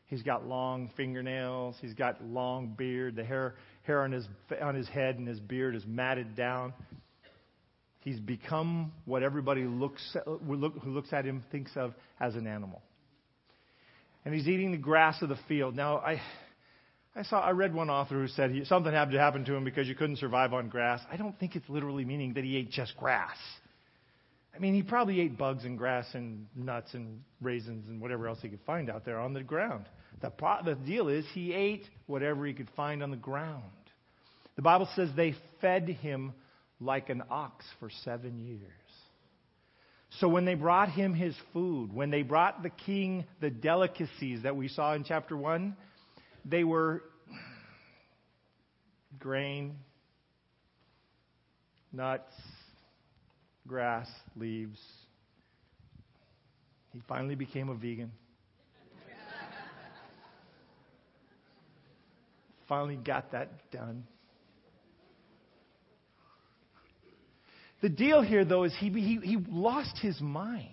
He's 0.07 0.23
got 0.23 0.47
long 0.47 0.91
fingernails. 0.97 1.77
He's 1.83 1.93
got 1.93 2.25
long 2.25 2.69
beard. 2.79 3.17
The 3.17 3.23
hair, 3.23 3.57
hair 3.83 4.05
on, 4.05 4.13
his, 4.13 4.27
on 4.63 4.75
his 4.75 4.89
head 4.89 5.19
and 5.19 5.29
his 5.29 5.39
beard 5.39 5.77
is 5.77 5.85
matted 5.87 6.35
down. 6.35 6.73
He's 8.01 8.19
become 8.21 8.91
what 9.05 9.23
everybody 9.23 9.65
looks, 9.65 10.17
who 10.25 10.71
looks 10.87 11.13
at 11.13 11.27
him 11.27 11.45
thinks 11.53 11.73
of 11.77 11.93
as 12.19 12.35
an 12.35 12.47
animal. 12.47 12.81
And 14.25 14.35
he's 14.35 14.49
eating 14.49 14.73
the 14.73 14.79
grass 14.79 15.21
of 15.21 15.29
the 15.29 15.39
field. 15.47 15.77
Now, 15.77 15.99
I, 15.99 16.23
I 17.15 17.25
saw 17.25 17.39
I 17.39 17.51
read 17.51 17.75
one 17.75 17.91
author 17.91 18.15
who 18.15 18.29
said 18.29 18.51
he, 18.51 18.65
something 18.65 18.91
had 18.91 19.11
to 19.11 19.19
happen 19.19 19.45
to 19.45 19.55
him 19.55 19.65
because 19.65 19.87
you 19.89 19.95
couldn't 19.95 20.17
survive 20.17 20.55
on 20.55 20.71
grass. 20.71 21.01
I 21.13 21.19
don't 21.19 21.39
think 21.39 21.55
it's 21.55 21.69
literally 21.69 22.07
meaning 22.07 22.33
that 22.33 22.45
he 22.45 22.57
ate 22.57 22.71
just 22.71 22.97
grass. 22.97 23.37
I 24.55 24.59
mean, 24.59 24.75
he 24.75 24.83
probably 24.83 25.21
ate 25.21 25.39
bugs 25.39 25.65
and 25.65 25.79
grass 25.79 26.07
and 26.15 26.47
nuts 26.55 26.93
and 26.95 27.23
raisins 27.41 27.89
and 27.89 28.01
whatever 28.01 28.29
else 28.29 28.39
he 28.43 28.49
could 28.49 28.61
find 28.67 28.91
out 28.91 29.05
there 29.05 29.19
on 29.19 29.33
the 29.33 29.43
ground. 29.43 29.87
The, 30.21 30.31
the 30.65 30.75
deal 30.75 31.09
is 31.09 31.25
he 31.33 31.53
ate 31.53 31.85
whatever 32.07 32.47
he 32.47 32.53
could 32.53 32.69
find 32.77 33.03
on 33.03 33.11
the 33.11 33.17
ground. 33.17 33.63
The 34.57 34.63
Bible 34.63 34.89
says 34.95 35.09
they 35.17 35.35
fed 35.61 35.89
him 35.89 36.35
like 36.81 37.09
an 37.09 37.23
ox 37.31 37.65
for 37.81 37.89
seven 38.05 38.39
years. 38.41 38.61
So 40.21 40.29
when 40.29 40.45
they 40.45 40.55
brought 40.55 40.91
him 40.91 41.15
his 41.15 41.35
food, 41.55 41.93
when 41.93 42.11
they 42.11 42.23
brought 42.23 42.63
the 42.63 42.71
king 42.71 43.25
the 43.41 43.49
delicacies 43.49 44.43
that 44.43 44.55
we 44.55 44.69
saw 44.69 44.93
in 44.95 45.05
chapter 45.05 45.37
1, 45.37 45.75
they 46.45 46.65
were 46.65 47.03
grain, 49.19 49.77
nuts, 51.93 52.35
grass, 53.67 54.09
leaves. 54.37 54.79
He 56.93 57.01
finally 57.09 57.35
became 57.35 57.69
a 57.69 57.75
vegan. 57.75 58.13
finally 62.69 62.97
got 62.97 63.33
that 63.33 63.71
done. 63.71 64.05
The 67.83 67.89
deal 67.89 68.23
here, 68.23 68.45
though, 68.45 68.65
is 68.65 68.75
he, 68.79 68.91
he, 68.91 69.19
he 69.23 69.37
lost 69.49 69.99
his 70.01 70.19
mind. 70.21 70.69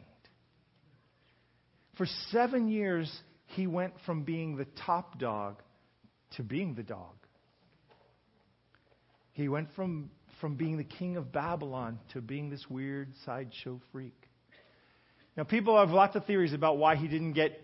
For 1.97 2.05
seven 2.31 2.69
years, 2.69 3.11
he 3.47 3.67
went 3.67 3.93
from 4.05 4.23
being 4.23 4.55
the 4.55 4.67
top 4.85 5.19
dog 5.19 5.61
to 6.37 6.43
being 6.43 6.75
the 6.75 6.83
dog. 6.83 7.15
He 9.33 9.49
went 9.49 9.69
from, 9.75 10.11
from 10.39 10.55
being 10.55 10.77
the 10.77 10.83
king 10.83 11.17
of 11.17 11.31
Babylon 11.31 11.99
to 12.13 12.21
being 12.21 12.49
this 12.49 12.65
weird 12.69 13.09
sideshow 13.25 13.79
freak. 13.91 14.15
Now, 15.37 15.43
people 15.43 15.77
have 15.79 15.89
lots 15.89 16.15
of 16.15 16.25
theories 16.25 16.53
about 16.53 16.77
why 16.77 16.95
he 16.95 17.07
didn't 17.07 17.33
get 17.33 17.61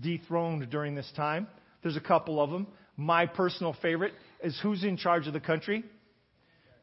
dethroned 0.00 0.68
during 0.70 0.94
this 0.94 1.10
time. 1.16 1.46
There's 1.82 1.96
a 1.96 2.00
couple 2.00 2.40
of 2.40 2.50
them. 2.50 2.66
My 2.96 3.26
personal 3.26 3.74
favorite 3.80 4.12
is 4.42 4.58
who's 4.62 4.84
in 4.84 4.96
charge 4.96 5.26
of 5.26 5.32
the 5.32 5.40
country? 5.40 5.84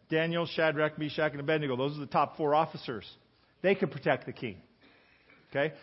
Daniel, 0.10 0.46
Shadrach, 0.46 0.98
Meshach, 1.00 1.32
and 1.32 1.40
Abednego. 1.40 1.76
Those 1.76 1.98
are 1.98 2.02
the 2.02 2.06
top 2.06 2.38
four 2.38 2.54
officers. 2.54 3.10
They 3.62 3.76
could 3.76 3.92
protect 3.92 4.26
the 4.26 4.34
king. 4.34 4.58
Okay? 5.50 5.74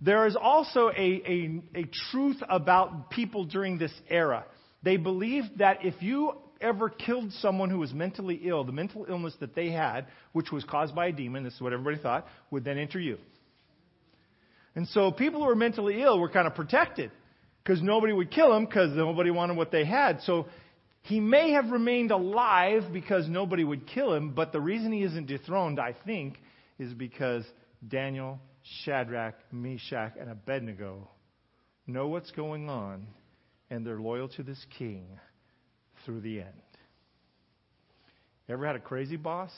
There 0.00 0.26
is 0.26 0.36
also 0.40 0.88
a, 0.88 0.92
a, 0.96 1.62
a 1.74 1.84
truth 2.10 2.36
about 2.48 3.10
people 3.10 3.44
during 3.44 3.78
this 3.78 3.92
era. 4.08 4.44
They 4.82 4.96
believed 4.96 5.58
that 5.58 5.84
if 5.84 6.00
you 6.00 6.34
ever 6.60 6.88
killed 6.88 7.32
someone 7.34 7.70
who 7.70 7.78
was 7.78 7.92
mentally 7.92 8.40
ill, 8.44 8.64
the 8.64 8.72
mental 8.72 9.06
illness 9.08 9.34
that 9.40 9.54
they 9.54 9.70
had, 9.70 10.06
which 10.32 10.52
was 10.52 10.64
caused 10.64 10.94
by 10.94 11.06
a 11.06 11.12
demon, 11.12 11.44
this 11.44 11.54
is 11.54 11.60
what 11.60 11.72
everybody 11.72 11.98
thought, 11.98 12.26
would 12.50 12.64
then 12.64 12.78
enter 12.78 13.00
you. 13.00 13.18
And 14.74 14.86
so 14.88 15.10
people 15.10 15.40
who 15.40 15.46
were 15.46 15.56
mentally 15.56 16.02
ill 16.02 16.18
were 16.18 16.28
kind 16.28 16.46
of 16.46 16.54
protected 16.54 17.10
because 17.62 17.82
nobody 17.82 18.12
would 18.12 18.30
kill 18.30 18.52
them 18.52 18.64
because 18.64 18.94
nobody 18.96 19.30
wanted 19.30 19.56
what 19.56 19.70
they 19.70 19.84
had. 19.84 20.20
So 20.22 20.46
he 21.02 21.20
may 21.20 21.52
have 21.52 21.70
remained 21.70 22.10
alive 22.10 22.84
because 22.92 23.28
nobody 23.28 23.64
would 23.64 23.86
kill 23.86 24.14
him, 24.14 24.32
but 24.32 24.52
the 24.52 24.60
reason 24.60 24.92
he 24.92 25.02
isn't 25.02 25.26
dethroned, 25.26 25.80
I 25.80 25.94
think, 26.04 26.38
is 26.78 26.92
because 26.94 27.44
Daniel 27.86 28.38
Shadrach, 28.84 29.34
Meshach, 29.52 30.12
and 30.20 30.30
Abednego 30.30 31.08
know 31.86 32.08
what's 32.08 32.30
going 32.30 32.68
on, 32.68 33.06
and 33.70 33.84
they're 33.84 34.00
loyal 34.00 34.28
to 34.28 34.42
this 34.42 34.64
king 34.78 35.18
through 36.04 36.20
the 36.20 36.40
end. 36.40 36.48
Ever 38.48 38.66
had 38.66 38.76
a 38.76 38.80
crazy 38.80 39.16
boss? 39.16 39.50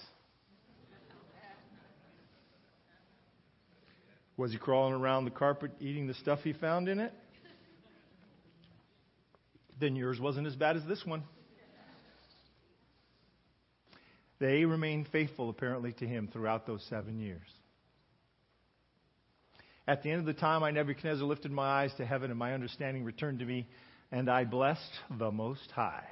Was 4.36 4.52
he 4.52 4.58
crawling 4.58 4.94
around 4.94 5.24
the 5.24 5.30
carpet 5.30 5.70
eating 5.80 6.06
the 6.06 6.14
stuff 6.14 6.40
he 6.42 6.52
found 6.52 6.88
in 6.88 7.00
it? 7.00 7.12
Then 9.80 9.96
yours 9.96 10.20
wasn't 10.20 10.46
as 10.46 10.54
bad 10.56 10.76
as 10.76 10.84
this 10.86 11.04
one. 11.04 11.22
They 14.38 14.64
remained 14.64 15.06
faithful, 15.12 15.50
apparently, 15.50 15.92
to 15.94 16.06
him 16.06 16.28
throughout 16.32 16.66
those 16.66 16.84
seven 16.90 17.18
years. 17.18 17.46
At 19.86 20.02
the 20.02 20.10
end 20.10 20.20
of 20.20 20.26
the 20.26 20.40
time, 20.40 20.62
I, 20.62 20.70
Nebuchadnezzar, 20.70 21.24
lifted 21.24 21.50
my 21.50 21.66
eyes 21.82 21.92
to 21.96 22.04
heaven, 22.04 22.30
and 22.30 22.38
my 22.38 22.52
understanding 22.52 23.04
returned 23.04 23.38
to 23.40 23.44
me, 23.44 23.68
and 24.10 24.28
I 24.28 24.44
blessed 24.44 24.90
the 25.18 25.30
Most 25.30 25.70
High. 25.70 26.06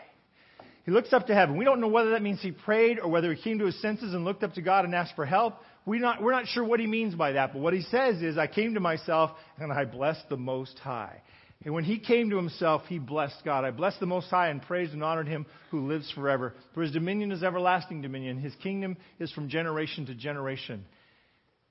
He 0.85 0.91
looks 0.91 1.13
up 1.13 1.27
to 1.27 1.35
heaven. 1.35 1.57
We 1.57 1.65
don't 1.65 1.81
know 1.81 1.89
whether 1.89 2.11
that 2.11 2.23
means 2.23 2.41
he 2.41 2.53
prayed 2.53 2.99
or 2.99 3.09
whether 3.09 3.33
he 3.33 3.43
came 3.43 3.59
to 3.59 3.67
his 3.67 3.81
senses 3.81 4.15
and 4.15 4.25
looked 4.25 4.43
up 4.43 4.55
to 4.55 4.63
God 4.63 4.85
and 4.85 4.95
asked 4.95 5.15
for 5.15 5.27
help. 5.27 5.57
We're 5.87 6.01
not, 6.01 6.23
we're 6.23 6.33
not 6.33 6.47
sure 6.47 6.65
what 6.65 6.81
he 6.81 6.87
means 6.87 7.15
by 7.15 7.33
that, 7.33 7.53
but 7.53 7.61
what 7.61 7.75
he 7.75 7.83
says 7.83 8.23
is, 8.23 8.39
I 8.39 8.47
came 8.47 8.75
to 8.75 8.81
myself 8.81 9.31
and 9.59 9.73
I 9.73 9.85
blessed 9.85 10.29
the 10.29 10.37
Most 10.37 10.79
High. 10.79 11.23
And 11.65 11.75
when 11.75 11.85
he 11.85 11.99
came 11.99 12.31
to 12.31 12.37
himself, 12.37 12.83
he 12.89 12.99
blessed 12.99 13.43
God. 13.45 13.65
I 13.65 13.71
blessed 13.71 14.01
the 14.01 14.07
Most 14.07 14.31
High 14.31 14.49
and 14.49 14.63
praised 14.63 14.95
and 14.95 15.05
honored 15.05 15.29
him 15.29 15.45
who 15.71 15.87
lives 15.87 16.11
forever. 16.13 16.55
For 16.73 16.83
his 16.83 16.93
dominion 16.93 17.33
is 17.33 17.43
everlasting 17.43 18.01
dominion. 18.01 18.39
His 18.39 18.55
kingdom 18.63 18.97
is 19.19 19.31
from 19.33 19.51
generation 19.51 20.07
to 20.07 20.15
generation. 20.15 20.87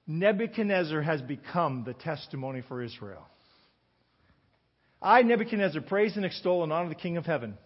Nebuchadnezzar 0.05 1.01
has 1.01 1.21
become 1.21 1.83
the 1.85 1.93
testimony 1.93 2.61
for 2.67 2.83
Israel. 2.83 3.25
I, 5.01 5.23
Nebuchadnezzar, 5.23 5.81
praise 5.81 6.15
and 6.17 6.25
extol 6.25 6.63
and 6.63 6.71
honor 6.71 6.89
the 6.89 6.95
King 6.95 7.17
of 7.17 7.25
heaven. 7.25 7.57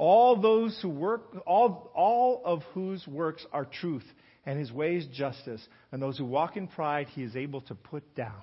All 0.00 0.40
those 0.40 0.78
who 0.80 0.88
work, 0.88 1.42
all, 1.46 1.90
all 1.94 2.40
of 2.46 2.62
whose 2.72 3.06
works 3.06 3.44
are 3.52 3.66
truth, 3.66 4.06
and 4.46 4.58
his 4.58 4.72
ways 4.72 5.06
justice, 5.12 5.60
and 5.92 6.00
those 6.00 6.16
who 6.16 6.24
walk 6.24 6.56
in 6.56 6.68
pride 6.68 7.08
he 7.08 7.22
is 7.22 7.36
able 7.36 7.60
to 7.60 7.74
put 7.74 8.14
down. 8.14 8.40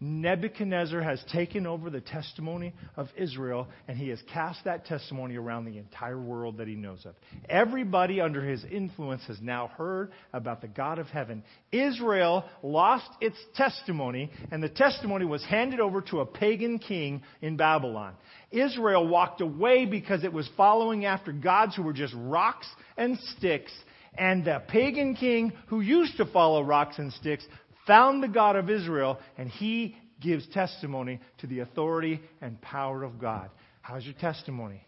Nebuchadnezzar 0.00 1.00
has 1.02 1.22
taken 1.32 1.66
over 1.66 1.90
the 1.90 2.00
testimony 2.00 2.72
of 2.96 3.08
Israel, 3.16 3.66
and 3.88 3.98
he 3.98 4.08
has 4.10 4.22
cast 4.32 4.64
that 4.64 4.86
testimony 4.86 5.36
around 5.36 5.64
the 5.64 5.78
entire 5.78 6.20
world 6.20 6.58
that 6.58 6.68
he 6.68 6.74
knows 6.74 7.04
of. 7.04 7.14
Everybody 7.48 8.20
under 8.20 8.44
his 8.44 8.64
influence 8.64 9.22
has 9.26 9.40
now 9.40 9.68
heard 9.68 10.12
about 10.32 10.60
the 10.60 10.68
God 10.68 10.98
of 11.00 11.08
heaven. 11.08 11.42
Israel 11.72 12.44
lost 12.62 13.10
its 13.20 13.38
testimony, 13.56 14.30
and 14.52 14.62
the 14.62 14.68
testimony 14.68 15.24
was 15.24 15.44
handed 15.44 15.80
over 15.80 16.00
to 16.02 16.20
a 16.20 16.26
pagan 16.26 16.78
king 16.78 17.22
in 17.42 17.56
Babylon. 17.56 18.14
Israel 18.52 19.06
walked 19.08 19.40
away 19.40 19.84
because 19.84 20.22
it 20.22 20.32
was 20.32 20.48
following 20.56 21.06
after 21.06 21.32
gods 21.32 21.74
who 21.74 21.82
were 21.82 21.92
just 21.92 22.14
rocks 22.16 22.68
and 22.96 23.18
sticks 23.36 23.72
and 24.16 24.44
the 24.44 24.62
pagan 24.68 25.14
king 25.14 25.52
who 25.68 25.80
used 25.80 26.16
to 26.16 26.26
follow 26.26 26.62
rocks 26.62 26.98
and 26.98 27.12
sticks 27.12 27.44
found 27.88 28.22
the 28.22 28.28
God 28.28 28.54
of 28.54 28.70
Israel, 28.70 29.18
and 29.36 29.48
he 29.48 29.96
gives 30.20 30.46
testimony 30.48 31.20
to 31.38 31.48
the 31.48 31.60
authority 31.60 32.20
and 32.40 32.60
power 32.60 33.02
of 33.02 33.18
God. 33.18 33.50
How's 33.80 34.04
your 34.04 34.14
testimony? 34.14 34.86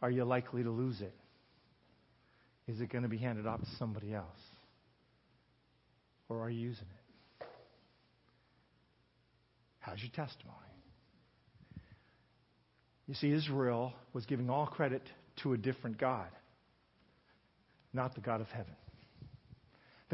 Are 0.00 0.10
you 0.10 0.24
likely 0.24 0.62
to 0.62 0.70
lose 0.70 1.00
it? 1.00 1.14
Is 2.68 2.80
it 2.80 2.92
going 2.92 3.02
to 3.02 3.08
be 3.08 3.18
handed 3.18 3.46
off 3.46 3.60
to 3.60 3.66
somebody 3.78 4.14
else? 4.14 4.28
Or 6.28 6.40
are 6.40 6.50
you 6.50 6.60
using 6.60 6.86
it? 6.86 7.46
How's 9.80 10.00
your 10.00 10.12
testimony? 10.14 10.58
You 13.06 13.14
see, 13.14 13.30
Israel 13.30 13.92
was 14.14 14.24
giving 14.24 14.48
all 14.48 14.66
credit 14.66 15.02
to 15.42 15.52
a 15.52 15.58
different 15.58 15.98
God. 15.98 16.28
not 17.92 18.14
the 18.14 18.20
God 18.20 18.40
of 18.40 18.48
heaven. 18.48 18.74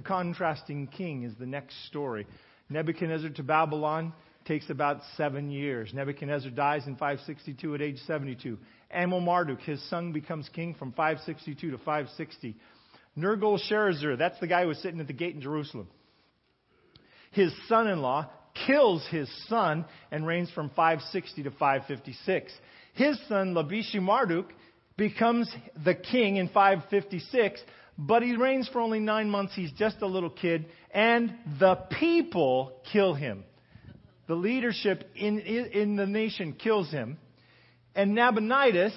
The 0.01 0.07
contrasting 0.07 0.87
king 0.87 1.25
is 1.25 1.35
the 1.39 1.45
next 1.45 1.75
story. 1.89 2.27
Nebuchadnezzar 2.71 3.29
to 3.37 3.43
Babylon 3.43 4.15
takes 4.47 4.71
about 4.71 5.03
seven 5.19 5.51
years. 5.51 5.93
Nebuchadnezzar 5.93 6.53
dies 6.53 6.87
in 6.87 6.95
562 6.95 7.75
at 7.75 7.83
age 7.83 7.99
72. 8.07 8.57
Amel 8.91 9.21
Marduk, 9.21 9.61
his 9.61 9.91
son, 9.91 10.13
becomes 10.13 10.49
king 10.55 10.73
from 10.73 10.93
562 10.93 11.73
to 11.73 11.77
560. 11.77 12.57
Nergal-Sharezer, 13.19 14.17
that's 14.17 14.41
the 14.41 14.47
guy 14.47 14.63
who 14.63 14.69
was 14.69 14.79
sitting 14.79 15.01
at 15.01 15.07
the 15.07 15.13
gate 15.13 15.35
in 15.35 15.43
Jerusalem. 15.43 15.87
His 17.33 17.53
son 17.69 17.87
in 17.87 18.01
law 18.01 18.31
kills 18.67 19.07
his 19.11 19.29
son 19.49 19.85
and 20.11 20.27
reigns 20.27 20.51
from 20.53 20.71
560 20.71 21.43
to 21.43 21.51
556. 21.51 22.51
His 22.95 23.21
son, 23.29 23.53
Labashi 23.53 24.01
Marduk, 24.01 24.47
becomes 24.97 25.55
the 25.85 25.95
king 25.95 26.37
in 26.37 26.49
556, 26.49 27.61
but 28.01 28.23
he 28.23 28.35
reigns 28.35 28.67
for 28.69 28.81
only 28.81 28.99
nine 28.99 29.29
months. 29.29 29.55
He's 29.55 29.73
just 29.73 29.99
a 30.01 30.07
little 30.07 30.31
kid, 30.31 30.67
and 30.91 31.35
the 31.59 31.75
people 31.99 32.81
kill 32.91 33.13
him. 33.13 33.45
The 34.27 34.35
leadership 34.35 35.05
in, 35.15 35.39
in 35.41 35.97
the 35.97 36.07
nation 36.07 36.55
kills 36.55 36.91
him. 36.91 37.19
And 37.95 38.15
Nabonidus 38.15 38.95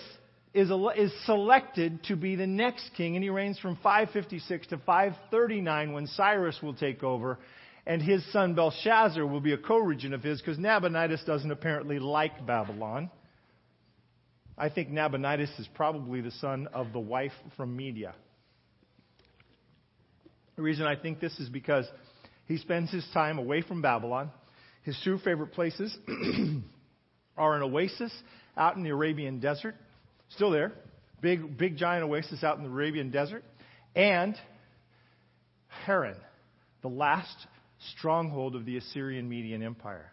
is, 0.54 0.72
is 0.96 1.12
selected 1.26 2.02
to 2.06 2.16
be 2.16 2.38
the 2.38 2.48
next 2.48 2.92
king, 2.96 3.16
and 3.16 3.24
he 3.24 3.30
reigns 3.30 3.60
from 3.60 3.76
556 3.84 4.68
to 4.68 4.78
539 4.78 5.92
when 5.92 6.08
Cyrus 6.08 6.58
will 6.64 6.76
take 6.76 7.04
over. 7.04 7.40
And 7.86 8.02
his 8.02 8.24
son 8.32 8.56
Belshazzar 8.56 9.26
will 9.26 9.42
be 9.42 9.52
a 9.52 9.58
co 9.58 9.80
regent 9.80 10.14
of 10.14 10.24
his 10.24 10.40
because 10.40 10.58
Nabonidus 10.58 11.26
doesn't 11.26 11.52
apparently 11.52 12.00
like 12.00 12.46
Babylon. 12.46 13.12
I 14.58 14.70
think 14.70 14.90
Nabonidus 14.90 15.50
is 15.60 15.68
probably 15.74 16.22
the 16.22 16.32
son 16.32 16.70
of 16.74 16.94
the 16.94 17.00
wife 17.00 17.34
from 17.58 17.76
Media. 17.76 18.16
The 20.56 20.62
reason 20.62 20.86
I 20.86 20.96
think 20.96 21.20
this 21.20 21.38
is 21.40 21.50
because 21.50 21.86
he 22.46 22.58
spends 22.58 22.92
his 22.92 23.06
time 23.14 23.40
away 23.40 23.62
from 23.62 23.82
Babylon. 23.82 24.32
His 24.84 25.00
two 25.04 25.18
favorite 25.20 25.54
places 25.54 25.96
are 27.38 27.56
an 27.56 27.64
oasis 27.64 28.14
out 28.56 28.76
in 28.76 28.84
the 28.84 28.90
Arabian 28.90 29.40
desert, 29.40 29.76
still 30.30 30.52
there, 30.52 30.74
big, 31.22 31.58
big 31.58 31.78
giant 31.78 32.04
oasis 32.04 32.44
out 32.44 32.58
in 32.58 32.64
the 32.64 32.70
Arabian 32.70 33.10
desert, 33.10 33.44
and 33.96 34.36
Haran, 35.86 36.18
the 36.82 36.90
last 36.90 37.36
stronghold 37.96 38.56
of 38.56 38.66
the 38.66 38.78
Assyrian 38.78 39.28
Median 39.28 39.64
Empire. 39.64 40.12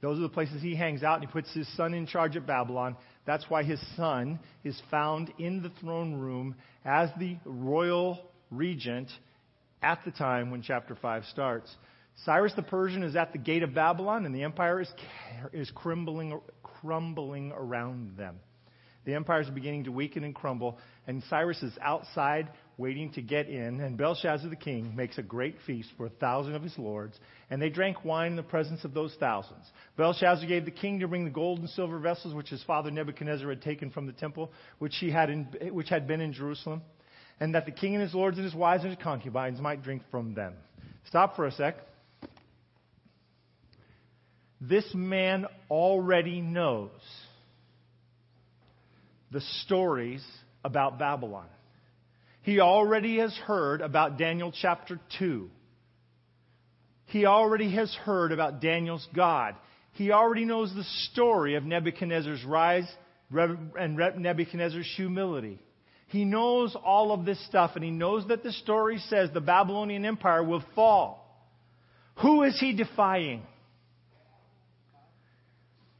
Those 0.00 0.18
are 0.18 0.22
the 0.22 0.28
places 0.28 0.62
he 0.62 0.76
hangs 0.76 1.02
out, 1.02 1.14
and 1.20 1.24
he 1.24 1.32
puts 1.32 1.52
his 1.52 1.66
son 1.76 1.92
in 1.92 2.06
charge 2.06 2.36
at 2.36 2.46
Babylon. 2.46 2.96
That's 3.28 3.50
why 3.50 3.62
his 3.62 3.78
son 3.94 4.38
is 4.64 4.80
found 4.90 5.30
in 5.38 5.62
the 5.62 5.68
throne 5.80 6.14
room 6.14 6.54
as 6.82 7.10
the 7.18 7.36
royal 7.44 8.18
regent 8.50 9.10
at 9.82 10.02
the 10.06 10.10
time 10.10 10.50
when 10.50 10.62
chapter 10.62 10.94
5 10.94 11.26
starts. 11.26 11.70
Cyrus 12.24 12.54
the 12.54 12.62
Persian 12.62 13.02
is 13.02 13.16
at 13.16 13.32
the 13.32 13.38
gate 13.38 13.62
of 13.62 13.74
Babylon, 13.74 14.24
and 14.24 14.34
the 14.34 14.44
empire 14.44 14.80
is, 14.80 14.90
is 15.52 15.70
crumbling, 15.74 16.40
crumbling 16.62 17.52
around 17.52 18.16
them. 18.16 18.36
The 19.04 19.12
empire 19.12 19.42
is 19.42 19.50
beginning 19.50 19.84
to 19.84 19.92
weaken 19.92 20.24
and 20.24 20.34
crumble, 20.34 20.78
and 21.06 21.22
Cyrus 21.28 21.62
is 21.62 21.76
outside 21.82 22.48
waiting 22.78 23.10
to 23.12 23.20
get 23.20 23.48
in, 23.48 23.80
and 23.80 23.98
Belshazzar 23.98 24.48
the 24.48 24.56
king 24.56 24.94
makes 24.94 25.18
a 25.18 25.22
great 25.22 25.56
feast 25.66 25.90
for 25.96 26.06
a 26.06 26.10
thousand 26.10 26.54
of 26.54 26.62
his 26.62 26.78
lords, 26.78 27.18
and 27.50 27.60
they 27.60 27.68
drank 27.68 28.04
wine 28.04 28.30
in 28.30 28.36
the 28.36 28.42
presence 28.42 28.84
of 28.84 28.94
those 28.94 29.14
thousands. 29.18 29.64
Belshazzar 29.96 30.46
gave 30.46 30.64
the 30.64 30.70
king 30.70 31.00
to 31.00 31.08
bring 31.08 31.24
the 31.24 31.30
gold 31.30 31.58
and 31.58 31.68
silver 31.70 31.98
vessels 31.98 32.34
which 32.34 32.48
his 32.48 32.62
father 32.62 32.90
Nebuchadnezzar 32.92 33.48
had 33.48 33.62
taken 33.62 33.90
from 33.90 34.06
the 34.06 34.12
temple, 34.12 34.52
which, 34.78 34.94
he 35.00 35.10
had 35.10 35.28
in, 35.28 35.48
which 35.72 35.88
had 35.88 36.06
been 36.06 36.20
in 36.20 36.32
Jerusalem, 36.32 36.82
and 37.40 37.54
that 37.56 37.66
the 37.66 37.72
king 37.72 37.94
and 37.94 38.02
his 38.02 38.14
lords 38.14 38.38
and 38.38 38.44
his 38.44 38.54
wives 38.54 38.84
and 38.84 38.94
his 38.94 39.02
concubines 39.02 39.60
might 39.60 39.82
drink 39.82 40.02
from 40.12 40.34
them. 40.34 40.54
Stop 41.08 41.34
for 41.34 41.46
a 41.46 41.52
sec. 41.52 41.76
This 44.60 44.88
man 44.94 45.46
already 45.68 46.40
knows 46.40 46.90
the 49.30 49.40
stories 49.40 50.24
about 50.64 50.98
Babylon. 50.98 51.46
He 52.48 52.60
already 52.60 53.18
has 53.18 53.36
heard 53.44 53.82
about 53.82 54.16
Daniel 54.16 54.50
chapter 54.58 54.98
2. 55.18 55.50
He 57.04 57.26
already 57.26 57.74
has 57.74 57.94
heard 57.94 58.32
about 58.32 58.62
Daniel's 58.62 59.06
God. 59.14 59.54
He 59.92 60.12
already 60.12 60.46
knows 60.46 60.72
the 60.74 60.84
story 61.12 61.56
of 61.56 61.64
Nebuchadnezzar's 61.64 62.42
rise 62.46 62.90
and 63.30 63.98
Nebuchadnezzar's 64.16 64.90
humility. 64.96 65.58
He 66.06 66.24
knows 66.24 66.74
all 66.74 67.12
of 67.12 67.26
this 67.26 67.38
stuff, 67.44 67.72
and 67.74 67.84
he 67.84 67.90
knows 67.90 68.26
that 68.28 68.42
the 68.42 68.52
story 68.52 68.96
says 68.96 69.28
the 69.34 69.42
Babylonian 69.42 70.06
Empire 70.06 70.42
will 70.42 70.64
fall. 70.74 71.46
Who 72.22 72.44
is 72.44 72.58
he 72.58 72.72
defying? 72.72 73.42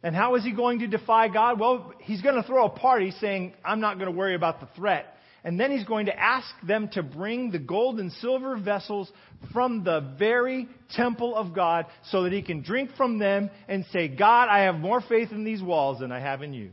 And 0.02 0.16
how 0.16 0.36
is 0.36 0.44
he 0.44 0.52
going 0.52 0.78
to 0.78 0.86
defy 0.86 1.28
God? 1.28 1.60
Well, 1.60 1.92
he's 2.00 2.22
going 2.22 2.36
to 2.36 2.42
throw 2.42 2.64
a 2.64 2.70
party 2.70 3.10
saying, 3.20 3.52
I'm 3.62 3.80
not 3.80 3.98
going 3.98 4.10
to 4.10 4.16
worry 4.16 4.34
about 4.34 4.60
the 4.60 4.68
threat. 4.74 5.14
And 5.48 5.58
then 5.58 5.70
he's 5.70 5.84
going 5.84 6.04
to 6.06 6.14
ask 6.14 6.46
them 6.62 6.88
to 6.88 7.02
bring 7.02 7.50
the 7.50 7.58
gold 7.58 8.00
and 8.00 8.12
silver 8.12 8.54
vessels 8.58 9.10
from 9.50 9.82
the 9.82 10.14
very 10.18 10.68
temple 10.90 11.34
of 11.34 11.54
God 11.54 11.86
so 12.10 12.24
that 12.24 12.34
he 12.34 12.42
can 12.42 12.60
drink 12.60 12.90
from 12.98 13.18
them 13.18 13.48
and 13.66 13.86
say, 13.90 14.08
God, 14.08 14.50
I 14.50 14.64
have 14.64 14.74
more 14.74 15.00
faith 15.00 15.32
in 15.32 15.44
these 15.44 15.62
walls 15.62 16.00
than 16.00 16.12
I 16.12 16.20
have 16.20 16.42
in 16.42 16.52
you. 16.52 16.72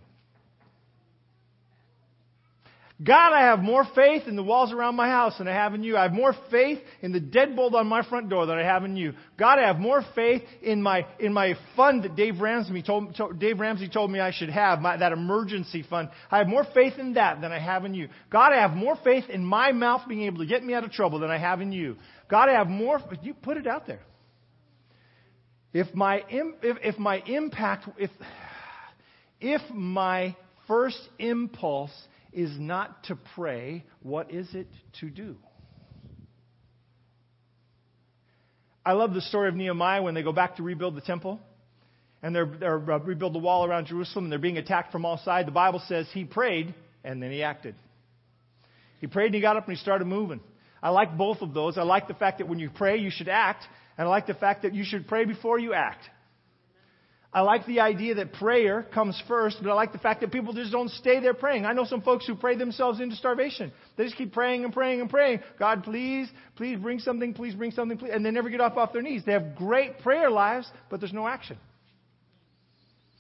God, 3.04 3.34
I 3.34 3.41
have 3.41 3.60
more 3.60 3.86
faith 3.93 4.24
in 4.26 4.38
the 4.38 4.43
walls 4.43 4.72
around 4.72 4.96
my 4.96 5.10
house 5.10 5.38
than 5.38 5.50
I 5.50 5.54
have 5.54 5.74
in 5.74 5.84
you. 5.84 5.98
I 5.98 6.04
have 6.04 6.14
more 6.14 6.34
faith 6.50 6.80
in 7.02 7.12
the 7.12 7.20
deadbolt 7.20 7.74
on 7.74 7.88
my 7.88 8.08
front 8.08 8.30
door 8.30 8.46
than 8.46 8.58
I 8.58 8.64
have 8.64 8.86
in 8.86 8.96
you. 8.96 9.14
God, 9.38 9.60
I 9.60 9.68
have 9.68 9.80
more 9.80 10.02
faith 10.16 10.43
in 10.62 10.82
my, 10.82 11.06
in 11.20 11.34
my 11.34 11.56
fund 11.76 12.04
that 12.04 12.16
Dave 12.16 12.39
Ramsey 12.39 12.82
told, 12.82 13.14
Dave 13.38 13.60
Ramsey 13.60 13.89
told 13.89 14.12
me 14.12 14.22
I 14.22 14.32
should 14.32 14.50
have, 14.50 14.80
my, 14.80 14.96
that 14.96 15.12
emergency 15.12 15.84
fund. 15.89 16.08
I 16.32 16.38
have 16.38 16.48
more 16.48 16.66
faith 16.74 16.93
in 16.98 17.16
that 17.16 17.41
than 17.41 17.52
I 17.52 17.60
have 17.60 17.84
in 17.84 17.93
you. 17.93 18.08
God, 18.32 18.54
I 18.54 18.62
have 18.62 18.72
more 18.72 18.98
faith 19.04 19.26
in 19.30 19.43
my 19.43 19.74
mouth 19.74 20.04
being 20.08 20.24
able 20.24 20.38
to 20.38 20.46
get 20.46 20.64
me 20.64 20.74
out 20.74 20.86
of 20.86 20.91
trouble 20.91 21.20
than 21.20 21.30
I 21.30 21.38
have 21.38 21.60
in 21.60 21.74
you. 21.74 21.98
God, 22.30 22.48
I 22.48 22.54
have 22.54 22.68
more, 22.68 23.02
you 23.22 23.34
put 23.34 23.58
it 23.58 23.68
out 23.68 23.88
there. 23.88 24.02
If 25.74 25.93
my, 25.93 26.24
if, 26.30 26.78
if 26.82 26.98
my 26.98 27.18
impact, 27.26 27.89
if, 27.98 28.12
if 29.41 29.62
my 29.74 30.34
first 30.66 30.98
impulse 31.20 31.91
is 32.36 32.52
not 32.60 33.06
to 33.06 33.18
pray, 33.34 33.84
what 34.04 34.32
is 34.32 34.54
it 34.54 34.68
to 35.00 35.10
do? 35.10 35.38
I 38.86 38.92
love 38.92 39.14
the 39.14 39.22
story 39.22 39.50
of 39.50 39.56
Nehemiah 39.56 40.04
when 40.04 40.14
they 40.14 40.22
go 40.22 40.34
back 40.34 40.58
to 40.58 40.64
rebuild 40.64 40.96
the 40.96 41.02
temple 41.02 41.40
and 42.22 42.36
they're, 42.36 42.46
they're 42.46 42.92
uh, 42.92 43.00
rebuild 43.00 43.34
the 43.34 43.40
wall 43.40 43.66
around 43.66 43.88
Jerusalem 43.88 44.26
and 44.26 44.32
they're 44.32 44.38
being 44.38 44.58
attacked 44.58 44.92
from 44.92 45.06
all 45.06 45.18
sides. 45.24 45.48
The 45.48 45.54
Bible 45.54 45.82
says 45.88 46.08
he 46.14 46.24
prayed 46.24 46.76
and 47.04 47.24
then 47.24 47.32
he 47.32 47.42
acted. 47.42 47.74
He 49.00 49.08
prayed 49.08 49.28
and 49.28 49.36
he 49.36 49.42
got 49.42 49.58
up 49.58 49.68
and 49.68 49.76
he 49.76 49.82
started 49.82 50.06
moving. 50.06 50.40
I 50.84 50.90
like 50.90 51.18
both 51.18 51.42
of 51.42 51.54
those. 51.54 51.78
I 51.78 51.84
like 51.84 52.08
the 52.08 52.14
fact 52.14 52.40
that 52.40 52.48
when 52.48 52.60
you 52.60 52.70
pray, 52.70 52.98
you 52.98 53.10
should 53.10 53.30
act, 53.30 53.64
and 53.98 54.08
I 54.08 54.10
like 54.10 54.28
the 54.28 54.36
fact 54.36 54.64
that 54.64 54.76
you 54.76 54.84
should 54.84 55.08
pray 55.08 55.26
before 55.26 55.58
you 55.58 55.74
act. 55.74 56.04
I 57.36 57.42
like 57.42 57.66
the 57.66 57.82
idea 57.82 58.16
that 58.16 58.32
prayer 58.32 58.84
comes 58.94 59.22
first, 59.28 59.58
but 59.62 59.70
I 59.70 59.74
like 59.74 59.92
the 59.92 59.98
fact 59.98 60.22
that 60.22 60.32
people 60.32 60.54
just 60.54 60.72
don't 60.72 60.90
stay 60.90 61.20
there 61.20 61.34
praying. 61.34 61.66
I 61.66 61.74
know 61.74 61.84
some 61.84 62.02
folks 62.02 62.26
who 62.26 62.34
pray 62.34 62.56
themselves 62.56 63.02
into 63.02 63.18
starvation. 63.18 63.74
They 63.98 64.06
just 64.06 64.16
keep 64.16 64.32
praying 64.32 64.64
and 64.64 64.72
praying 64.72 65.02
and 65.02 65.10
praying. 65.10 65.42
God, 65.60 65.84
please, 65.84 66.30
please 66.56 66.80
bring 66.80 67.00
something, 67.00 67.34
please 67.34 67.54
bring 67.54 67.72
something, 67.72 67.98
please. 67.98 68.12
And 68.14 68.26
they 68.26 68.32
never 68.32 68.50
get 68.50 68.62
off 68.62 68.78
off 68.78 68.94
their 68.94 69.02
knees. 69.02 69.24
They 69.26 69.34
have 69.34 69.58
great 69.58 70.00
prayer 70.00 70.32
lives, 70.32 70.66
but 70.90 71.02
there's 71.02 71.12
no 71.12 71.28
action. 71.28 71.58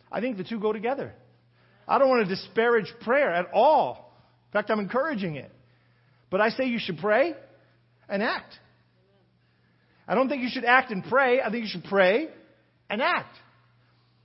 I 0.09 0.21
think 0.21 0.37
the 0.37 0.45
two 0.45 0.61
go 0.61 0.71
together. 0.71 1.13
I 1.85 1.99
don't 1.99 2.07
want 2.07 2.25
to 2.25 2.33
disparage 2.33 2.87
prayer 3.01 3.33
at 3.33 3.47
all. 3.53 4.13
In 4.47 4.53
fact, 4.53 4.71
I'm 4.71 4.79
encouraging 4.79 5.35
it. 5.35 5.51
But 6.29 6.39
I 6.39 6.51
say 6.51 6.67
you 6.67 6.79
should 6.79 6.99
pray 6.99 7.33
and 8.07 8.23
act. 8.23 8.53
I 10.07 10.15
don't 10.15 10.29
think 10.29 10.41
you 10.41 10.49
should 10.49 10.63
act 10.63 10.91
and 10.91 11.03
pray. 11.03 11.41
I 11.41 11.51
think 11.51 11.65
you 11.65 11.69
should 11.69 11.83
pray 11.83 12.29
and 12.89 13.01
act. 13.01 13.35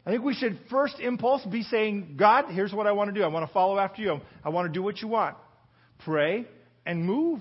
I 0.04 0.10
think 0.10 0.24
we 0.24 0.34
should 0.34 0.58
first 0.70 0.98
impulse 0.98 1.44
be 1.44 1.62
saying, 1.62 2.14
God, 2.18 2.46
here's 2.50 2.72
what 2.72 2.86
I 2.86 2.92
want 2.92 3.12
to 3.12 3.18
do. 3.18 3.22
I 3.22 3.28
want 3.28 3.46
to 3.46 3.52
follow 3.52 3.78
after 3.78 4.00
you. 4.00 4.20
I 4.42 4.48
want 4.48 4.66
to 4.66 4.72
do 4.72 4.82
what 4.82 5.02
you 5.02 5.08
want. 5.08 5.36
Pray 6.04 6.46
and 6.86 7.04
move. 7.04 7.40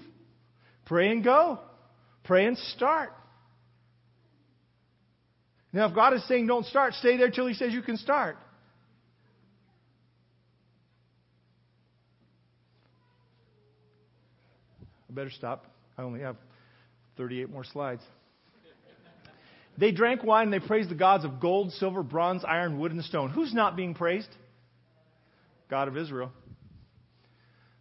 Pray 0.85 1.09
and 1.09 1.23
go. 1.23 1.59
Pray 2.23 2.45
and 2.45 2.57
start. 2.57 3.11
Now, 5.71 5.87
if 5.87 5.95
God 5.95 6.13
is 6.13 6.27
saying 6.27 6.47
don't 6.47 6.65
start, 6.65 6.93
stay 6.95 7.15
there 7.15 7.29
till 7.29 7.47
He 7.47 7.53
says 7.53 7.73
you 7.73 7.81
can 7.81 7.97
start. 7.97 8.37
I 15.09 15.13
better 15.13 15.29
stop. 15.29 15.65
I 15.97 16.03
only 16.03 16.21
have 16.21 16.35
38 17.17 17.49
more 17.49 17.63
slides. 17.63 18.03
They 19.79 19.91
drank 19.91 20.23
wine 20.23 20.51
and 20.51 20.53
they 20.53 20.65
praised 20.65 20.89
the 20.89 20.95
gods 20.95 21.23
of 21.23 21.39
gold, 21.39 21.71
silver, 21.73 22.03
bronze, 22.03 22.43
iron, 22.45 22.79
wood, 22.79 22.91
and 22.91 23.03
stone. 23.03 23.29
Who's 23.29 23.53
not 23.53 23.77
being 23.77 23.93
praised? 23.93 24.27
God 25.69 25.87
of 25.87 25.95
Israel. 25.95 26.31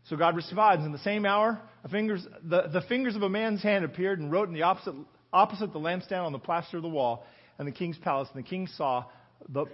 So 0.05 0.16
God 0.16 0.36
responds, 0.36 0.86
In 0.86 0.92
the 0.92 0.99
same 0.99 1.26
hour, 1.26 1.61
fingers, 1.90 2.24
the, 2.42 2.68
the 2.72 2.82
fingers 2.82 3.16
of 3.16 3.22
a 3.22 3.28
man's 3.28 3.62
hand 3.62 3.84
appeared 3.84 4.20
and 4.20 4.30
wrote 4.30 4.49
in 4.49 4.55
the 4.55 4.62
opposite, 4.62 4.94
opposite 5.32 5.72
the 5.72 5.80
lampstand 5.80 6.24
on 6.24 6.32
the 6.32 6.38
plaster 6.38 6.76
of 6.76 6.84
the 6.84 6.88
wall 6.88 7.26
and 7.59 7.66
the 7.66 7.72
king's 7.72 7.99
palace. 7.99 8.28
And 8.32 8.44
the 8.44 8.49
king 8.49 8.68
saw 8.76 9.05
the, 9.49 9.66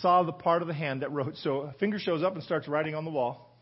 saw 0.00 0.24
the 0.24 0.32
part 0.32 0.62
of 0.62 0.68
the 0.68 0.74
hand 0.74 1.02
that 1.02 1.12
wrote. 1.12 1.36
So 1.36 1.60
a 1.60 1.72
finger 1.78 1.98
shows 2.00 2.24
up 2.24 2.34
and 2.34 2.42
starts 2.42 2.66
writing 2.66 2.96
on 2.96 3.04
the 3.04 3.10
wall. 3.12 3.54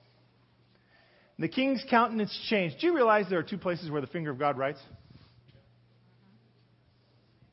And 1.37 1.45
the 1.45 1.53
king's 1.53 1.85
countenance 1.91 2.37
changed. 2.49 2.77
Do 2.81 2.87
you 2.87 2.95
realize 2.95 3.27
there 3.29 3.41
are 3.41 3.43
two 3.43 3.59
places 3.59 3.91
where 3.91 4.01
the 4.01 4.07
finger 4.07 4.31
of 4.31 4.39
God 4.39 4.57
writes? 4.57 4.81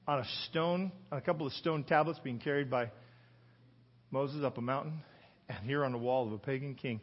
On 0.08 0.20
a 0.20 0.26
stone, 0.50 0.92
on 1.12 1.18
a 1.18 1.22
couple 1.22 1.46
of 1.46 1.52
stone 1.54 1.84
tablets 1.84 2.20
being 2.24 2.40
carried 2.40 2.70
by 2.70 2.90
Moses 4.10 4.42
up 4.44 4.58
a 4.58 4.62
mountain, 4.62 5.02
and 5.50 5.66
here 5.66 5.84
on 5.84 5.92
the 5.92 5.98
wall 5.98 6.26
of 6.26 6.32
a 6.32 6.38
pagan 6.38 6.76
king. 6.76 7.02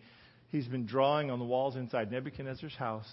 He's 0.49 0.67
been 0.67 0.87
drawing 0.87 1.31
on 1.31 1.39
the 1.39 1.45
walls 1.45 1.77
inside 1.77 2.11
Nebuchadnezzar's 2.11 2.75
house. 2.75 3.09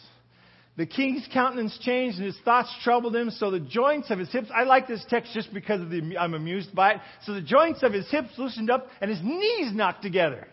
The 0.77 0.85
king's 0.85 1.27
countenance 1.33 1.77
changed 1.81 2.17
and 2.17 2.25
his 2.25 2.39
thoughts 2.45 2.73
troubled 2.83 3.13
him, 3.13 3.29
so 3.31 3.51
the 3.51 3.59
joints 3.59 4.09
of 4.11 4.19
his 4.19 4.31
hips, 4.31 4.47
I 4.55 4.63
like 4.63 4.87
this 4.87 5.03
text 5.09 5.33
just 5.33 5.53
because 5.53 5.81
the, 5.89 6.15
I'm 6.17 6.35
amused 6.35 6.73
by 6.73 6.93
it. 6.93 7.01
So 7.25 7.33
the 7.33 7.41
joints 7.41 7.83
of 7.83 7.91
his 7.91 8.09
hips 8.09 8.29
loosened 8.37 8.69
up 8.69 8.87
and 9.01 9.11
his 9.11 9.19
knees 9.21 9.73
knocked 9.73 10.03
together. 10.03 10.47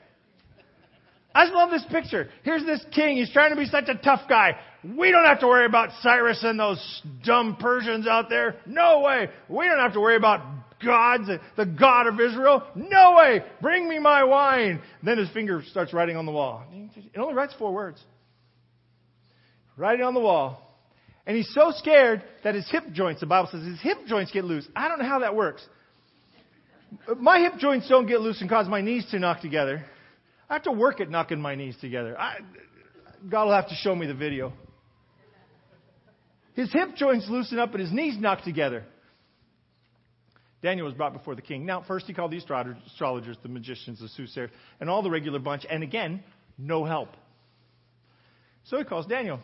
I 1.33 1.45
just 1.45 1.55
love 1.55 1.71
this 1.71 1.85
picture. 1.89 2.29
Here's 2.43 2.65
this 2.65 2.85
king. 2.93 3.19
He's 3.19 3.33
trying 3.33 3.51
to 3.51 3.57
be 3.57 3.67
such 3.67 3.89
a 3.89 3.95
tough 3.95 4.23
guy. 4.29 4.59
We 4.85 5.11
don't 5.11 5.25
have 5.25 5.41
to 5.41 5.47
worry 5.47 5.67
about 5.67 5.91
Cyrus 6.03 6.43
and 6.45 6.59
those 6.59 7.03
dumb 7.25 7.57
Persians 7.57 8.07
out 8.07 8.29
there. 8.29 8.57
No 8.67 9.01
way. 9.01 9.29
We 9.49 9.67
don't 9.67 9.81
have 9.81 9.95
to 9.95 10.01
worry 10.01 10.17
about 10.17 10.41
God, 10.85 11.23
the 11.57 11.67
God 11.67 12.07
of 12.07 12.21
Israel? 12.21 12.63
No 12.75 13.17
way! 13.17 13.43
Bring 13.61 13.89
me 13.89 13.99
my 13.99 14.25
wine! 14.25 14.81
Then 15.03 15.19
his 15.19 15.29
finger 15.31 15.63
starts 15.71 15.93
writing 15.93 16.17
on 16.17 16.27
the 16.27 16.33
wall. 16.33 16.65
It 16.73 17.19
only 17.19 17.35
writes 17.35 17.55
four 17.59 17.73
words. 17.73 18.03
Writing 19.77 20.05
on 20.05 20.15
the 20.15 20.21
wall. 20.21 20.65
And 21.27 21.37
he's 21.37 21.53
so 21.53 21.73
scared 21.77 22.23
that 22.45 22.55
his 22.55 22.69
hip 22.71 22.85
joints, 22.93 23.21
the 23.21 23.27
Bible 23.27 23.49
says, 23.51 23.63
his 23.65 23.81
hip 23.81 23.99
joints 24.07 24.31
get 24.31 24.45
loose. 24.45 24.67
I 24.75 24.89
don't 24.89 24.99
know 24.99 25.05
how 25.05 25.21
that 25.21 25.35
works. 25.35 25.67
My 27.19 27.39
hip 27.41 27.59
joints 27.59 27.89
don't 27.89 28.07
get 28.07 28.21
loose 28.21 28.41
and 28.41 28.49
cause 28.49 28.67
my 28.67 28.81
knees 28.81 29.05
to 29.11 29.19
knock 29.19 29.41
together. 29.41 29.85
I 30.49 30.55
have 30.55 30.63
to 30.63 30.73
work 30.73 31.01
at 31.01 31.11
knocking 31.11 31.41
my 31.41 31.55
knees 31.55 31.77
together. 31.81 32.19
I, 32.19 32.39
God 33.29 33.45
will 33.45 33.53
have 33.53 33.69
to 33.69 33.75
show 33.75 33.95
me 33.95 34.07
the 34.07 34.15
video. 34.15 34.53
His 36.59 36.73
hip 36.73 36.97
joints 36.97 37.29
loosen 37.29 37.61
up 37.61 37.71
and 37.71 37.81
his 37.81 37.93
knees 37.93 38.19
knock 38.19 38.43
together. 38.43 38.83
Daniel 40.61 40.87
was 40.87 40.95
brought 40.97 41.13
before 41.13 41.37
the 41.37 41.41
king. 41.41 41.65
Now, 41.65 41.85
first 41.87 42.07
he 42.07 42.13
called 42.13 42.33
the 42.33 42.39
astrologers, 42.39 43.37
the 43.45 43.49
magicians, 43.49 44.01
the 44.01 44.09
soothsayers, 44.09 44.51
and 44.81 44.91
all 44.91 45.05
the 45.05 45.09
regular 45.09 45.39
bunch, 45.39 45.65
and 45.71 45.85
again, 45.85 46.21
no 46.59 46.85
help. 46.85 47.11
So 48.65 48.77
he 48.77 48.83
calls 48.83 49.07
Daniel. 49.07 49.39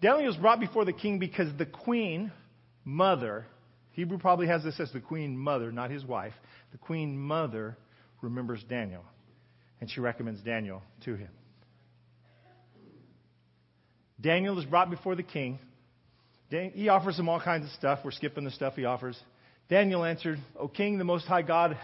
Daniel 0.00 0.28
was 0.28 0.36
brought 0.38 0.58
before 0.58 0.86
the 0.86 0.94
king 0.94 1.18
because 1.18 1.50
the 1.58 1.66
queen 1.66 2.32
mother, 2.86 3.44
Hebrew 3.92 4.16
probably 4.16 4.46
has 4.46 4.64
this 4.64 4.80
as 4.80 4.90
the 4.92 5.00
queen 5.00 5.36
mother, 5.36 5.70
not 5.70 5.90
his 5.90 6.06
wife, 6.06 6.32
the 6.72 6.78
queen 6.78 7.18
mother 7.18 7.76
remembers 8.22 8.64
Daniel, 8.66 9.04
and 9.82 9.90
she 9.90 10.00
recommends 10.00 10.40
Daniel 10.40 10.82
to 11.04 11.16
him. 11.16 11.28
Daniel 14.18 14.58
is 14.58 14.64
brought 14.64 14.88
before 14.88 15.14
the 15.14 15.22
king. 15.22 15.58
He 16.48 16.88
offers 16.88 17.18
him 17.18 17.28
all 17.28 17.40
kinds 17.40 17.64
of 17.64 17.72
stuff. 17.72 18.00
We're 18.04 18.12
skipping 18.12 18.44
the 18.44 18.50
stuff 18.50 18.74
he 18.74 18.84
offers. 18.84 19.18
Daniel 19.68 20.04
answered, 20.04 20.38
O 20.58 20.68
king, 20.68 20.98
the 20.98 21.04
most 21.04 21.26
high 21.26 21.42
God 21.42 21.76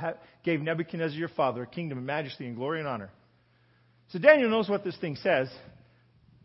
gave 0.45 0.61
Nebuchadnezzar 0.61 1.19
your 1.19 1.29
father 1.31 1.63
a 1.63 1.67
kingdom 1.67 1.99
of 1.99 2.05
majesty 2.05 2.47
and 2.47 2.55
glory 2.55 2.79
and 2.79 2.89
honor. 2.89 3.11
So 4.11 4.19
Daniel 4.19 4.51
knows 4.51 4.69
what 4.69 4.85
this 4.85 4.97
thing 4.99 5.17
says, 5.17 5.49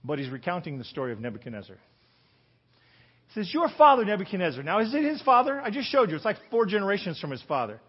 but 0.03 0.17
he's 0.17 0.29
recounting 0.29 0.77
the 0.77 0.83
story 0.83 1.11
of 1.11 1.19
Nebuchadnezzar. 1.19 1.75
He 3.27 3.33
says, 3.33 3.53
Your 3.53 3.69
father, 3.77 4.05
Nebuchadnezzar. 4.05 4.63
Now, 4.63 4.79
is 4.79 4.93
it 4.93 5.03
his 5.03 5.21
father? 5.21 5.61
I 5.61 5.69
just 5.69 5.91
showed 5.91 6.09
you. 6.09 6.15
It's 6.15 6.25
like 6.25 6.37
four 6.49 6.65
generations 6.65 7.19
from 7.19 7.29
his 7.29 7.41
father. 7.43 7.79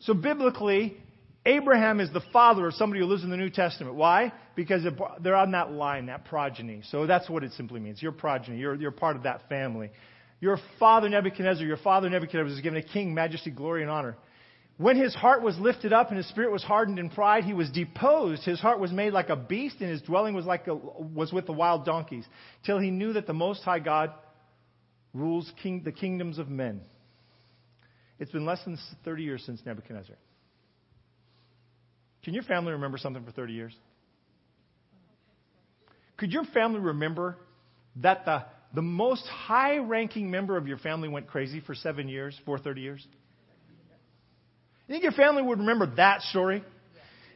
So, 0.00 0.14
biblically, 0.14 0.96
Abraham 1.44 1.98
is 1.98 2.12
the 2.12 2.22
father 2.32 2.68
of 2.68 2.74
somebody 2.74 3.00
who 3.00 3.06
lives 3.06 3.24
in 3.24 3.30
the 3.30 3.36
New 3.36 3.50
Testament. 3.50 3.96
Why? 3.96 4.32
Because 4.54 4.82
they're 5.20 5.34
on 5.34 5.52
that 5.52 5.72
line, 5.72 6.06
that 6.06 6.24
progeny. 6.24 6.82
So 6.90 7.06
that's 7.06 7.28
what 7.28 7.42
it 7.42 7.52
simply 7.52 7.80
means. 7.80 8.00
Your 8.00 8.12
progeny. 8.12 8.58
You're, 8.58 8.76
you're 8.76 8.92
part 8.92 9.16
of 9.16 9.24
that 9.24 9.48
family. 9.48 9.90
Your 10.40 10.58
father 10.78 11.08
Nebuchadnezzar, 11.08 11.64
your 11.64 11.78
father 11.78 12.08
Nebuchadnezzar 12.08 12.44
was 12.44 12.60
given 12.60 12.78
a 12.78 12.82
king, 12.82 13.12
majesty, 13.12 13.50
glory, 13.50 13.82
and 13.82 13.90
honor. 13.90 14.16
When 14.76 14.96
his 14.96 15.14
heart 15.14 15.42
was 15.42 15.58
lifted 15.58 15.92
up 15.92 16.08
and 16.08 16.16
his 16.16 16.28
spirit 16.28 16.50
was 16.50 16.62
hardened 16.62 16.98
in 16.98 17.10
pride, 17.10 17.44
he 17.44 17.54
was 17.54 17.70
deposed. 17.70 18.42
His 18.44 18.58
heart 18.58 18.80
was 18.80 18.90
made 18.90 19.12
like 19.12 19.28
a 19.28 19.36
beast, 19.36 19.76
and 19.80 19.90
his 19.90 20.02
dwelling 20.02 20.34
was 20.34 20.44
like 20.44 20.66
a, 20.66 20.74
was 20.74 21.32
with 21.32 21.46
the 21.46 21.52
wild 21.52 21.84
donkeys, 21.84 22.24
till 22.64 22.78
he 22.78 22.90
knew 22.90 23.12
that 23.12 23.26
the 23.26 23.34
Most 23.34 23.62
High 23.62 23.80
God 23.80 24.12
rules 25.12 25.50
king, 25.62 25.82
the 25.84 25.92
kingdoms 25.92 26.38
of 26.38 26.48
men. 26.48 26.80
It's 28.18 28.32
been 28.32 28.46
less 28.46 28.64
than 28.64 28.78
30 29.04 29.22
years 29.22 29.42
since 29.44 29.60
Nebuchadnezzar. 29.64 30.16
Can 32.24 32.34
your 32.34 32.44
family 32.44 32.72
remember 32.72 32.98
something 32.98 33.24
for 33.24 33.32
30 33.32 33.52
years? 33.52 33.74
Could 36.16 36.32
your 36.32 36.44
family 36.44 36.80
remember 36.80 37.36
that 37.96 38.24
the 38.24 38.44
the 38.74 38.82
most 38.82 39.26
high 39.26 39.76
ranking 39.78 40.30
member 40.30 40.56
of 40.56 40.66
your 40.66 40.78
family 40.78 41.08
went 41.08 41.26
crazy 41.26 41.60
for 41.60 41.74
seven 41.74 42.08
years, 42.08 42.38
for 42.44 42.58
30 42.58 42.80
years? 42.80 43.06
You 44.88 44.94
think 44.94 45.02
your 45.02 45.12
family 45.12 45.42
would 45.42 45.58
remember 45.58 45.94
that 45.96 46.22
story? 46.22 46.64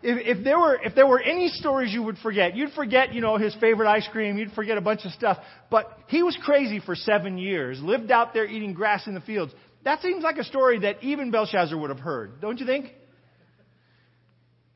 If, 0.03 0.39
if, 0.39 0.45
there 0.45 0.59
were, 0.59 0.79
if 0.83 0.95
there 0.95 1.07
were 1.07 1.21
any 1.21 1.49
stories 1.49 1.93
you 1.93 2.03
would 2.03 2.19
forget, 2.19 2.55
you'd 2.55 2.73
forget, 2.73 3.15
you 3.15 3.21
know, 3.21 3.37
his 3.39 3.55
favorite 3.61 3.89
ice 3.89 4.07
cream, 4.13 4.37
you'd 4.37 4.53
forget 4.53 4.79
a 4.79 4.81
bunch 4.81 5.05
of 5.05 5.13
stuff. 5.13 5.39
But 5.71 5.99
he 6.09 6.23
was 6.23 6.37
crazy 6.43 6.81
for 6.81 6.95
seven 6.95 7.39
years, 7.39 7.81
lived 7.81 8.11
out 8.11 8.35
there 8.35 8.47
eating 8.47 8.73
grass 8.73 9.07
in 9.07 9.15
the 9.15 9.21
fields. 9.21 9.53
That 9.85 10.03
seems 10.03 10.23
like 10.23 10.37
a 10.37 10.45
story 10.45 10.81
that 10.81 11.03
even 11.03 11.31
Belshazzar 11.31 11.79
would 11.79 11.91
have 11.91 12.01
heard, 12.01 12.41
don't 12.41 12.59
you 12.59 12.67
think? 12.67 12.93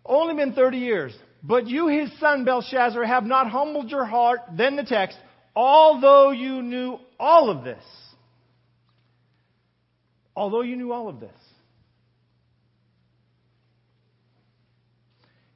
Only 0.05 0.35
been 0.35 0.53
30 0.53 0.79
years. 0.79 1.17
But 1.43 1.67
you, 1.67 1.89
his 1.89 2.11
son 2.19 2.45
Belshazzar, 2.45 3.05
have 3.05 3.25
not 3.25 3.51
humbled 3.51 3.91
your 3.91 4.05
heart, 4.05 4.41
then 4.57 4.77
the 4.77 4.83
text, 4.85 5.17
although 5.57 6.31
you 6.31 6.63
knew 6.63 6.99
all 7.19 7.51
of 7.51 7.65
this. 7.65 7.83
Although 10.37 10.63
you 10.63 10.77
knew 10.77 10.93
all 10.93 11.09
of 11.09 11.21
this. 11.21 11.31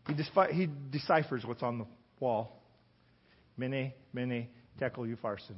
He, 0.06 0.14
he 0.52 0.68
deciphers 0.90 1.44
what's 1.44 1.62
on 1.62 1.78
the 1.78 1.86
wall. 2.20 2.62
Mene, 3.56 3.92
mene, 4.12 4.48
tekel 4.78 5.04
upharsin. 5.04 5.56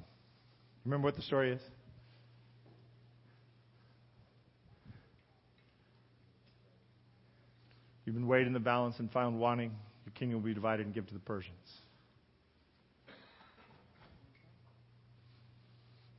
Remember 0.84 1.06
what 1.06 1.16
the 1.16 1.22
story 1.22 1.52
is? 1.52 1.62
You've 8.06 8.14
been 8.14 8.28
weighed 8.28 8.46
in 8.46 8.54
the 8.54 8.60
balance 8.60 8.94
and 8.98 9.10
found 9.10 9.38
wanting. 9.38 9.72
Your 10.06 10.12
kingdom 10.14 10.40
will 10.40 10.46
be 10.46 10.54
divided 10.54 10.86
and 10.86 10.94
given 10.94 11.08
to 11.08 11.14
the 11.14 11.20
Persians. 11.20 11.58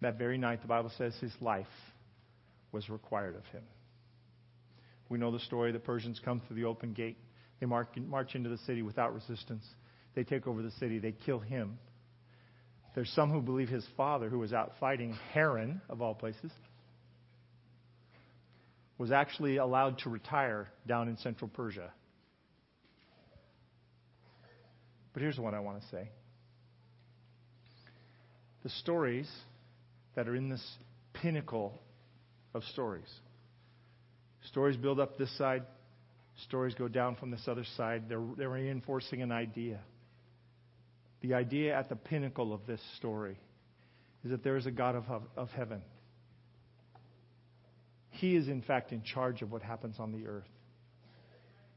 That 0.01 0.19
very 0.19 0.37
night, 0.37 0.61
the 0.61 0.67
Bible 0.67 0.91
says 0.97 1.15
his 1.21 1.31
life 1.41 1.65
was 2.71 2.89
required 2.89 3.35
of 3.35 3.45
him. 3.45 3.63
We 5.09 5.17
know 5.17 5.31
the 5.31 5.39
story. 5.39 5.71
The 5.71 5.79
Persians 5.79 6.19
come 6.23 6.41
through 6.45 6.57
the 6.57 6.65
open 6.65 6.91
gate. 6.91 7.17
They 7.61 7.65
march 7.65 8.35
into 8.35 8.49
the 8.49 8.59
city 8.67 8.81
without 8.81 9.15
resistance. 9.15 9.63
They 10.13 10.23
take 10.25 10.45
over 10.45 10.61
the 10.61 10.71
city. 10.71 10.99
They 10.99 11.13
kill 11.13 11.39
him. 11.39 11.79
There's 12.93 13.09
some 13.11 13.31
who 13.31 13.41
believe 13.41 13.69
his 13.69 13.87
father, 13.95 14.27
who 14.27 14.39
was 14.39 14.51
out 14.51 14.73
fighting 14.79 15.17
Haran, 15.33 15.81
of 15.89 16.01
all 16.01 16.13
places, 16.13 16.51
was 18.97 19.11
actually 19.11 19.57
allowed 19.57 19.99
to 19.99 20.09
retire 20.09 20.69
down 20.87 21.07
in 21.07 21.17
central 21.17 21.49
Persia. 21.49 21.91
But 25.13 25.21
here's 25.21 25.39
what 25.39 25.53
I 25.53 25.59
want 25.59 25.81
to 25.81 25.87
say 25.89 26.09
the 28.63 28.69
stories 28.69 29.29
that 30.15 30.27
are 30.27 30.35
in 30.35 30.49
this 30.49 30.63
pinnacle 31.13 31.79
of 32.53 32.63
stories. 32.65 33.09
Stories 34.49 34.77
build 34.77 34.99
up 34.99 35.17
this 35.17 35.35
side, 35.37 35.63
stories 36.47 36.73
go 36.75 36.87
down 36.87 37.15
from 37.15 37.31
this 37.31 37.47
other 37.47 37.65
side. 37.75 38.03
They're, 38.09 38.23
they're 38.37 38.49
reinforcing 38.49 39.21
an 39.21 39.31
idea. 39.31 39.79
The 41.21 41.33
idea 41.33 41.77
at 41.77 41.89
the 41.89 41.95
pinnacle 41.95 42.53
of 42.53 42.65
this 42.65 42.81
story 42.97 43.37
is 44.23 44.31
that 44.31 44.43
there 44.43 44.57
is 44.57 44.65
a 44.65 44.71
God 44.71 44.95
of, 44.95 45.05
of 45.35 45.49
heaven. 45.49 45.81
He 48.17 48.35
is, 48.35 48.47
in 48.47 48.63
fact, 48.63 48.91
in 48.91 49.03
charge 49.03 49.43
of 49.43 49.51
what 49.51 49.61
happens 49.61 49.97
on 49.99 50.11
the 50.11 50.27
earth. 50.27 50.47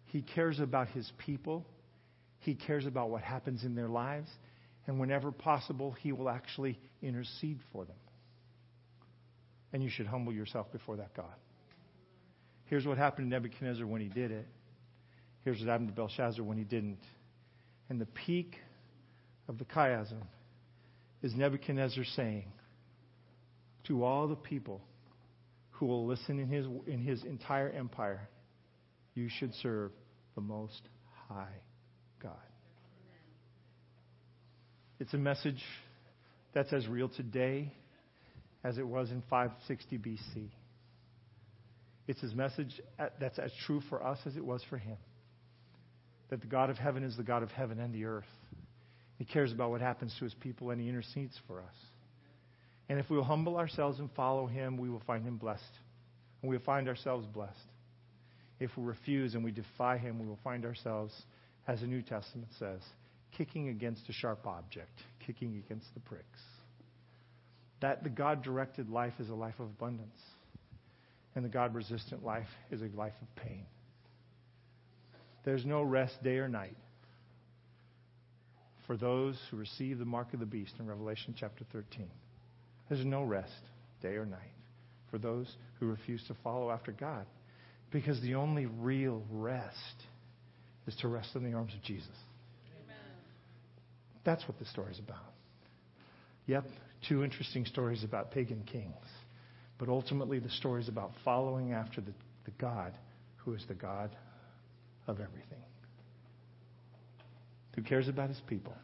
He 0.06 0.22
cares 0.22 0.58
about 0.58 0.88
his 0.88 1.10
people. 1.18 1.66
He 2.38 2.54
cares 2.54 2.86
about 2.86 3.10
what 3.10 3.22
happens 3.22 3.62
in 3.62 3.74
their 3.74 3.88
lives. 3.88 4.28
And 4.86 4.98
whenever 4.98 5.32
possible, 5.32 5.92
he 5.92 6.12
will 6.12 6.30
actually 6.30 6.78
intercede 7.02 7.60
for 7.72 7.84
them. 7.84 7.96
And 9.72 9.82
you 9.84 9.90
should 9.90 10.06
humble 10.06 10.32
yourself 10.32 10.72
before 10.72 10.96
that 10.96 11.14
God. 11.14 11.34
Here's 12.64 12.86
what 12.86 12.96
happened 12.96 13.30
to 13.30 13.36
Nebuchadnezzar 13.36 13.86
when 13.86 14.00
he 14.00 14.08
did 14.08 14.30
it. 14.30 14.46
Here's 15.44 15.60
what 15.60 15.68
happened 15.68 15.88
to 15.88 15.94
Belshazzar 15.94 16.42
when 16.42 16.56
he 16.56 16.64
didn't. 16.64 17.00
And 17.90 18.00
the 18.00 18.06
peak 18.06 18.56
of 19.46 19.58
the 19.58 19.66
chiasm 19.66 20.22
is 21.22 21.34
Nebuchadnezzar 21.34 22.04
saying 22.16 22.50
to 23.88 24.04
all 24.04 24.26
the 24.26 24.36
people 24.36 24.80
who 25.80 25.86
will 25.86 26.06
listen 26.06 26.38
in 26.38 26.48
his, 26.48 26.66
in 26.86 26.98
his 26.98 27.24
entire 27.24 27.70
empire, 27.70 28.28
you 29.14 29.30
should 29.30 29.54
serve 29.54 29.90
the 30.34 30.42
Most 30.42 30.82
High 31.26 31.56
God. 32.22 32.36
It's 35.00 35.14
a 35.14 35.18
message 35.18 35.62
that's 36.52 36.70
as 36.74 36.86
real 36.86 37.08
today 37.08 37.72
as 38.62 38.76
it 38.76 38.86
was 38.86 39.10
in 39.10 39.22
560 39.30 39.96
BC. 39.96 40.50
It's 42.06 42.20
his 42.20 42.34
message 42.34 42.78
that's 43.18 43.38
as 43.38 43.50
true 43.66 43.80
for 43.88 44.04
us 44.04 44.18
as 44.26 44.36
it 44.36 44.44
was 44.44 44.62
for 44.68 44.76
him. 44.76 44.98
That 46.28 46.42
the 46.42 46.46
God 46.46 46.68
of 46.68 46.76
heaven 46.76 47.04
is 47.04 47.16
the 47.16 47.22
God 47.22 47.42
of 47.42 47.50
heaven 47.52 47.80
and 47.80 47.94
the 47.94 48.04
earth. 48.04 48.24
He 49.16 49.24
cares 49.24 49.50
about 49.50 49.70
what 49.70 49.80
happens 49.80 50.14
to 50.18 50.24
his 50.24 50.34
people 50.34 50.70
and 50.70 50.80
he 50.80 50.90
intercedes 50.90 51.38
for 51.46 51.60
us. 51.60 51.74
And 52.90 52.98
if 52.98 53.08
we 53.08 53.16
will 53.16 53.22
humble 53.22 53.56
ourselves 53.56 54.00
and 54.00 54.10
follow 54.16 54.48
him, 54.48 54.76
we 54.76 54.90
will 54.90 55.02
find 55.06 55.24
him 55.24 55.36
blessed. 55.36 55.62
And 56.42 56.50
we 56.50 56.56
will 56.56 56.64
find 56.64 56.88
ourselves 56.88 57.24
blessed. 57.24 57.54
If 58.58 58.76
we 58.76 58.82
refuse 58.82 59.34
and 59.34 59.44
we 59.44 59.52
defy 59.52 59.96
him, 59.96 60.18
we 60.18 60.26
will 60.26 60.40
find 60.42 60.64
ourselves, 60.64 61.14
as 61.68 61.82
the 61.82 61.86
New 61.86 62.02
Testament 62.02 62.48
says, 62.58 62.80
kicking 63.38 63.68
against 63.68 64.08
a 64.08 64.12
sharp 64.12 64.44
object, 64.44 64.90
kicking 65.24 65.62
against 65.64 65.86
the 65.94 66.00
pricks. 66.00 66.40
That 67.80 68.02
the 68.02 68.10
God 68.10 68.42
directed 68.42 68.90
life 68.90 69.14
is 69.20 69.28
a 69.28 69.34
life 69.34 69.60
of 69.60 69.66
abundance, 69.66 70.20
and 71.36 71.44
the 71.44 71.48
God 71.48 71.76
resistant 71.76 72.24
life 72.24 72.48
is 72.72 72.82
a 72.82 72.88
life 72.96 73.14
of 73.22 73.44
pain. 73.44 73.66
There's 75.44 75.64
no 75.64 75.82
rest 75.82 76.20
day 76.24 76.38
or 76.38 76.48
night 76.48 76.76
for 78.88 78.96
those 78.96 79.38
who 79.48 79.56
receive 79.56 80.00
the 80.00 80.04
mark 80.04 80.34
of 80.34 80.40
the 80.40 80.46
beast 80.46 80.72
in 80.80 80.88
Revelation 80.88 81.36
chapter 81.38 81.64
13. 81.72 82.10
There's 82.90 83.06
no 83.06 83.22
rest 83.22 83.52
day 84.02 84.16
or 84.16 84.26
night 84.26 84.52
for 85.10 85.18
those 85.18 85.46
who 85.78 85.86
refuse 85.86 86.22
to 86.26 86.36
follow 86.42 86.70
after 86.70 86.92
God 86.92 87.24
because 87.90 88.20
the 88.20 88.34
only 88.34 88.66
real 88.66 89.22
rest 89.30 89.76
is 90.86 90.94
to 90.96 91.08
rest 91.08 91.30
in 91.36 91.44
the 91.44 91.56
arms 91.56 91.72
of 91.72 91.82
Jesus. 91.82 92.08
Amen. 92.84 92.96
That's 94.24 94.46
what 94.48 94.58
the 94.58 94.64
story's 94.66 94.98
about. 94.98 95.18
Yep, 96.46 96.64
two 97.08 97.22
interesting 97.22 97.64
stories 97.64 98.02
about 98.02 98.32
pagan 98.32 98.64
kings. 98.70 98.94
But 99.78 99.88
ultimately, 99.88 100.40
the 100.40 100.50
story 100.50 100.82
is 100.82 100.88
about 100.88 101.12
following 101.24 101.72
after 101.72 102.00
the, 102.00 102.12
the 102.44 102.50
God 102.58 102.92
who 103.38 103.54
is 103.54 103.64
the 103.68 103.74
God 103.74 104.10
of 105.06 105.20
everything, 105.20 105.62
who 107.74 107.82
cares 107.82 108.08
about 108.08 108.28
his 108.28 108.40
people, 108.46 108.74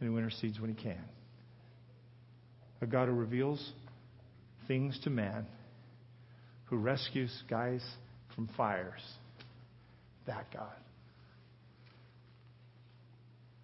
and 0.00 0.08
who 0.08 0.16
intercedes 0.16 0.60
when 0.60 0.70
he 0.74 0.82
can. 0.82 1.04
A 2.80 2.86
God 2.86 3.08
who 3.08 3.14
reveals 3.14 3.72
things 4.68 4.98
to 5.04 5.10
man, 5.10 5.46
who 6.66 6.76
rescues 6.76 7.32
guys 7.48 7.82
from 8.34 8.48
fires. 8.56 9.00
That 10.26 10.46
God. 10.52 10.72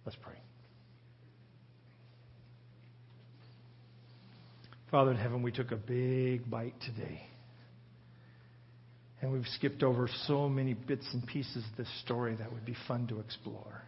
Let's 0.05 0.17
pray. 0.21 0.33
Father 4.89 5.11
in 5.11 5.17
heaven, 5.17 5.41
we 5.41 5.51
took 5.51 5.71
a 5.71 5.75
big 5.75 6.49
bite 6.49 6.75
today. 6.81 7.21
And 9.21 9.31
we've 9.31 9.47
skipped 9.55 9.83
over 9.83 10.09
so 10.27 10.49
many 10.49 10.73
bits 10.73 11.07
and 11.13 11.25
pieces 11.25 11.63
of 11.71 11.77
this 11.77 11.87
story 12.03 12.35
that 12.35 12.51
would 12.51 12.65
be 12.65 12.75
fun 12.87 13.07
to 13.07 13.19
explore. 13.19 13.81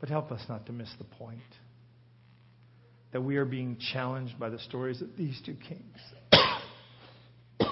But 0.00 0.08
help 0.08 0.32
us 0.32 0.40
not 0.48 0.66
to 0.66 0.72
miss 0.72 0.88
the 0.98 1.04
point 1.04 1.40
that 3.12 3.20
we 3.20 3.36
are 3.36 3.44
being 3.44 3.76
challenged 3.92 4.38
by 4.38 4.48
the 4.48 4.58
stories 4.60 5.02
of 5.02 5.08
these 5.16 5.40
two 5.44 5.56
kings. 5.68 5.98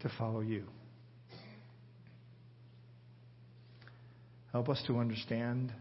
to 0.00 0.10
follow 0.18 0.40
you. 0.40 0.64
Help 4.52 4.68
us 4.70 4.82
to 4.86 4.98
understand 4.98 5.72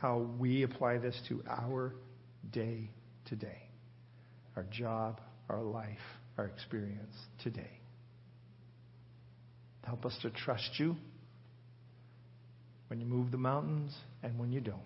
how 0.00 0.26
we 0.38 0.62
apply 0.62 0.98
this 0.98 1.20
to 1.28 1.42
our 1.48 1.94
day 2.52 2.90
today, 3.26 3.62
our 4.54 4.64
job, 4.70 5.20
our 5.48 5.62
life, 5.62 5.98
our 6.38 6.46
experience 6.46 7.14
today. 7.42 7.80
Help 9.82 10.06
us 10.06 10.16
to 10.22 10.30
trust 10.30 10.70
you 10.78 10.96
when 12.88 13.00
you 13.00 13.06
move 13.06 13.30
the 13.30 13.38
mountains 13.38 13.94
and 14.22 14.38
when 14.38 14.52
you 14.52 14.60
don't, 14.60 14.78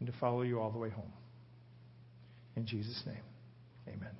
and 0.00 0.06
to 0.06 0.12
follow 0.18 0.42
you 0.42 0.58
all 0.58 0.70
the 0.70 0.78
way 0.78 0.90
home. 0.90 1.12
In 2.56 2.66
Jesus' 2.66 3.02
name, 3.06 3.22
amen. 3.86 4.10